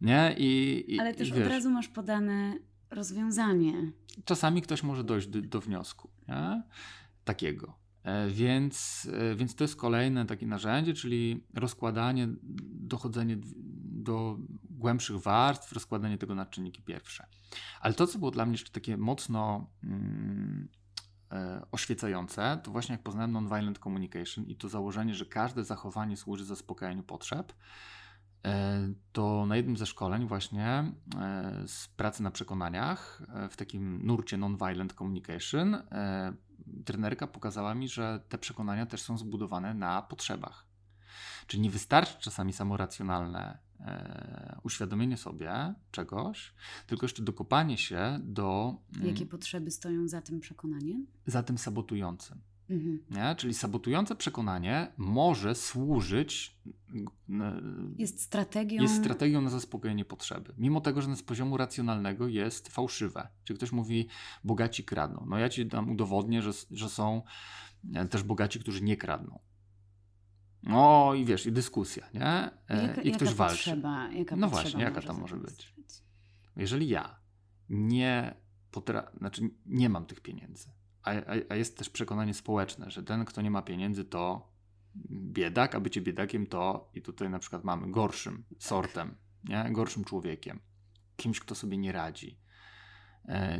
Nie? 0.00 0.34
I, 0.38 0.84
i 0.88 1.00
Ale 1.00 1.14
też 1.14 1.28
i, 1.28 1.32
wiesz, 1.32 1.46
od 1.46 1.52
razu 1.52 1.70
masz 1.70 1.88
podane 1.88 2.58
rozwiązanie. 2.90 3.92
Czasami 4.24 4.62
ktoś 4.62 4.82
może 4.82 5.04
dojść 5.04 5.28
do, 5.28 5.42
do 5.42 5.60
wniosku 5.60 6.10
nie? 6.28 6.62
takiego. 7.24 7.78
E, 8.02 8.28
więc, 8.28 9.08
e, 9.12 9.34
więc 9.34 9.54
to 9.54 9.64
jest 9.64 9.76
kolejne 9.76 10.26
takie 10.26 10.46
narzędzie, 10.46 10.94
czyli 10.94 11.44
rozkładanie, 11.54 12.28
dochodzenie 12.72 13.38
do 13.84 14.38
głębszych 14.78 15.16
warstw, 15.16 15.72
rozkładanie 15.72 16.18
tego 16.18 16.34
na 16.34 16.46
czynniki 16.46 16.82
pierwsze. 16.82 17.26
Ale 17.80 17.94
to, 17.94 18.06
co 18.06 18.18
było 18.18 18.30
dla 18.30 18.46
mnie 18.46 18.54
jeszcze 18.54 18.72
takie 18.72 18.96
mocno 18.96 19.70
mm, 19.84 20.68
E, 21.32 21.66
oświecające, 21.72 22.60
to 22.62 22.70
właśnie 22.70 22.92
jak 22.92 23.02
poznałem 23.02 23.32
nonviolent 23.32 23.78
communication 23.78 24.44
i 24.44 24.56
to 24.56 24.68
założenie, 24.68 25.14
że 25.14 25.26
każde 25.26 25.64
zachowanie 25.64 26.16
służy 26.16 26.44
zaspokajaniu 26.44 27.02
potrzeb, 27.02 27.52
e, 28.46 28.88
to 29.12 29.46
na 29.46 29.56
jednym 29.56 29.76
ze 29.76 29.86
szkoleń 29.86 30.26
właśnie 30.26 30.66
e, 30.66 31.62
z 31.66 31.88
pracy 31.88 32.22
na 32.22 32.30
przekonaniach 32.30 33.22
w 33.50 33.56
takim 33.56 34.06
nurcie 34.06 34.36
nonviolent 34.36 34.92
communication 34.92 35.82
trenerka 36.84 37.26
pokazała 37.26 37.74
mi, 37.74 37.88
że 37.88 38.20
te 38.28 38.38
przekonania 38.38 38.86
też 38.86 39.02
są 39.02 39.18
zbudowane 39.18 39.74
na 39.74 40.02
potrzebach. 40.02 40.66
Czyli 41.46 41.62
nie 41.62 41.70
wystarczy 41.70 42.20
czasami 42.20 42.52
samo 42.52 42.76
racjonalne 42.76 43.58
e, 43.80 44.58
uświadomienie 44.62 45.16
sobie 45.16 45.74
czegoś, 45.90 46.54
tylko 46.86 47.04
jeszcze 47.04 47.22
dokopanie 47.22 47.78
się 47.78 48.20
do. 48.22 48.76
Mm, 48.96 49.08
Jakie 49.08 49.26
potrzeby 49.26 49.70
stoją 49.70 50.08
za 50.08 50.22
tym 50.22 50.40
przekonaniem? 50.40 51.06
Za 51.26 51.42
tym 51.42 51.58
sabotującym. 51.58 52.40
Mhm. 52.70 52.98
Nie? 53.10 53.34
Czyli 53.36 53.54
sabotujące 53.54 54.16
przekonanie 54.16 54.92
może 54.96 55.54
służyć. 55.54 56.56
Jest 57.98 58.20
strategią. 58.20 58.82
Jest 58.82 58.96
strategią 58.96 59.40
na 59.40 59.50
zaspokojenie 59.50 60.04
potrzeby. 60.04 60.54
Mimo 60.58 60.80
tego, 60.80 61.02
że 61.02 61.16
z 61.16 61.22
poziomu 61.22 61.56
racjonalnego 61.56 62.28
jest 62.28 62.68
fałszywe. 62.68 63.28
Czyli 63.44 63.56
ktoś 63.56 63.72
mówi, 63.72 64.08
bogaci 64.44 64.84
kradną. 64.84 65.26
No 65.28 65.38
ja 65.38 65.48
ci 65.48 65.66
dam 65.66 65.90
udowodnię, 65.90 66.42
że, 66.42 66.50
że 66.70 66.88
są 66.88 67.22
e, 67.94 68.08
też 68.08 68.22
bogaci, 68.22 68.60
którzy 68.60 68.82
nie 68.82 68.96
kradną. 68.96 69.38
No 70.68 71.14
i 71.14 71.24
wiesz, 71.24 71.46
i 71.46 71.52
dyskusja, 71.52 72.08
nie? 72.14 72.50
E, 72.68 72.82
jaka, 72.82 73.02
I 73.02 73.12
ktoś 73.12 73.28
jaka 73.28 73.38
walczy. 73.38 73.56
Potrzeba, 73.56 74.08
jaka 74.12 74.36
no 74.36 74.48
właśnie, 74.48 74.82
jaka 74.82 75.02
tam 75.02 75.20
może 75.20 75.36
być? 75.36 75.74
Jeżeli 76.56 76.88
ja 76.88 77.20
nie 77.68 78.34
potra... 78.70 79.10
znaczy 79.18 79.50
nie 79.66 79.88
mam 79.88 80.06
tych 80.06 80.20
pieniędzy, 80.20 80.68
a, 81.02 81.10
a, 81.10 81.34
a, 81.48 81.54
jest 81.54 81.78
też 81.78 81.90
przekonanie 81.90 82.34
społeczne, 82.34 82.90
że 82.90 83.02
ten, 83.02 83.24
kto 83.24 83.42
nie 83.42 83.50
ma 83.50 83.62
pieniędzy, 83.62 84.04
to 84.04 84.52
biedak, 85.10 85.74
a 85.74 85.80
bycie 85.80 86.00
biedakiem 86.00 86.46
to, 86.46 86.90
i 86.94 87.02
tutaj 87.02 87.30
na 87.30 87.38
przykład 87.38 87.64
mamy 87.64 87.90
gorszym 87.90 88.44
sortem, 88.58 89.14
nie? 89.44 89.68
gorszym 89.72 90.04
człowiekiem, 90.04 90.60
kimś, 91.16 91.40
kto 91.40 91.54
sobie 91.54 91.78
nie 91.78 91.92
radzi 91.92 92.38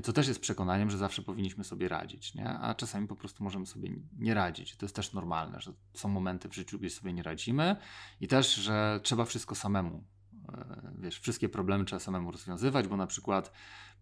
co 0.03 0.12
też 0.12 0.29
jest 0.29 0.40
przekonaniem, 0.40 0.90
że 0.90 0.99
zawsze 0.99 1.23
powinniśmy 1.23 1.64
sobie 1.64 1.88
radzić, 1.88 2.35
nie? 2.35 2.49
a 2.49 2.75
czasami 2.75 3.07
po 3.07 3.16
prostu 3.16 3.44
możemy 3.44 3.66
sobie 3.66 3.90
nie 4.18 4.35
radzić. 4.35 4.77
To 4.77 4.87
jest 4.87 4.97
też 4.97 5.12
normalne, 5.12 5.61
że 5.61 5.73
są 5.94 6.09
momenty 6.09 6.49
w 6.49 6.55
życiu, 6.55 6.79
gdzie 6.79 6.90
sobie 6.90 7.12
nie 7.12 7.23
radzimy 7.23 7.77
i 8.21 8.29
też, 8.29 8.55
że 8.55 9.01
trzeba 9.03 9.25
wszystko 9.25 9.55
samemu. 9.55 10.05
E, 10.53 10.92
wiesz, 10.99 11.21
wszystkie 11.21 11.49
problemy 11.49 11.85
trzeba 11.85 12.01
samemu 12.01 12.31
rozwiązywać, 12.31 12.88
bo 12.88 12.97
na 12.97 13.07
przykład 13.07 13.53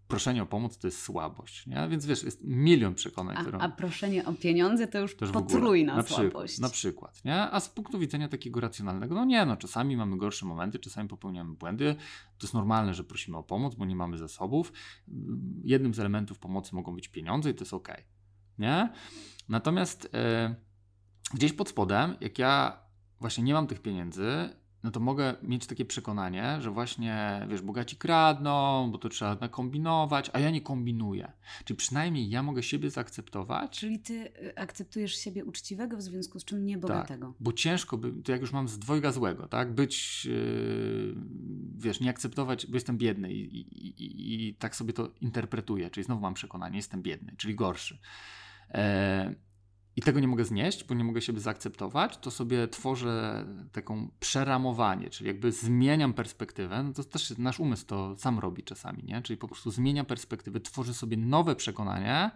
proszenie 0.09 0.42
o 0.42 0.47
pomoc 0.47 0.79
to 0.79 0.87
jest 0.87 1.03
słabość. 1.03 1.66
Nie? 1.66 1.88
Więc 1.88 2.07
wiesz, 2.07 2.23
jest 2.23 2.45
milion 2.45 2.95
przekonań. 2.95 3.37
A, 3.38 3.42
które... 3.42 3.59
a 3.59 3.69
proszenie 3.69 4.25
o 4.25 4.33
pieniądze 4.33 4.87
to 4.87 4.99
już, 4.99 5.16
to 5.16 5.25
już 5.25 5.33
potrójna 5.35 5.97
na 5.97 6.03
słabość. 6.03 6.59
na 6.59 6.69
przykład. 6.69 7.25
Nie? 7.25 7.35
A 7.35 7.61
z 7.61 7.69
punktu 7.69 7.99
widzenia 7.99 8.29
takiego 8.29 8.61
racjonalnego, 8.61 9.14
no 9.14 9.25
nie, 9.25 9.47
no 9.47 9.57
czasami 9.57 9.97
mamy 9.97 10.16
gorsze 10.16 10.47
momenty, 10.47 10.79
czasami 10.79 11.09
popełniamy 11.09 11.55
błędy. 11.55 11.97
To 12.38 12.47
jest 12.47 12.55
normalne, 12.55 12.95
że 12.95 13.05
prosimy 13.05 13.37
o 13.37 13.42
pomoc, 13.42 13.75
bo 13.75 13.85
nie 13.85 13.97
mamy 13.97 14.19
zasobów. 14.19 14.73
Jednym 15.64 15.95
z 15.95 16.01
elementów 16.01 16.38
pomocy 16.38 16.75
mogą 16.75 16.95
być 16.95 17.09
pieniądze 17.09 17.51
i 17.51 17.55
to 17.55 17.61
jest 17.61 17.75
ok. 17.75 17.88
Nie? 18.59 18.92
Natomiast 19.49 20.11
yy, 20.12 20.55
gdzieś 21.35 21.53
pod 21.53 21.69
spodem, 21.69 22.16
jak 22.21 22.38
ja 22.38 22.83
właśnie 23.21 23.45
nie 23.45 23.55
mam 23.55 23.66
tych 23.66 23.83
pieniędzy, 23.83 24.51
no 24.83 24.91
to 24.91 25.01
mogę 25.01 25.35
mieć 25.43 25.67
takie 25.67 25.85
przekonanie, 25.85 26.57
że 26.61 26.71
właśnie, 26.71 27.47
wiesz, 27.49 27.62
bogaci 27.62 27.97
kradną, 27.97 28.91
bo 28.93 28.99
to 28.99 29.09
trzeba 29.09 29.35
nakombinować, 29.35 30.31
a 30.33 30.41
ja 30.41 30.51
nie 30.51 30.61
kombinuję. 30.61 31.33
Czyli 31.65 31.77
przynajmniej 31.77 32.31
ja 32.31 32.43
mogę 32.43 32.62
siebie 32.62 32.91
zaakceptować. 32.91 33.79
Czyli 33.79 33.99
ty 33.99 34.15
y, 34.15 34.57
akceptujesz 34.57 35.17
siebie 35.17 35.45
uczciwego, 35.45 35.97
w 35.97 36.03
związku 36.03 36.41
z 36.41 36.45
czym 36.45 36.67
niebogatego. 36.67 37.27
Tak, 37.27 37.37
bo 37.41 37.53
ciężko 37.53 37.99
by, 37.99 38.23
to 38.23 38.33
jak 38.33 38.41
już 38.41 38.53
mam 38.53 38.69
z 38.69 38.79
dwojga 38.79 39.12
złego, 39.12 39.49
tak, 39.49 39.75
być, 39.75 40.25
yy, 40.25 41.15
wiesz, 41.77 42.01
nie 42.01 42.11
akceptować, 42.11 42.67
bo 42.67 42.75
jestem 42.75 42.99
biedny 42.99 43.33
i, 43.33 43.59
i, 43.59 43.87
i, 44.05 44.49
i, 44.49 44.55
tak 44.55 44.77
sobie 44.77 44.93
to 44.93 45.11
interpretuję, 45.21 45.91
czyli 45.91 46.05
znowu 46.05 46.21
mam 46.21 46.35
przekonanie, 46.35 46.77
jestem 46.77 47.03
biedny, 47.03 47.35
czyli 47.37 47.55
gorszy. 47.55 47.99
E, 48.71 49.35
i 49.97 50.03
tego 50.03 50.21
nie 50.21 50.29
mogę 50.29 50.45
znieść, 50.45 50.85
bo 50.85 50.95
nie 50.95 51.05
mogę 51.05 51.23
siebie 51.23 51.41
zaakceptować, 51.41 52.19
to 52.19 52.31
sobie 52.31 52.69
tworzę 52.69 53.47
taką 53.73 54.11
przeramowanie, 54.21 55.11
czyli 55.11 55.29
jakby 55.29 55.53
zmieniam 55.53 56.15
perspektywę. 56.15 56.83
No 56.83 56.93
to 56.93 57.05
też 57.05 57.39
nasz 57.39 57.61
umysł 57.61 57.87
to 57.87 58.17
sam 58.17 58.39
robi 58.39 58.63
czasami, 58.63 59.03
nie? 59.05 59.23
Czyli 59.23 59.37
po 59.37 59.49
prostu 59.49 59.71
zmienia 59.71 60.05
perspektywę, 60.05 60.61
tworzy 60.61 60.95
sobie 60.95 61.17
nowe 61.17 61.57
przekonanie, 61.57 62.31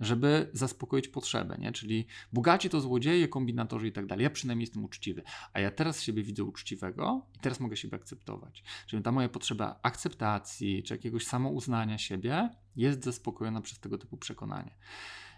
żeby 0.00 0.50
zaspokoić 0.52 1.08
potrzebę, 1.08 1.56
nie? 1.58 1.72
Czyli 1.72 2.06
bogaci 2.32 2.70
to 2.70 2.80
złodzieje, 2.80 3.28
kombinatorzy 3.28 3.88
i 3.88 3.92
tak 3.92 4.06
dalej. 4.06 4.24
Ja 4.24 4.30
przynajmniej 4.30 4.62
jestem 4.62 4.84
uczciwy, 4.84 5.22
a 5.52 5.60
ja 5.60 5.70
teraz 5.70 6.02
siebie 6.02 6.22
widzę 6.22 6.44
uczciwego 6.44 7.26
i 7.36 7.38
teraz 7.38 7.60
mogę 7.60 7.76
siebie 7.76 7.96
akceptować. 7.96 8.62
Czyli 8.86 9.02
ta 9.02 9.12
moja 9.12 9.28
potrzeba 9.28 9.78
akceptacji 9.82 10.82
czy 10.82 10.94
jakiegoś 10.94 11.26
samouznania 11.26 11.98
siebie 11.98 12.50
jest 12.76 13.04
zaspokojona 13.04 13.60
przez 13.60 13.78
tego 13.78 13.98
typu 13.98 14.16
przekonanie. 14.16 14.74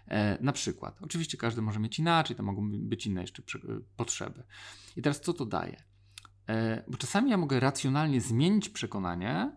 E, 0.07 0.43
na 0.43 0.51
przykład. 0.51 0.97
Oczywiście 1.01 1.37
każdy 1.37 1.61
może 1.61 1.79
mieć 1.79 1.99
inaczej, 1.99 2.35
to 2.35 2.43
mogą 2.43 2.69
być 2.71 3.05
inne 3.05 3.21
jeszcze 3.21 3.43
potrzeby. 3.97 4.43
I 4.97 5.01
teraz 5.01 5.21
co 5.21 5.33
to 5.33 5.45
daje? 5.45 5.83
E, 6.49 6.83
bo 6.87 6.97
czasami 6.97 7.31
ja 7.31 7.37
mogę 7.37 7.59
racjonalnie 7.59 8.21
zmienić 8.21 8.69
przekonanie, 8.69 9.51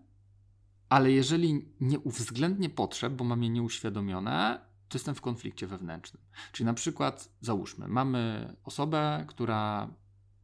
ale 0.89 1.13
jeżeli 1.13 1.69
nie 1.81 1.99
uwzględnię 1.99 2.71
potrzeb, 2.71 3.13
bo 3.13 3.25
mam 3.25 3.43
je 3.43 3.49
nieuświadomione, 3.49 4.61
to 4.89 4.99
jestem 4.99 5.15
w 5.15 5.21
konflikcie 5.21 5.67
wewnętrznym. 5.67 6.23
Czyli 6.53 6.65
na 6.67 6.75
przykład, 6.75 7.29
załóżmy, 7.41 7.89
mamy 7.89 8.53
osobę, 8.65 9.25
która 9.29 9.91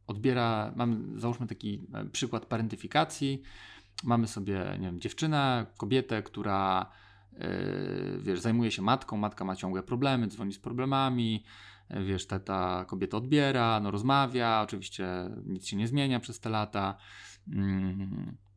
odbiera, 0.07 0.73
mamy, 0.75 1.19
załóżmy 1.19 1.47
taki 1.47 1.87
e, 1.93 2.05
przykład 2.05 2.45
parentyfikacji, 2.45 3.41
mamy 4.03 4.27
sobie, 4.27 4.77
nie 4.79 4.87
wiem, 4.87 4.99
dziewczynę, 4.99 5.65
kobietę, 5.77 6.23
która 6.23 6.91
wiesz, 8.19 8.39
zajmuje 8.39 8.71
się 8.71 8.81
matką, 8.81 9.17
matka 9.17 9.45
ma 9.45 9.55
ciągłe 9.55 9.83
problemy, 9.83 10.27
dzwoni 10.27 10.53
z 10.53 10.59
problemami, 10.59 11.43
yy, 11.89 12.05
wiesz, 12.05 12.27
ta, 12.27 12.39
ta 12.39 12.85
kobieta 12.85 13.17
odbiera, 13.17 13.79
no 13.79 13.91
rozmawia, 13.91 14.61
oczywiście 14.61 15.07
nic 15.45 15.67
się 15.67 15.77
nie 15.77 15.87
zmienia 15.87 16.19
przez 16.19 16.39
te 16.39 16.49
lata, 16.49 16.97
yy, 17.47 17.57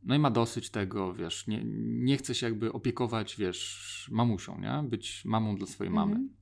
no 0.03 0.15
i 0.15 0.19
ma 0.19 0.31
dosyć 0.31 0.71
tego, 0.71 1.15
wiesz, 1.15 1.47
nie, 1.47 1.63
nie 1.85 2.17
chce 2.17 2.35
się 2.35 2.47
jakby 2.47 2.73
opiekować, 2.73 3.37
wiesz, 3.37 4.09
mamusią, 4.13 4.61
nie? 4.61 4.89
Być 4.89 5.25
mamą 5.25 5.57
dla 5.57 5.67
swojej 5.67 5.93
mamy. 5.93 6.13
Mhm. 6.13 6.35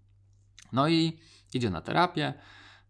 No 0.72 0.89
i 0.89 1.18
idzie 1.55 1.70
na 1.70 1.80
terapię, 1.80 2.35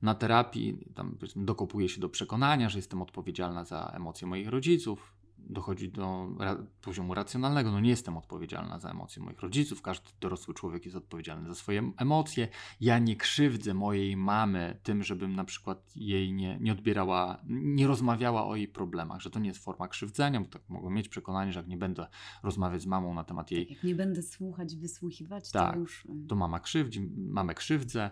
na 0.02 0.14
terapii 0.14 0.78
tam 0.94 1.18
dokopuje 1.36 1.88
się 1.88 2.00
do 2.00 2.08
przekonania, 2.08 2.68
że 2.68 2.78
jestem 2.78 3.02
odpowiedzialna 3.02 3.64
za 3.64 3.92
emocje 3.94 4.26
moich 4.26 4.48
rodziców, 4.48 5.13
dochodzi 5.50 5.88
do 5.88 6.28
ra 6.38 6.56
poziomu 6.82 7.14
racjonalnego. 7.14 7.72
No 7.72 7.80
nie 7.80 7.90
jestem 7.90 8.16
odpowiedzialna 8.16 8.78
za 8.78 8.90
emocje 8.90 9.22
moich 9.22 9.40
rodziców, 9.40 9.82
każdy 9.82 10.10
dorosły 10.20 10.54
człowiek 10.54 10.84
jest 10.84 10.96
odpowiedzialny 10.96 11.48
za 11.48 11.54
swoje 11.54 11.92
emocje. 11.96 12.48
Ja 12.80 12.98
nie 12.98 13.16
krzywdzę 13.16 13.74
mojej 13.74 14.16
mamy 14.16 14.80
tym, 14.82 15.02
żebym 15.02 15.36
na 15.36 15.44
przykład 15.44 15.96
jej 15.96 16.32
nie, 16.32 16.58
nie 16.60 16.72
odbierała, 16.72 17.40
nie 17.48 17.86
rozmawiała 17.86 18.46
o 18.46 18.56
jej 18.56 18.68
problemach, 18.68 19.20
że 19.20 19.30
to 19.30 19.38
nie 19.38 19.48
jest 19.48 19.64
forma 19.64 19.88
krzywdzenia, 19.88 20.40
bo 20.40 20.46
tak 20.46 20.62
mogę 20.68 20.90
mieć 20.90 21.08
przekonanie, 21.08 21.52
że 21.52 21.60
jak 21.60 21.68
nie 21.68 21.76
będę 21.76 22.06
rozmawiać 22.42 22.82
z 22.82 22.86
mamą 22.86 23.14
na 23.14 23.24
temat 23.24 23.50
jej... 23.50 23.66
Tak, 23.66 23.76
jak 23.76 23.84
nie 23.84 23.94
będę 23.94 24.22
słuchać, 24.22 24.76
wysłuchiwać, 24.76 25.50
tak, 25.50 25.72
to 25.72 25.78
już... 25.78 26.06
to 26.28 26.36
mama 26.36 26.60
krzywdzi, 26.60 27.10
mamę 27.16 27.54
krzywdzę, 27.54 28.10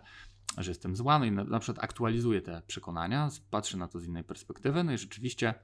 że 0.59 0.71
jestem 0.71 0.97
zła, 0.97 1.19
no 1.19 1.25
i 1.25 1.33
na, 1.33 1.45
na 1.45 1.59
przykład 1.59 1.85
aktualizuję 1.85 2.43
te 2.43 2.63
przekonania, 2.67 3.29
patrzę 3.51 3.79
na 3.79 3.89
to 3.89 4.01
z 4.01 4.07
innej 4.07 4.25
perspektywy, 4.25 4.85
no 4.85 4.93
i 4.93 4.99
rzeczywiście 4.99 5.55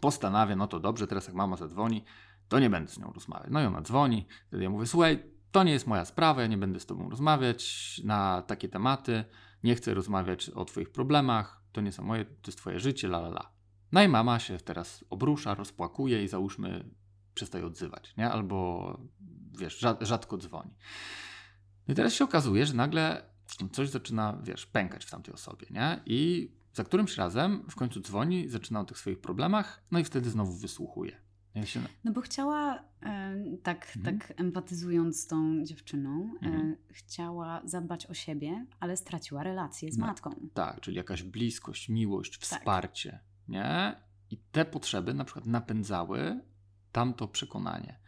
postanawia, 0.00 0.56
no 0.56 0.66
to 0.66 0.80
dobrze, 0.80 1.06
teraz 1.06 1.26
jak 1.26 1.36
mama 1.36 1.56
zadzwoni, 1.56 2.04
to 2.48 2.58
nie 2.58 2.70
będę 2.70 2.92
z 2.92 2.98
nią 2.98 3.12
rozmawiać. 3.12 3.48
No 3.50 3.62
i 3.62 3.64
ona 3.64 3.82
dzwoni, 3.82 4.26
wtedy 4.46 4.62
ja 4.62 4.70
mówię, 4.70 4.86
słuchaj, 4.86 5.24
to 5.52 5.62
nie 5.62 5.72
jest 5.72 5.86
moja 5.86 6.04
sprawa, 6.04 6.42
ja 6.42 6.46
nie 6.46 6.58
będę 6.58 6.80
z 6.80 6.86
tobą 6.86 7.10
rozmawiać 7.10 8.00
na 8.04 8.42
takie 8.42 8.68
tematy, 8.68 9.24
nie 9.64 9.74
chcę 9.74 9.94
rozmawiać 9.94 10.48
o 10.50 10.64
twoich 10.64 10.90
problemach, 10.90 11.62
to 11.72 11.80
nie 11.80 11.92
są 11.92 12.02
moje, 12.02 12.24
to 12.24 12.46
jest 12.46 12.58
twoje 12.58 12.80
życie, 12.80 13.08
la 13.08 13.18
la 13.18 13.28
la. 13.28 13.52
No 13.92 14.02
i 14.02 14.08
mama 14.08 14.38
się 14.38 14.58
teraz 14.58 15.04
obrusza, 15.10 15.54
rozpłakuje 15.54 16.24
i 16.24 16.28
załóżmy 16.28 16.90
przestaje 17.34 17.66
odzywać, 17.66 18.16
nie? 18.16 18.30
Albo 18.30 18.98
wiesz, 19.58 19.84
rzadko 20.00 20.38
dzwoni. 20.38 20.70
No 21.88 21.92
I 21.92 21.94
teraz 21.94 22.12
się 22.14 22.24
okazuje, 22.24 22.66
że 22.66 22.74
nagle 22.74 23.22
coś 23.72 23.88
zaczyna, 23.88 24.38
wiesz, 24.42 24.66
pękać 24.66 25.04
w 25.04 25.10
tamtej 25.10 25.34
osobie, 25.34 25.66
nie? 25.70 26.00
I 26.06 26.50
za 26.74 26.84
którymś 26.84 27.16
razem 27.16 27.64
w 27.70 27.74
końcu 27.74 28.00
dzwoni, 28.00 28.48
zaczyna 28.48 28.80
o 28.80 28.84
tych 28.84 28.98
swoich 28.98 29.20
problemach, 29.20 29.82
no 29.90 29.98
i 29.98 30.04
wtedy 30.04 30.30
znowu 30.30 30.52
wysłuchuje. 30.52 31.16
Ja 31.54 31.66
się... 31.66 31.80
No 32.04 32.12
bo 32.12 32.20
chciała, 32.20 32.84
e, 33.02 33.34
tak, 33.62 33.96
mhm. 33.96 34.18
tak 34.18 34.40
empatyzując 34.40 35.20
z 35.20 35.26
tą 35.26 35.64
dziewczyną, 35.64 36.34
e, 36.42 36.46
mhm. 36.46 36.76
chciała 36.90 37.62
zadbać 37.64 38.06
o 38.06 38.14
siebie, 38.14 38.66
ale 38.80 38.96
straciła 38.96 39.42
relację 39.42 39.92
z 39.92 39.98
no, 39.98 40.06
matką. 40.06 40.30
Tak, 40.54 40.80
czyli 40.80 40.96
jakaś 40.96 41.22
bliskość, 41.22 41.88
miłość, 41.88 42.38
tak. 42.38 42.58
wsparcie, 42.58 43.20
nie? 43.48 43.96
I 44.30 44.36
te 44.36 44.64
potrzeby 44.64 45.14
na 45.14 45.24
przykład 45.24 45.46
napędzały 45.46 46.40
tamto 46.92 47.28
przekonanie 47.28 47.98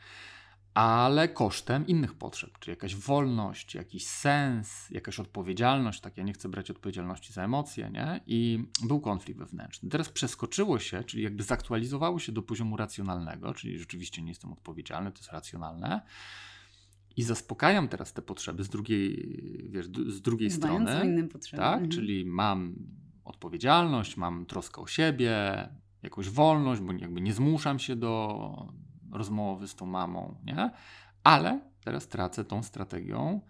ale 0.75 1.29
kosztem 1.29 1.87
innych 1.87 2.15
potrzeb, 2.15 2.59
czyli 2.59 2.73
jakaś 2.73 2.97
wolność, 2.97 3.75
jakiś 3.75 4.07
sens, 4.07 4.91
jakaś 4.91 5.21
odpowiedzialność, 5.21 6.01
tak 6.01 6.17
ja 6.17 6.25
nie 6.25 6.33
chcę 6.33 6.49
brać 6.49 6.71
odpowiedzialności 6.71 7.33
za 7.33 7.45
emocje, 7.45 7.91
nie? 7.91 8.21
I 8.27 8.65
był 8.83 9.01
konflikt 9.01 9.41
wewnętrzny. 9.41 9.89
Teraz 9.89 10.09
przeskoczyło 10.09 10.79
się, 10.79 11.05
czyli 11.05 11.23
jakby 11.23 11.43
zaktualizowało 11.43 12.19
się 12.19 12.33
do 12.33 12.43
poziomu 12.43 12.77
racjonalnego, 12.77 13.55
czyli 13.55 13.79
rzeczywiście 13.79 14.23
nie 14.23 14.29
jestem 14.29 14.53
odpowiedzialny, 14.53 15.13
to 15.13 15.19
jest 15.19 15.33
racjonalne. 15.33 16.01
I 17.17 17.23
zaspokajam 17.23 17.89
teraz 17.89 18.13
te 18.13 18.23
potrzeby 18.23 18.65
z 18.65 18.69
drugiej, 18.69 19.39
wiesz, 19.69 19.87
z 20.07 20.21
drugiej 20.21 20.51
Zdając 20.51 20.89
strony. 20.89 21.07
innym 21.07 21.29
potrzeby. 21.29 21.63
Tak, 21.63 21.75
mhm. 21.75 21.91
czyli 21.91 22.25
mam 22.25 22.75
odpowiedzialność, 23.25 24.17
mam 24.17 24.47
troskę 24.47 24.81
o 24.81 24.87
siebie, 24.87 25.69
jakąś 26.03 26.29
wolność, 26.29 26.81
bo 26.81 26.93
jakby 26.93 27.21
nie 27.21 27.33
zmuszam 27.33 27.79
się 27.79 27.97
do, 27.97 28.75
rozmowy 29.15 29.69
z 29.69 29.75
tą 29.75 29.87
mamą, 29.87 30.37
nie? 30.45 30.71
Ale 31.25 31.61
teraz 31.85 32.09
tracę 32.09 32.45
tą 32.45 32.63
strategią, 32.63 33.41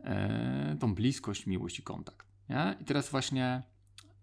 e, 0.00 0.76
tą 0.80 0.94
bliskość, 0.94 1.46
miłość 1.46 1.78
i 1.78 1.82
kontakt. 1.82 2.26
Nie? 2.48 2.76
I 2.80 2.84
teraz 2.84 3.10
właśnie 3.10 3.62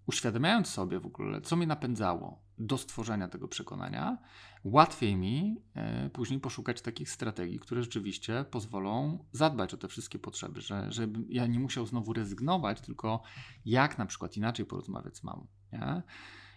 uświadamiając 0.05 0.67
sobie 0.67 0.99
w 0.99 1.05
ogóle, 1.05 1.41
co 1.41 1.55
mnie 1.55 1.67
napędzało 1.67 2.43
do 2.57 2.77
stworzenia 2.77 3.27
tego 3.27 3.47
przekonania, 3.47 4.17
łatwiej 4.63 5.15
mi 5.15 5.61
e, 5.75 6.09
później 6.09 6.39
poszukać 6.39 6.81
takich 6.81 7.09
strategii, 7.09 7.59
które 7.59 7.83
rzeczywiście 7.83 8.45
pozwolą 8.51 9.25
zadbać 9.31 9.73
o 9.73 9.77
te 9.77 9.87
wszystkie 9.87 10.19
potrzeby, 10.19 10.61
że, 10.61 10.91
żeby 10.91 11.19
ja 11.29 11.47
nie 11.47 11.59
musiał 11.59 11.85
znowu 11.85 12.13
rezygnować, 12.13 12.81
tylko 12.81 13.21
jak 13.65 13.97
na 13.97 14.05
przykład 14.05 14.37
inaczej 14.37 14.65
porozmawiać 14.65 15.17
z 15.17 15.23
mamą. 15.23 15.47
Nie? 15.71 16.01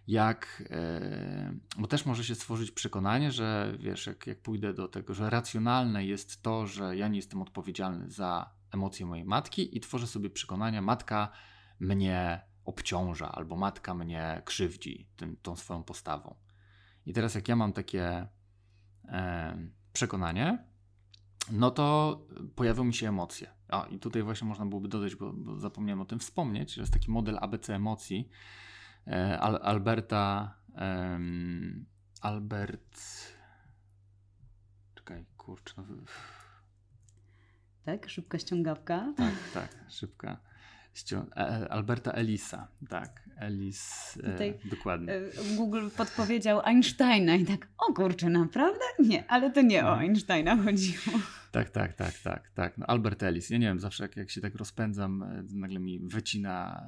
Jak, 0.06 0.62
e, 0.70 1.54
bo 1.78 1.86
też 1.86 2.06
może 2.06 2.24
się 2.24 2.34
stworzyć 2.34 2.70
przekonanie, 2.70 3.32
że 3.32 3.76
wiesz, 3.80 4.06
jak, 4.06 4.26
jak 4.26 4.42
pójdę 4.42 4.74
do 4.74 4.88
tego, 4.88 5.14
że 5.14 5.30
racjonalne 5.30 6.06
jest 6.06 6.42
to, 6.42 6.66
że 6.66 6.96
ja 6.96 7.08
nie 7.08 7.16
jestem 7.16 7.42
odpowiedzialny 7.42 8.10
za 8.10 8.50
emocje 8.74 9.06
mojej 9.06 9.24
matki 9.24 9.76
i 9.76 9.80
tworzę 9.80 10.06
sobie 10.06 10.30
przekonania, 10.30 10.82
matka 10.82 11.32
mnie 11.80 12.40
obciąża 12.64 13.32
albo 13.32 13.56
matka 13.56 13.94
mnie 13.94 14.42
krzywdzi 14.44 15.08
tym, 15.16 15.36
tą 15.42 15.56
swoją 15.56 15.82
postawą. 15.82 16.34
I 17.06 17.12
teraz 17.12 17.34
jak 17.34 17.48
ja 17.48 17.56
mam 17.56 17.72
takie 17.72 18.28
e, 19.04 19.58
przekonanie, 19.92 20.64
no 21.52 21.70
to 21.70 22.18
pojawią 22.54 22.84
mi 22.84 22.94
się 22.94 23.08
emocje. 23.08 23.50
A 23.68 23.86
i 23.90 23.98
tutaj 23.98 24.22
właśnie 24.22 24.48
można 24.48 24.66
byłoby 24.66 24.88
dodać, 24.88 25.16
bo, 25.16 25.32
bo 25.32 25.58
zapomniałem 25.58 26.00
o 26.00 26.04
tym 26.04 26.18
wspomnieć, 26.18 26.74
że 26.74 26.80
jest 26.80 26.92
taki 26.92 27.10
model 27.10 27.38
ABC 27.40 27.74
emocji, 27.74 28.28
Al 29.40 29.56
Alberta. 29.62 30.54
Um, 30.80 31.86
Albert. 32.20 33.00
Czekaj, 34.94 35.24
kurczę. 35.36 35.74
No... 35.76 35.96
Tak, 37.84 38.08
szybka 38.08 38.38
ściągawka. 38.38 39.12
Tak, 39.16 39.34
tak, 39.54 39.68
szybka. 39.88 40.36
E, 41.12 41.36
e, 41.36 41.68
Alberta 41.72 42.12
Elisa, 42.12 42.68
tak, 42.88 43.30
Elis, 43.36 44.12
Tutaj 44.14 44.54
dokładnie. 44.64 45.12
Google 45.56 45.88
podpowiedział 45.96 46.60
Einsteina 46.64 47.34
i 47.34 47.44
tak, 47.44 47.68
o 47.78 47.92
kurczę, 47.92 48.28
naprawdę? 48.30 48.84
Nie, 48.98 49.30
ale 49.30 49.50
to 49.50 49.62
nie 49.62 49.80
o 49.80 49.90
no. 49.90 49.98
Einsteina 49.98 50.56
chodziło. 50.56 51.18
Tak, 51.52 51.70
tak, 51.70 51.94
tak, 51.94 52.18
tak, 52.18 52.50
tak. 52.50 52.78
No 52.78 52.86
Albert 52.86 53.22
Ellis. 53.22 53.50
Ja 53.50 53.58
nie 53.58 53.66
wiem, 53.66 53.80
zawsze 53.80 54.04
jak, 54.04 54.16
jak 54.16 54.30
się 54.30 54.40
tak 54.40 54.54
rozpędzam, 54.54 55.22
e, 55.22 55.44
nagle 55.52 55.80
mi 55.80 55.98
wycina 55.98 56.84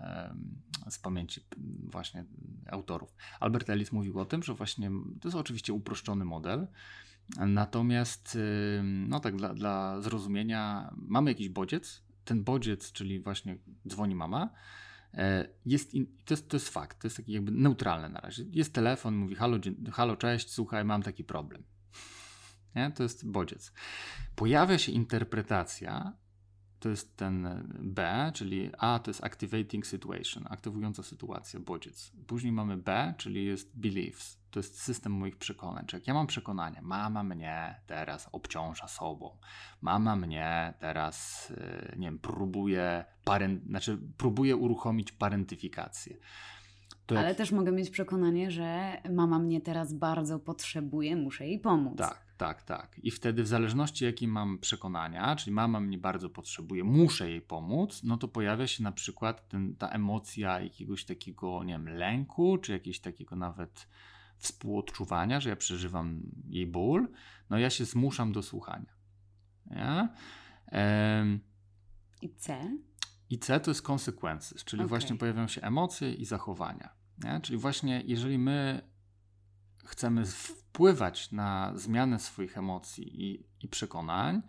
z 0.90 0.98
pamięci 0.98 1.40
właśnie 1.82 2.24
autorów. 2.70 3.14
Albert 3.40 3.70
Ellis 3.70 3.92
mówił 3.92 4.18
o 4.18 4.24
tym, 4.24 4.42
że 4.42 4.54
właśnie 4.54 4.90
to 5.20 5.28
jest 5.28 5.36
oczywiście 5.36 5.72
uproszczony 5.72 6.24
model, 6.24 6.66
natomiast 7.36 8.38
no 8.82 9.20
tak 9.20 9.36
dla, 9.36 9.54
dla 9.54 10.00
zrozumienia 10.00 10.94
mamy 10.96 11.30
jakiś 11.30 11.48
bodziec, 11.48 12.07
ten 12.28 12.44
bodziec, 12.44 12.92
czyli 12.92 13.20
właśnie 13.20 13.58
dzwoni 13.88 14.14
mama, 14.14 14.50
e, 15.14 15.48
jest, 15.66 15.94
in, 15.94 16.06
to, 16.24 16.34
jest, 16.34 16.48
to 16.48 16.56
jest 16.56 16.68
fakt, 16.68 17.00
to 17.00 17.06
jest 17.06 17.16
taki 17.16 17.32
jakby 17.32 17.52
neutralne 17.52 18.08
na 18.08 18.20
razie. 18.20 18.44
Jest 18.50 18.74
telefon, 18.74 19.16
mówi 19.16 19.34
halo, 19.34 19.58
halo 19.92 20.16
cześć, 20.16 20.50
słuchaj, 20.50 20.84
mam 20.84 21.02
taki 21.02 21.24
problem. 21.24 21.62
Nie? 22.76 22.90
To 22.90 23.02
jest 23.02 23.30
bodziec. 23.30 23.72
Pojawia 24.36 24.78
się 24.78 24.92
interpretacja, 24.92 26.12
to 26.80 26.88
jest 26.88 27.16
ten 27.16 27.64
B, 27.80 28.30
czyli 28.34 28.70
A 28.78 28.98
to 28.98 29.10
jest 29.10 29.24
activating 29.24 29.86
situation, 29.86 30.44
aktywująca 30.50 31.02
sytuacja, 31.02 31.60
bodziec. 31.60 32.12
Później 32.26 32.52
mamy 32.52 32.76
B, 32.76 33.14
czyli 33.18 33.44
jest 33.44 33.78
beliefs, 33.78 34.38
to 34.50 34.58
jest 34.60 34.80
system 34.80 35.12
moich 35.12 35.36
przekonań. 35.36 35.86
Czyli 35.86 36.00
jak 36.00 36.08
ja 36.08 36.14
mam 36.14 36.26
przekonanie, 36.26 36.82
mama 36.82 37.22
mnie 37.22 37.80
teraz 37.86 38.28
obciąża 38.32 38.88
sobą, 38.88 39.38
mama 39.80 40.16
mnie 40.16 40.74
teraz, 40.78 41.50
y, 41.50 41.96
nie 41.98 42.06
wiem, 42.06 42.18
próbuje, 42.18 43.04
parent, 43.24 43.64
znaczy 43.64 43.98
próbuje 44.16 44.56
uruchomić 44.56 45.12
parentyfikację. 45.12 46.16
Ale 47.16 47.34
też 47.34 47.52
mogę 47.52 47.72
mieć 47.72 47.90
przekonanie, 47.90 48.50
że 48.50 48.96
mama 49.10 49.38
mnie 49.38 49.60
teraz 49.60 49.92
bardzo 49.92 50.38
potrzebuje, 50.38 51.16
muszę 51.16 51.46
jej 51.46 51.58
pomóc. 51.58 51.98
Tak, 51.98 52.27
tak, 52.38 52.62
tak. 52.62 53.00
I 53.02 53.10
wtedy 53.10 53.42
w 53.42 53.46
zależności 53.46 54.04
jakie 54.04 54.28
mam 54.28 54.58
przekonania, 54.58 55.36
czyli 55.36 55.52
mama 55.54 55.80
mnie 55.80 55.98
bardzo 55.98 56.30
potrzebuje, 56.30 56.84
muszę 56.84 57.30
jej 57.30 57.40
pomóc, 57.40 58.02
no 58.04 58.16
to 58.16 58.28
pojawia 58.28 58.66
się 58.66 58.82
na 58.82 58.92
przykład 58.92 59.48
ten, 59.48 59.76
ta 59.76 59.88
emocja 59.88 60.60
jakiegoś 60.60 61.04
takiego, 61.04 61.64
nie 61.64 61.72
wiem, 61.72 61.88
lęku, 61.88 62.58
czy 62.58 62.72
jakiegoś 62.72 63.00
takiego 63.00 63.36
nawet 63.36 63.88
współodczuwania, 64.36 65.40
że 65.40 65.48
ja 65.50 65.56
przeżywam 65.56 66.22
jej 66.48 66.66
ból, 66.66 67.08
no 67.50 67.58
ja 67.58 67.70
się 67.70 67.84
zmuszam 67.84 68.32
do 68.32 68.42
słuchania. 68.42 68.92
Ja? 69.70 70.08
Ehm, 70.66 71.38
I 72.22 72.34
C? 72.34 72.70
I 73.30 73.38
C 73.38 73.60
to 73.60 73.70
jest 73.70 73.88
consequences, 73.90 74.64
czyli 74.64 74.80
okay. 74.80 74.88
właśnie 74.88 75.16
pojawiają 75.16 75.48
się 75.48 75.60
emocje 75.60 76.14
i 76.14 76.24
zachowania. 76.24 76.90
Nie? 77.24 77.40
Czyli 77.40 77.58
właśnie, 77.58 78.02
jeżeli 78.06 78.38
my 78.38 78.82
chcemy 79.88 80.26
wpływać 80.26 81.32
na 81.32 81.72
zmianę 81.74 82.18
swoich 82.18 82.58
emocji 82.58 83.22
i, 83.24 83.46
i 83.60 83.68
przekonań, 83.68 84.42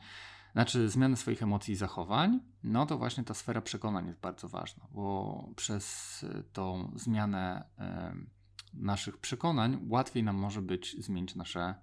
znaczy 0.53 0.89
zmianę 0.89 1.17
swoich 1.17 1.43
emocji 1.43 1.73
i 1.73 1.77
zachowań, 1.77 2.39
no 2.63 2.85
to 2.85 2.97
właśnie 2.97 3.23
ta 3.23 3.33
sfera 3.33 3.61
przekonań 3.61 4.07
jest 4.07 4.19
bardzo 4.19 4.47
ważna, 4.47 4.87
bo 4.91 5.45
przez 5.55 6.25
tą 6.53 6.91
zmianę 6.95 7.63
y, 7.79 8.39
naszych 8.73 9.17
przekonań 9.17 9.85
łatwiej 9.89 10.23
nam 10.23 10.35
może 10.35 10.61
być 10.61 10.95
zmienić 11.03 11.35
nasze 11.35 11.75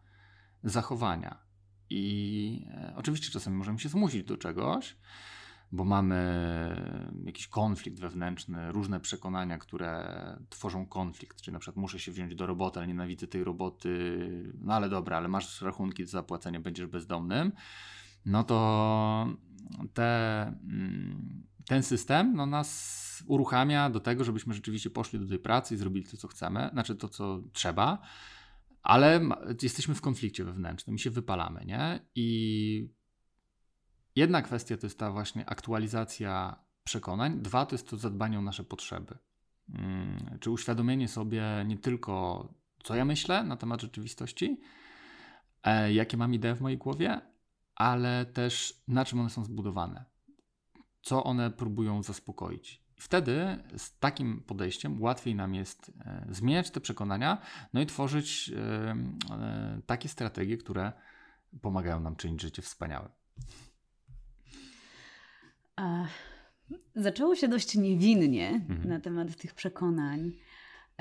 zachowania. 0.62 1.38
I 1.90 2.66
y, 2.90 2.94
oczywiście 2.96 3.30
czasami 3.30 3.56
możemy 3.56 3.78
się 3.78 3.88
zmusić 3.88 4.24
do 4.24 4.36
czegoś, 4.36 4.96
bo 5.72 5.84
mamy 5.84 6.20
jakiś 7.24 7.48
konflikt 7.48 8.00
wewnętrzny, 8.00 8.72
różne 8.72 9.00
przekonania, 9.00 9.58
które 9.58 10.06
tworzą 10.48 10.86
konflikt, 10.86 11.40
czyli 11.40 11.52
na 11.52 11.58
przykład 11.58 11.76
muszę 11.76 11.98
się 11.98 12.12
wziąć 12.12 12.34
do 12.34 12.46
roboty, 12.46 12.78
ale 12.78 12.88
nienawidzę 12.88 13.26
tej 13.26 13.44
roboty, 13.44 14.18
no 14.60 14.74
ale 14.74 14.88
dobra, 14.88 15.16
ale 15.16 15.28
masz 15.28 15.62
rachunki 15.62 16.04
do 16.04 16.10
zapłacenia, 16.10 16.60
będziesz 16.60 16.86
bezdomnym, 16.86 17.52
no 18.26 18.44
to 18.44 19.26
te, 19.94 20.42
mm, 20.46 21.42
ten 21.66 21.82
system 21.82 22.34
no, 22.36 22.46
nas 22.46 23.06
uruchamia 23.26 23.90
do 23.90 24.00
tego, 24.00 24.24
żebyśmy 24.24 24.54
rzeczywiście 24.54 24.90
poszli 24.90 25.18
do 25.18 25.26
tej 25.26 25.38
pracy 25.38 25.74
i 25.74 25.76
zrobili 25.76 26.06
to, 26.06 26.16
co 26.16 26.28
chcemy, 26.28 26.70
znaczy 26.72 26.96
to, 26.96 27.08
co 27.08 27.42
trzeba, 27.52 27.98
ale 28.82 29.20
jesteśmy 29.62 29.94
w 29.94 30.00
konflikcie 30.00 30.44
wewnętrznym 30.44 30.96
i 30.96 30.98
się 30.98 31.10
wypalamy, 31.10 31.64
nie? 31.64 32.06
I 32.14 32.88
Jedna 34.16 34.42
kwestia 34.42 34.76
to 34.76 34.86
jest 34.86 34.98
ta 34.98 35.10
właśnie 35.10 35.48
aktualizacja 35.50 36.56
przekonań, 36.84 37.40
dwa 37.40 37.66
to 37.66 37.74
jest 37.74 37.90
to 37.90 37.96
zadbanie 37.96 38.38
o 38.38 38.42
nasze 38.42 38.64
potrzeby. 38.64 39.18
Hmm, 39.72 40.38
czy 40.40 40.50
uświadomienie 40.50 41.08
sobie 41.08 41.42
nie 41.66 41.78
tylko, 41.78 42.48
co 42.84 42.94
ja 42.94 43.04
myślę 43.04 43.44
na 43.44 43.56
temat 43.56 43.80
rzeczywistości, 43.80 44.60
e, 45.62 45.92
jakie 45.92 46.16
mam 46.16 46.34
idee 46.34 46.54
w 46.54 46.60
mojej 46.60 46.78
głowie, 46.78 47.20
ale 47.74 48.26
też 48.26 48.82
na 48.88 49.04
czym 49.04 49.20
one 49.20 49.30
są 49.30 49.44
zbudowane, 49.44 50.04
co 51.02 51.24
one 51.24 51.50
próbują 51.50 52.02
zaspokoić. 52.02 52.86
Wtedy 52.96 53.64
z 53.76 53.98
takim 53.98 54.42
podejściem 54.42 55.02
łatwiej 55.02 55.34
nam 55.34 55.54
jest 55.54 55.92
e, 56.00 56.26
zmieniać 56.30 56.70
te 56.70 56.80
przekonania, 56.80 57.38
no 57.72 57.80
i 57.80 57.86
tworzyć 57.86 58.50
e 58.56 58.96
takie 59.86 60.08
strategie, 60.08 60.56
które 60.56 60.92
pomagają 61.62 62.00
nam 62.00 62.16
czynić 62.16 62.42
życie 62.42 62.62
wspaniałe. 62.62 63.08
Zaczęło 66.94 67.36
się 67.36 67.48
dość 67.48 67.74
niewinnie 67.74 68.48
mhm. 68.48 68.88
na 68.88 69.00
temat 69.00 69.36
tych 69.36 69.54
przekonań, 69.54 70.32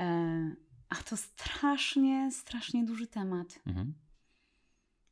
e, 0.00 0.56
a 0.88 0.94
to 0.94 1.16
strasznie, 1.16 2.30
strasznie 2.32 2.84
duży 2.84 3.06
temat. 3.06 3.60
Mhm. 3.66 3.94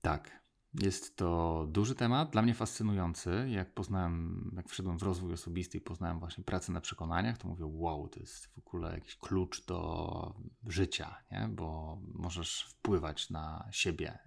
Tak. 0.00 0.44
Jest 0.82 1.16
to 1.16 1.66
duży 1.70 1.94
temat, 1.94 2.30
dla 2.30 2.42
mnie 2.42 2.54
fascynujący. 2.54 3.46
Jak 3.48 3.74
poznałem, 3.74 4.50
jak 4.56 4.68
wszedłem 4.68 4.98
w 4.98 5.02
rozwój 5.02 5.32
osobisty 5.32 5.78
i 5.78 5.80
poznałem 5.80 6.18
właśnie 6.18 6.44
pracę 6.44 6.72
na 6.72 6.80
przekonaniach, 6.80 7.38
to 7.38 7.48
mówię, 7.48 7.64
wow, 7.66 8.08
to 8.08 8.20
jest 8.20 8.46
w 8.46 8.58
ogóle 8.58 8.94
jakiś 8.94 9.16
klucz 9.16 9.66
do 9.66 10.34
życia, 10.66 11.22
nie? 11.30 11.48
bo 11.48 11.98
możesz 12.14 12.62
wpływać 12.62 13.30
na 13.30 13.68
siebie, 13.70 14.18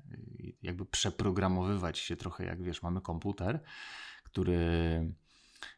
jakby 0.61 0.85
przeprogramowywać 0.85 1.99
się 1.99 2.15
trochę, 2.15 2.45
jak 2.45 2.63
wiesz, 2.63 2.83
mamy 2.83 3.01
komputer, 3.01 3.63
który 4.23 5.13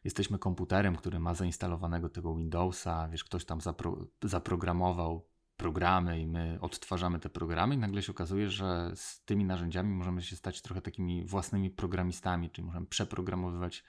jesteśmy 0.04 0.38
komputerem, 0.38 0.96
który 0.96 1.20
ma 1.20 1.34
zainstalowanego 1.34 2.08
tego 2.08 2.34
Windowsa, 2.34 3.08
wiesz, 3.08 3.24
ktoś 3.24 3.44
tam 3.44 3.60
zapro 3.60 4.06
zaprogramował 4.22 5.30
programy 5.56 6.20
i 6.20 6.26
my 6.26 6.58
odtwarzamy 6.60 7.18
te 7.18 7.30
programy 7.30 7.74
i 7.74 7.78
nagle 7.78 8.02
się 8.02 8.12
okazuje, 8.12 8.50
że 8.50 8.92
z 8.94 9.24
tymi 9.24 9.44
narzędziami 9.44 9.94
możemy 9.94 10.22
się 10.22 10.36
stać 10.36 10.62
trochę 10.62 10.82
takimi 10.82 11.24
własnymi 11.24 11.70
programistami, 11.70 12.50
czyli 12.50 12.66
możemy 12.66 12.86
przeprogramowywać 12.86 13.84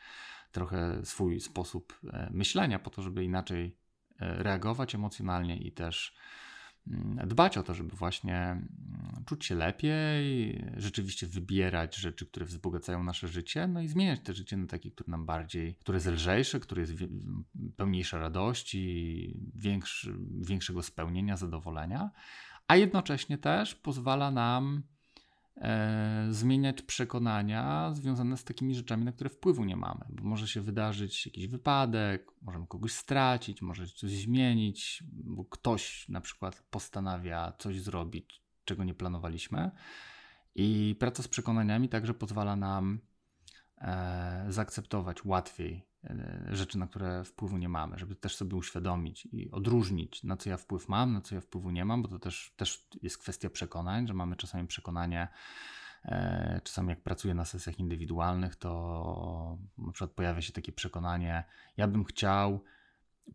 trochę 0.51 1.05
swój 1.05 1.39
sposób 1.39 1.99
e, 2.13 2.29
myślenia 2.33 2.79
po 2.79 2.89
to, 2.89 3.01
żeby 3.01 3.23
inaczej 3.23 3.77
e, 4.19 4.43
reagować 4.43 4.95
emocjonalnie 4.95 5.57
i 5.57 5.71
też 5.71 6.15
dbać 7.27 7.57
o 7.57 7.63
to, 7.63 7.73
żeby 7.73 7.95
właśnie 7.95 8.37
mm, 8.37 9.23
czuć 9.25 9.45
się 9.45 9.55
lepiej, 9.55 10.65
rzeczywiście 10.77 11.27
wybierać 11.27 11.95
rzeczy, 11.95 12.25
które 12.25 12.45
wzbogacają 12.45 13.03
nasze 13.03 13.27
życie, 13.27 13.67
no 13.67 13.81
i 13.81 13.87
zmieniać 13.87 14.19
te 14.23 14.33
życie 14.33 14.57
na 14.57 14.67
takie, 14.67 14.91
które 14.91 15.11
nam 15.11 15.25
bardziej, 15.25 15.75
które 15.75 15.95
jest 15.95 16.07
lżejsze, 16.07 16.59
które 16.59 16.81
jest 16.81 16.93
pełniejsze 17.77 18.19
radości, 18.19 19.39
większy, 19.55 20.17
większego 20.41 20.83
spełnienia, 20.83 21.37
zadowolenia, 21.37 22.11
a 22.67 22.75
jednocześnie 22.75 23.37
też 23.37 23.75
pozwala 23.75 24.31
nam 24.31 24.83
e, 25.57 26.27
zmieniać 26.29 26.81
przekonania 26.81 27.93
związane 27.93 28.37
z 28.37 28.43
takimi 28.43 28.75
rzeczami, 28.75 29.05
na 29.05 29.11
które 29.11 29.29
wpływu 29.29 29.65
nie 29.65 29.75
mamy. 29.75 30.05
Bo 30.09 30.23
może 30.23 30.47
się 30.47 30.61
wydarzyć 30.61 31.25
jakiś 31.25 31.47
wypadek, 31.47 32.31
możemy 32.41 32.67
kogoś 32.67 32.91
stracić, 32.91 33.61
może 33.61 33.87
coś 33.87 34.11
zmienić, 34.11 35.03
bo 35.11 35.45
ktoś 35.45 36.09
na 36.09 36.21
przykład 36.21 36.63
postanawia 36.69 37.53
coś 37.59 37.81
zrobić, 37.81 38.41
czego 38.65 38.83
nie 38.83 38.93
planowaliśmy. 38.93 39.71
I 40.55 40.95
praca 40.99 41.23
z 41.23 41.27
przekonaniami 41.27 41.89
także 41.89 42.13
pozwala 42.13 42.55
nam 42.55 42.99
e, 43.77 44.45
zaakceptować 44.49 45.25
łatwiej 45.25 45.90
rzeczy, 46.49 46.77
na 46.77 46.87
które 46.87 47.23
wpływu 47.23 47.57
nie 47.57 47.69
mamy, 47.69 47.99
żeby 47.99 48.15
też 48.15 48.35
sobie 48.35 48.55
uświadomić 48.55 49.25
i 49.25 49.51
odróżnić, 49.51 50.23
na 50.23 50.37
co 50.37 50.49
ja 50.49 50.57
wpływ 50.57 50.89
mam, 50.89 51.13
na 51.13 51.21
co 51.21 51.35
ja 51.35 51.41
wpływu 51.41 51.71
nie 51.71 51.85
mam, 51.85 52.01
bo 52.01 52.07
to 52.07 52.19
też, 52.19 52.53
też 52.57 52.87
jest 53.01 53.17
kwestia 53.17 53.49
przekonań, 53.49 54.07
że 54.07 54.13
mamy 54.13 54.35
czasami 54.35 54.67
przekonanie, 54.67 55.27
e, 56.05 56.61
czasami 56.63 56.89
jak 56.89 57.03
pracuję 57.03 57.33
na 57.33 57.45
sesjach 57.45 57.79
indywidualnych, 57.79 58.55
to 58.55 59.57
na 59.77 59.91
przykład 59.91 60.11
pojawia 60.11 60.41
się 60.41 60.53
takie 60.53 60.71
przekonanie, 60.71 61.43
ja 61.77 61.87
bym 61.87 62.03
chciał 62.03 62.63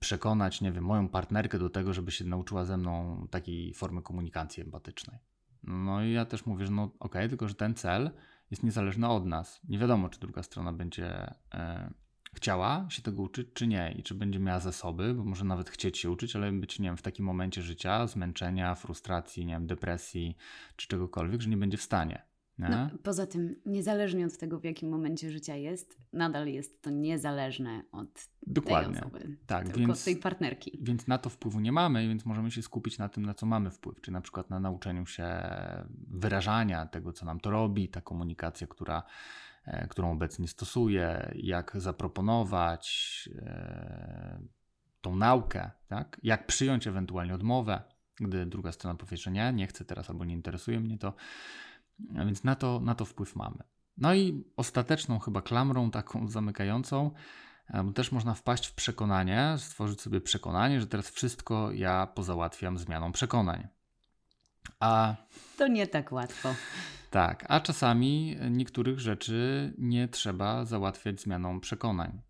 przekonać, 0.00 0.60
nie 0.60 0.72
wiem, 0.72 0.84
moją 0.84 1.08
partnerkę 1.08 1.58
do 1.58 1.70
tego, 1.70 1.92
żeby 1.92 2.10
się 2.10 2.24
nauczyła 2.24 2.64
ze 2.64 2.76
mną 2.76 3.26
takiej 3.30 3.74
formy 3.74 4.02
komunikacji 4.02 4.62
empatycznej. 4.62 5.18
No 5.62 6.04
i 6.04 6.12
ja 6.12 6.24
też 6.24 6.46
mówię, 6.46 6.66
że 6.66 6.72
no 6.72 6.82
okej, 6.82 6.98
okay, 6.98 7.28
tylko 7.28 7.48
że 7.48 7.54
ten 7.54 7.74
cel 7.74 8.10
jest 8.50 8.62
niezależny 8.62 9.08
od 9.08 9.26
nas. 9.26 9.60
Nie 9.68 9.78
wiadomo, 9.78 10.08
czy 10.08 10.20
druga 10.20 10.42
strona 10.42 10.72
będzie 10.72 11.34
e, 11.54 11.90
chciała 12.36 12.86
się 12.88 13.02
tego 13.02 13.22
uczyć, 13.22 13.48
czy 13.54 13.66
nie, 13.66 13.94
i 13.98 14.02
czy 14.02 14.14
będzie 14.14 14.38
miała 14.38 14.60
zasoby, 14.60 15.14
bo 15.14 15.24
może 15.24 15.44
nawet 15.44 15.70
chcieć 15.70 15.98
się 15.98 16.10
uczyć, 16.10 16.36
ale 16.36 16.52
być, 16.52 16.78
nie 16.78 16.88
wiem, 16.88 16.96
w 16.96 17.02
takim 17.02 17.24
momencie 17.24 17.62
życia, 17.62 18.06
zmęczenia, 18.06 18.74
frustracji, 18.74 19.46
nie 19.46 19.54
wiem, 19.54 19.66
depresji, 19.66 20.36
czy 20.76 20.88
czegokolwiek, 20.88 21.42
że 21.42 21.48
nie 21.48 21.56
będzie 21.56 21.76
w 21.76 21.82
stanie. 21.82 22.22
No, 22.58 22.88
poza 23.02 23.26
tym, 23.26 23.54
niezależnie 23.66 24.26
od 24.26 24.38
tego, 24.38 24.58
w 24.58 24.64
jakim 24.64 24.88
momencie 24.88 25.30
życia 25.30 25.56
jest, 25.56 25.98
nadal 26.12 26.48
jest 26.48 26.82
to 26.82 26.90
niezależne 26.90 27.82
od 27.92 28.28
Dokładnie. 28.46 28.92
tej 28.92 29.02
osoby, 29.02 29.36
tak, 29.46 29.64
tylko 29.64 29.80
więc, 29.80 29.90
od 29.90 30.04
tej 30.04 30.16
partnerki. 30.16 30.78
Więc 30.82 31.06
na 31.06 31.18
to 31.18 31.30
wpływu 31.30 31.60
nie 31.60 31.72
mamy, 31.72 32.08
więc 32.08 32.24
możemy 32.24 32.50
się 32.50 32.62
skupić 32.62 32.98
na 32.98 33.08
tym, 33.08 33.26
na 33.26 33.34
co 33.34 33.46
mamy 33.46 33.70
wpływ, 33.70 34.00
czyli 34.00 34.12
na 34.12 34.20
przykład 34.20 34.50
na 34.50 34.60
nauczeniu 34.60 35.06
się 35.06 35.26
wyrażania 36.08 36.86
tego, 36.86 37.12
co 37.12 37.26
nam 37.26 37.40
to 37.40 37.50
robi, 37.50 37.88
ta 37.88 38.00
komunikacja, 38.00 38.66
która, 38.66 39.02
którą 39.90 40.12
obecnie 40.12 40.48
stosuję, 40.48 41.32
jak 41.34 41.72
zaproponować 41.74 43.28
e, 43.36 44.38
tą 45.00 45.16
naukę, 45.16 45.70
tak? 45.88 46.20
jak 46.22 46.46
przyjąć 46.46 46.86
ewentualnie 46.86 47.34
odmowę, 47.34 47.82
gdy 48.16 48.46
druga 48.46 48.72
strona 48.72 48.98
powie, 48.98 49.16
że 49.16 49.30
nie, 49.30 49.52
nie 49.52 49.66
chcę 49.66 49.84
teraz 49.84 50.10
albo 50.10 50.24
nie 50.24 50.34
interesuje 50.34 50.80
mnie 50.80 50.98
to, 50.98 51.14
a 52.18 52.24
więc 52.24 52.44
na 52.44 52.54
to, 52.54 52.80
na 52.80 52.94
to 52.94 53.04
wpływ 53.04 53.36
mamy. 53.36 53.58
No 53.96 54.14
i 54.14 54.44
ostateczną 54.56 55.18
chyba 55.18 55.42
klamrą 55.42 55.90
taką 55.90 56.28
zamykającą, 56.28 57.10
bo 57.84 57.92
też 57.92 58.12
można 58.12 58.34
wpaść 58.34 58.66
w 58.66 58.74
przekonanie, 58.74 59.54
stworzyć 59.58 60.00
sobie 60.00 60.20
przekonanie, 60.20 60.80
że 60.80 60.86
teraz 60.86 61.10
wszystko 61.10 61.72
ja 61.72 62.06
pozałatwiam 62.06 62.78
zmianą 62.78 63.12
przekonań. 63.12 63.68
A 64.80 65.16
to 65.58 65.68
nie 65.68 65.86
tak 65.86 66.12
łatwo. 66.12 66.54
Tak, 67.16 67.44
a 67.48 67.60
czasami 67.60 68.36
niektórych 68.50 69.00
rzeczy 69.00 69.72
nie 69.78 70.08
trzeba 70.08 70.64
załatwiać 70.64 71.20
zmianą 71.20 71.60
przekonań, 71.60 72.20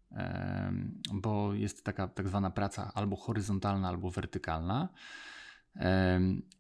bo 1.13 1.55
jest 1.55 1.85
taka 1.85 2.09
tak 2.09 2.29
zwana 2.29 2.51
praca 2.51 2.93
albo 2.95 3.17
horyzontalna, 3.17 3.89
albo 3.89 4.11
wertykalna. 4.11 4.89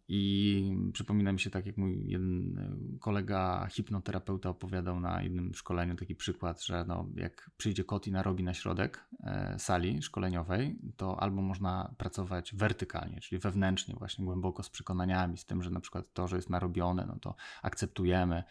I 0.08 0.74
przypomina 0.92 1.32
mi 1.32 1.40
się 1.40 1.50
tak, 1.50 1.66
jak 1.66 1.76
mój 1.76 2.08
jeden 2.08 2.58
e, 2.58 2.98
kolega 2.98 3.66
hipnoterapeuta 3.70 4.48
opowiadał 4.48 5.00
na 5.00 5.22
jednym 5.22 5.54
szkoleniu 5.54 5.96
taki 5.96 6.14
przykład, 6.14 6.64
że 6.64 6.84
no, 6.88 7.06
jak 7.14 7.50
przyjdzie 7.56 7.84
kot 7.84 8.06
i 8.06 8.12
narobi 8.12 8.44
na 8.44 8.54
środek 8.54 9.04
e, 9.20 9.54
sali 9.58 10.02
szkoleniowej, 10.02 10.78
to 10.96 11.22
albo 11.22 11.42
można 11.42 11.94
pracować 11.98 12.54
wertykalnie, 12.54 13.20
czyli 13.20 13.38
wewnętrznie, 13.38 13.94
właśnie 13.94 14.24
głęboko 14.24 14.62
z 14.62 14.70
przekonaniami, 14.70 15.38
z 15.38 15.44
tym, 15.44 15.62
że 15.62 15.70
na 15.70 15.80
przykład 15.80 16.12
to, 16.12 16.28
że 16.28 16.36
jest 16.36 16.50
narobione, 16.50 17.06
no 17.08 17.16
to 17.20 17.34
akceptujemy, 17.62 18.44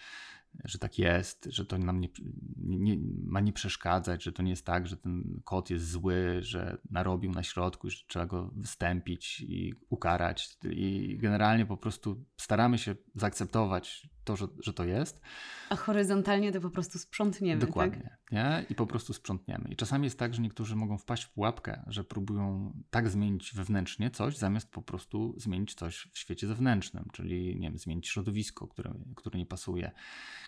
że 0.64 0.80
tak 0.80 1.00
jest, 1.00 1.48
że 1.52 1.66
to 1.66 1.78
nam 1.78 2.00
nie, 2.00 2.10
nie, 2.58 2.98
ma 3.24 3.40
nie 3.40 3.54
przeszkadzać, 3.54 4.24
że 4.24 4.32
to 4.32 4.44
nie 4.44 4.50
jest 4.50 4.66
tak, 4.66 4.88
że 4.88 4.98
ten 4.98 5.42
kot 5.44 5.70
jest 5.70 5.90
zły, 5.90 6.38
że 6.42 6.78
narobił 6.90 7.32
na 7.32 7.44
środku, 7.44 7.90
że 7.90 7.98
trzeba 8.08 8.26
go 8.26 8.52
występić 8.56 9.42
i 9.42 9.74
ukarać. 9.90 10.58
I 10.72 11.18
generalnie 11.22 11.66
po 11.66 11.78
prostu 11.78 12.26
staramy 12.38 12.78
się 12.78 12.96
zaakceptować 13.16 14.10
to, 14.26 14.36
że, 14.36 14.48
że 14.60 14.74
to 14.74 14.84
jest. 14.84 15.22
A 15.70 15.76
horyzontalnie 15.76 16.52
to 16.52 16.62
po 16.62 16.70
prostu 16.70 17.00
sprzątniemy. 17.00 17.62
Tak? 17.62 17.70
Dokładnie. 17.70 18.04
Tak? 18.04 18.32
Nie? 18.32 18.66
I 18.70 18.76
po 18.76 18.88
prostu 18.88 19.14
sprzątniemy. 19.14 19.70
I 19.70 19.76
czasami 19.76 20.04
jest 20.04 20.20
tak, 20.20 20.34
że 20.34 20.42
niektórzy 20.42 20.76
mogą 20.76 20.98
wpaść 20.98 21.24
w 21.24 21.30
pułapkę, 21.30 21.84
że 21.88 22.04
próbują 22.04 22.74
tak 22.90 23.10
zmienić 23.10 23.54
wewnętrznie 23.54 24.12
coś, 24.12 24.38
zamiast 24.38 24.72
po 24.72 24.82
prostu 24.82 25.34
zmienić 25.38 25.74
coś 25.74 26.10
w 26.14 26.20
świecie 26.20 26.48
zewnętrznym, 26.48 27.10
czyli 27.14 27.56
nie 27.60 27.70
wiem, 27.70 27.78
zmienić 27.78 28.08
środowisko, 28.08 28.68
które, 28.68 28.94
które 29.16 29.40
nie 29.40 29.46
pasuje. 29.46 29.92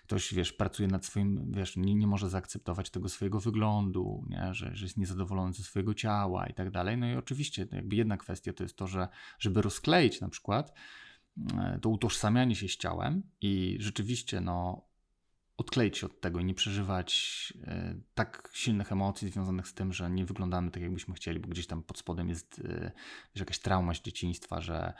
Ktoś, 0.02 0.34
wiesz, 0.34 0.52
pracuje 0.52 0.88
nad 0.88 1.04
swoim, 1.04 1.52
wiesz, 1.52 1.76
nie, 1.76 1.94
nie 1.94 2.06
może 2.06 2.30
zaakceptować 2.30 2.90
tego 2.90 3.08
swojego 3.08 3.40
wyglądu, 3.40 4.24
nie? 4.28 4.54
Że, 4.54 4.76
że 4.76 4.84
jest 4.84 4.96
niezadowolony 4.96 5.52
ze 5.52 5.62
swojego 5.62 5.94
ciała 5.94 6.46
i 6.46 6.54
tak 6.54 6.70
dalej. 6.70 6.98
No 6.98 7.06
i 7.06 7.14
oczywiście, 7.14 7.66
jakby 7.72 7.96
jedna 7.96 8.16
kwestia 8.16 8.52
to 8.52 8.62
jest 8.62 8.76
to, 8.76 8.86
że 8.86 9.08
żeby 9.38 9.62
rozkleić 9.62 10.20
na 10.20 10.28
przykład, 10.28 10.72
to 11.82 11.88
utożsamianie 11.88 12.54
się 12.56 12.68
z 12.68 12.76
ciałem 12.76 13.22
i 13.40 13.76
rzeczywiście 13.80 14.40
no, 14.40 14.87
odkleić 15.58 15.98
się 15.98 16.06
od 16.06 16.20
tego 16.20 16.40
i 16.40 16.44
nie 16.44 16.54
przeżywać 16.54 17.52
e, 17.66 17.94
tak 18.14 18.50
silnych 18.52 18.92
emocji 18.92 19.30
związanych 19.30 19.68
z 19.68 19.74
tym, 19.74 19.92
że 19.92 20.10
nie 20.10 20.24
wyglądamy 20.24 20.70
tak, 20.70 20.82
jakbyśmy 20.82 21.14
chcieli, 21.14 21.40
bo 21.40 21.48
gdzieś 21.48 21.66
tam 21.66 21.82
pod 21.82 21.98
spodem 21.98 22.28
jest 22.28 22.60
e, 22.64 22.92
wiesz, 23.34 23.40
jakaś 23.40 23.58
trauma 23.58 23.94
z 23.94 24.00
dzieciństwa, 24.00 24.60
że 24.60 24.92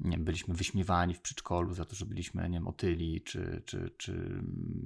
nie 0.00 0.10
wiem, 0.10 0.24
byliśmy 0.24 0.54
wyśmiewani 0.54 1.14
w 1.14 1.20
przedszkolu 1.20 1.74
za 1.74 1.84
to, 1.84 1.96
że 1.96 2.06
byliśmy 2.06 2.42
nie 2.42 2.58
wiem, 2.58 2.68
otyli, 2.68 3.20
czy, 3.20 3.62
czy, 3.66 3.90
czy 3.96 4.42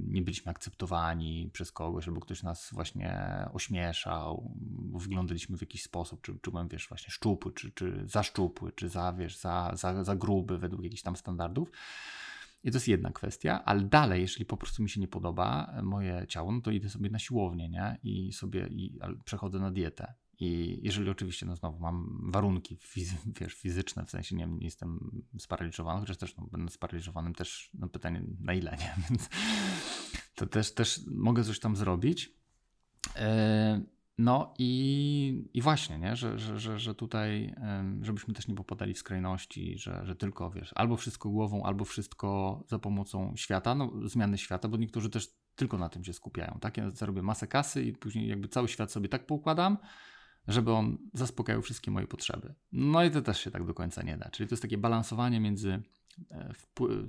nie 0.07 0.23
byliśmy 0.23 0.51
akceptowani 0.51 1.51
przez 1.53 1.73
kogoś, 1.73 2.09
albo 2.09 2.21
ktoś 2.21 2.43
nas 2.43 2.71
właśnie 2.73 3.25
ośmieszał, 3.53 4.51
bo 4.61 4.99
wyglądaliśmy 4.99 5.59
w 5.59 5.61
jakiś 5.61 5.83
sposób, 5.83 6.23
czy, 6.23 6.39
czy 6.43 6.51
byłem, 6.51 6.69
wiesz, 6.69 6.89
właśnie 6.89 7.11
szczupły, 7.11 7.53
czy, 7.53 7.71
czy 7.71 8.05
za 8.07 8.23
szczupły, 8.23 8.73
czy 8.73 8.89
za, 8.89 9.13
wiesz, 9.13 9.37
za, 9.37 9.71
za, 9.75 10.05
za 10.05 10.17
gruby 10.17 10.59
według 10.59 10.83
jakichś 10.83 11.03
tam 11.03 11.17
standardów. 11.17 11.71
I 12.65 12.71
to 12.71 12.77
jest 12.77 12.89
jedna 12.89 13.11
kwestia, 13.11 13.65
ale 13.65 13.83
dalej, 13.83 14.21
jeżeli 14.21 14.45
po 14.45 14.57
prostu 14.57 14.83
mi 14.83 14.91
się 14.91 15.01
nie 15.01 15.09
podoba 15.09 15.73
e, 15.77 15.83
moje 15.83 16.27
ciało, 16.29 16.53
no 16.53 16.61
to 16.61 16.71
idę 16.71 16.89
sobie 16.91 17.11
na 17.11 17.19
siłownię, 17.19 17.69
nie? 17.69 17.99
I 18.03 18.33
sobie 18.33 18.67
i, 18.67 18.99
przechodzę 19.25 19.59
na 19.59 19.71
dietę. 19.71 20.15
I 20.39 20.81
jeżeli 20.83 21.11
oczywiście, 21.11 21.47
no 21.47 21.57
znowu 21.57 21.81
mam 21.81 22.31
warunki 22.33 22.79
wiesz, 23.41 23.55
fizyczne, 23.55 24.05
w 24.07 24.11
sensie 24.11 24.37
nie, 24.37 24.47
nie 24.47 24.65
jestem 24.65 25.23
sparaliżowany, 25.39 26.01
chociaż 26.01 26.17
też 26.17 26.37
no, 26.37 26.47
będę 26.53 26.71
sparaliżowanym, 26.71 27.35
też 27.35 27.71
no, 27.75 27.89
pytanie 27.89 28.23
na 28.41 28.55
ile, 28.55 28.71
nie? 28.71 28.95
Więc 29.11 29.29
to 30.35 30.47
też, 30.47 30.75
też 30.75 31.01
mogę 31.07 31.45
coś 31.45 31.61
tam 31.61 31.77
zrobić. 31.77 32.33
Yy, 33.17 33.94
no 34.19 34.55
i, 34.59 35.51
i 35.55 35.63
właśnie, 35.63 35.99
nie? 35.99 36.17
Że, 36.17 36.39
że, 36.39 36.59
że, 36.59 36.79
że 36.79 36.95
tutaj, 36.95 37.55
żebyśmy 38.01 38.35
też 38.35 38.49
nie 38.49 38.55
popadali 38.55 38.95
w 38.95 38.99
skrajności, 38.99 39.79
że, 39.79 40.01
że 40.07 40.17
tylko 40.17 40.51
wiesz, 40.51 40.73
albo 40.75 40.97
wszystko 40.97 41.31
głową, 41.31 41.63
albo 41.63 41.85
wszystko 41.85 42.61
za 42.69 42.79
pomocą 42.79 43.33
świata, 43.37 43.75
no 43.75 43.93
zmiany 44.05 44.39
świata, 44.39 44.69
bo 44.69 44.77
niektórzy 44.77 45.11
też 45.11 45.29
tylko 45.57 45.79
na 45.79 45.89
tym 45.89 46.05
się 46.05 46.13
skupiają. 46.13 46.59
Tak? 46.61 46.77
Ja 46.77 46.91
zarobię 46.91 47.23
masę 47.23 47.47
kasy 47.47 47.85
i 47.85 47.93
później 47.93 48.29
jakby 48.29 48.49
cały 48.49 48.69
świat 48.69 48.93
sobie 48.93 49.09
tak 49.09 49.27
poukładam, 49.27 49.79
żeby 50.49 50.73
on 50.73 50.99
zaspokajał 51.15 51.63
wszystkie 51.63 51.91
moje 51.91 52.07
potrzeby. 52.07 52.55
No 52.73 53.05
i 53.05 53.11
to 53.11 53.23
też 53.23 53.41
się 53.41 53.51
tak 53.51 53.67
do 53.67 53.75
końca 53.75 54.03
nie 54.03 54.17
da. 54.17 54.31
Czyli 54.31 54.49
to 54.49 54.53
jest 54.53 54.63
takie 54.63 54.79
balansowanie 54.79 55.41
między 55.41 55.83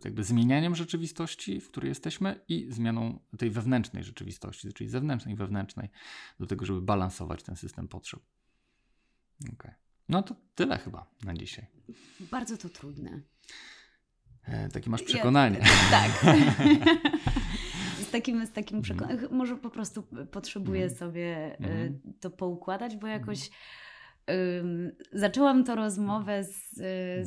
jakby 0.06 0.24
zmienianiem 0.24 0.76
rzeczywistości, 0.76 1.62
w 1.62 1.72
której 1.72 1.90
jesteśmy 1.90 2.40
i 2.48 2.68
zmianą 2.70 3.20
tej 3.38 3.50
wewnętrznej 3.50 4.04
rzeczywistości, 4.04 4.74
czyli 4.74 4.90
zewnętrznej 4.90 5.34
i 5.34 5.38
wewnętrznej, 5.38 5.90
do 6.40 6.48
tego, 6.48 6.66
żeby 6.66 6.82
balansować 6.82 7.44
ten 7.44 7.56
system 7.56 7.88
potrzeb. 7.88 8.20
Okay. 9.54 9.74
No 10.10 10.24
to 10.24 10.36
tyle 10.56 10.78
chyba 10.78 11.06
na 11.24 11.34
dzisiaj. 11.34 11.66
Bardzo 12.20 12.58
to 12.58 12.70
trudne. 12.70 13.22
E, 14.44 14.70
takie 14.70 14.90
masz 14.90 15.04
przekonanie. 15.04 15.60
Ja, 15.60 15.90
tak. 15.92 16.12
z 18.08 18.12
takim, 18.12 18.46
z 18.46 18.52
takim 18.52 18.82
przekonaniem. 18.82 19.20
Mhm. 19.20 19.38
Może 19.38 19.58
po 19.58 19.70
prostu 19.70 20.04
potrzebuję 20.32 20.84
mm. 20.84 20.96
sobie 20.96 21.58
mm. 21.60 22.00
to 22.20 22.30
poukładać, 22.30 22.98
bo 22.98 23.08
jakoś. 23.08 23.40
Mm 23.40 23.85
zaczęłam 25.14 25.64
tę 25.64 25.76
rozmowę 25.76 26.44
z, 26.44 26.74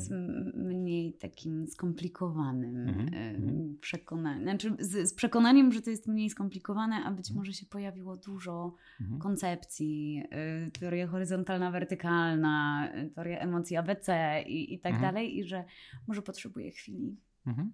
z, 0.01 0.13
mhm. 0.13 0.53
mniej 0.67 1.13
takim 1.13 1.67
skomplikowanym 1.67 2.87
mm-hmm. 2.87 3.81
przekonaniem. 3.81 4.43
Znaczy 4.43 4.77
z, 4.79 5.09
z, 5.09 5.15
przekonaniem, 5.15 5.73
że 5.73 5.83
to 5.83 5.91
jest 5.91 6.07
mniej 6.07 6.31
skomplikowane, 6.31 6.97
a 7.05 7.11
być 7.11 7.27
mhm. 7.27 7.37
może 7.37 7.53
się 7.53 7.67
pojawiło 7.67 8.17
dużo 8.17 8.75
koncepcji, 9.19 10.23
y, 10.67 10.71
teoria 10.71 11.07
horyzontalna, 11.07 11.71
wertykalna, 11.71 12.89
y, 12.95 13.11
teoria 13.11 13.39
emocji 13.39 13.77
ABC 13.77 14.43
i, 14.47 14.75
i 14.75 14.79
tak 14.79 15.01
dalej, 15.01 15.39
i 15.39 15.45
że 15.45 15.65
może 16.07 16.23
potrzebuję 16.23 16.71
chwili. 16.71 17.17
Mhm. 17.47 17.73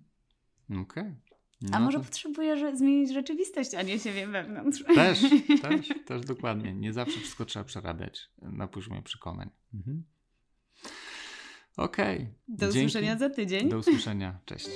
Okej. 0.70 0.82
Okay. 0.82 1.14
No 1.62 1.76
a 1.76 1.80
może 1.80 1.98
to... 1.98 2.05
potrzebuje 2.05 2.76
zmienić 2.76 3.12
rzeczywistość, 3.12 3.74
a 3.74 3.82
nie 3.82 3.98
siebie 3.98 4.26
wewnątrz. 4.26 4.84
Też, 4.94 5.20
też, 5.62 5.88
też 6.07 6.24
dokładnie. 6.24 6.74
Nie 6.74 6.92
zawsze 6.92 7.20
wszystko 7.20 7.44
trzeba 7.44 7.64
przerabiać 7.64 8.30
na 8.42 8.68
poziomie 8.68 9.02
przekonań. 9.02 9.50
Mhm. 9.74 10.05
Okej. 11.76 12.16
Okay. 12.16 12.34
Do 12.48 12.66
Dzięki. 12.66 12.78
usłyszenia 12.78 13.18
za 13.18 13.30
tydzień. 13.30 13.68
Do 13.68 13.78
usłyszenia. 13.78 14.38
Cześć. 14.44 14.68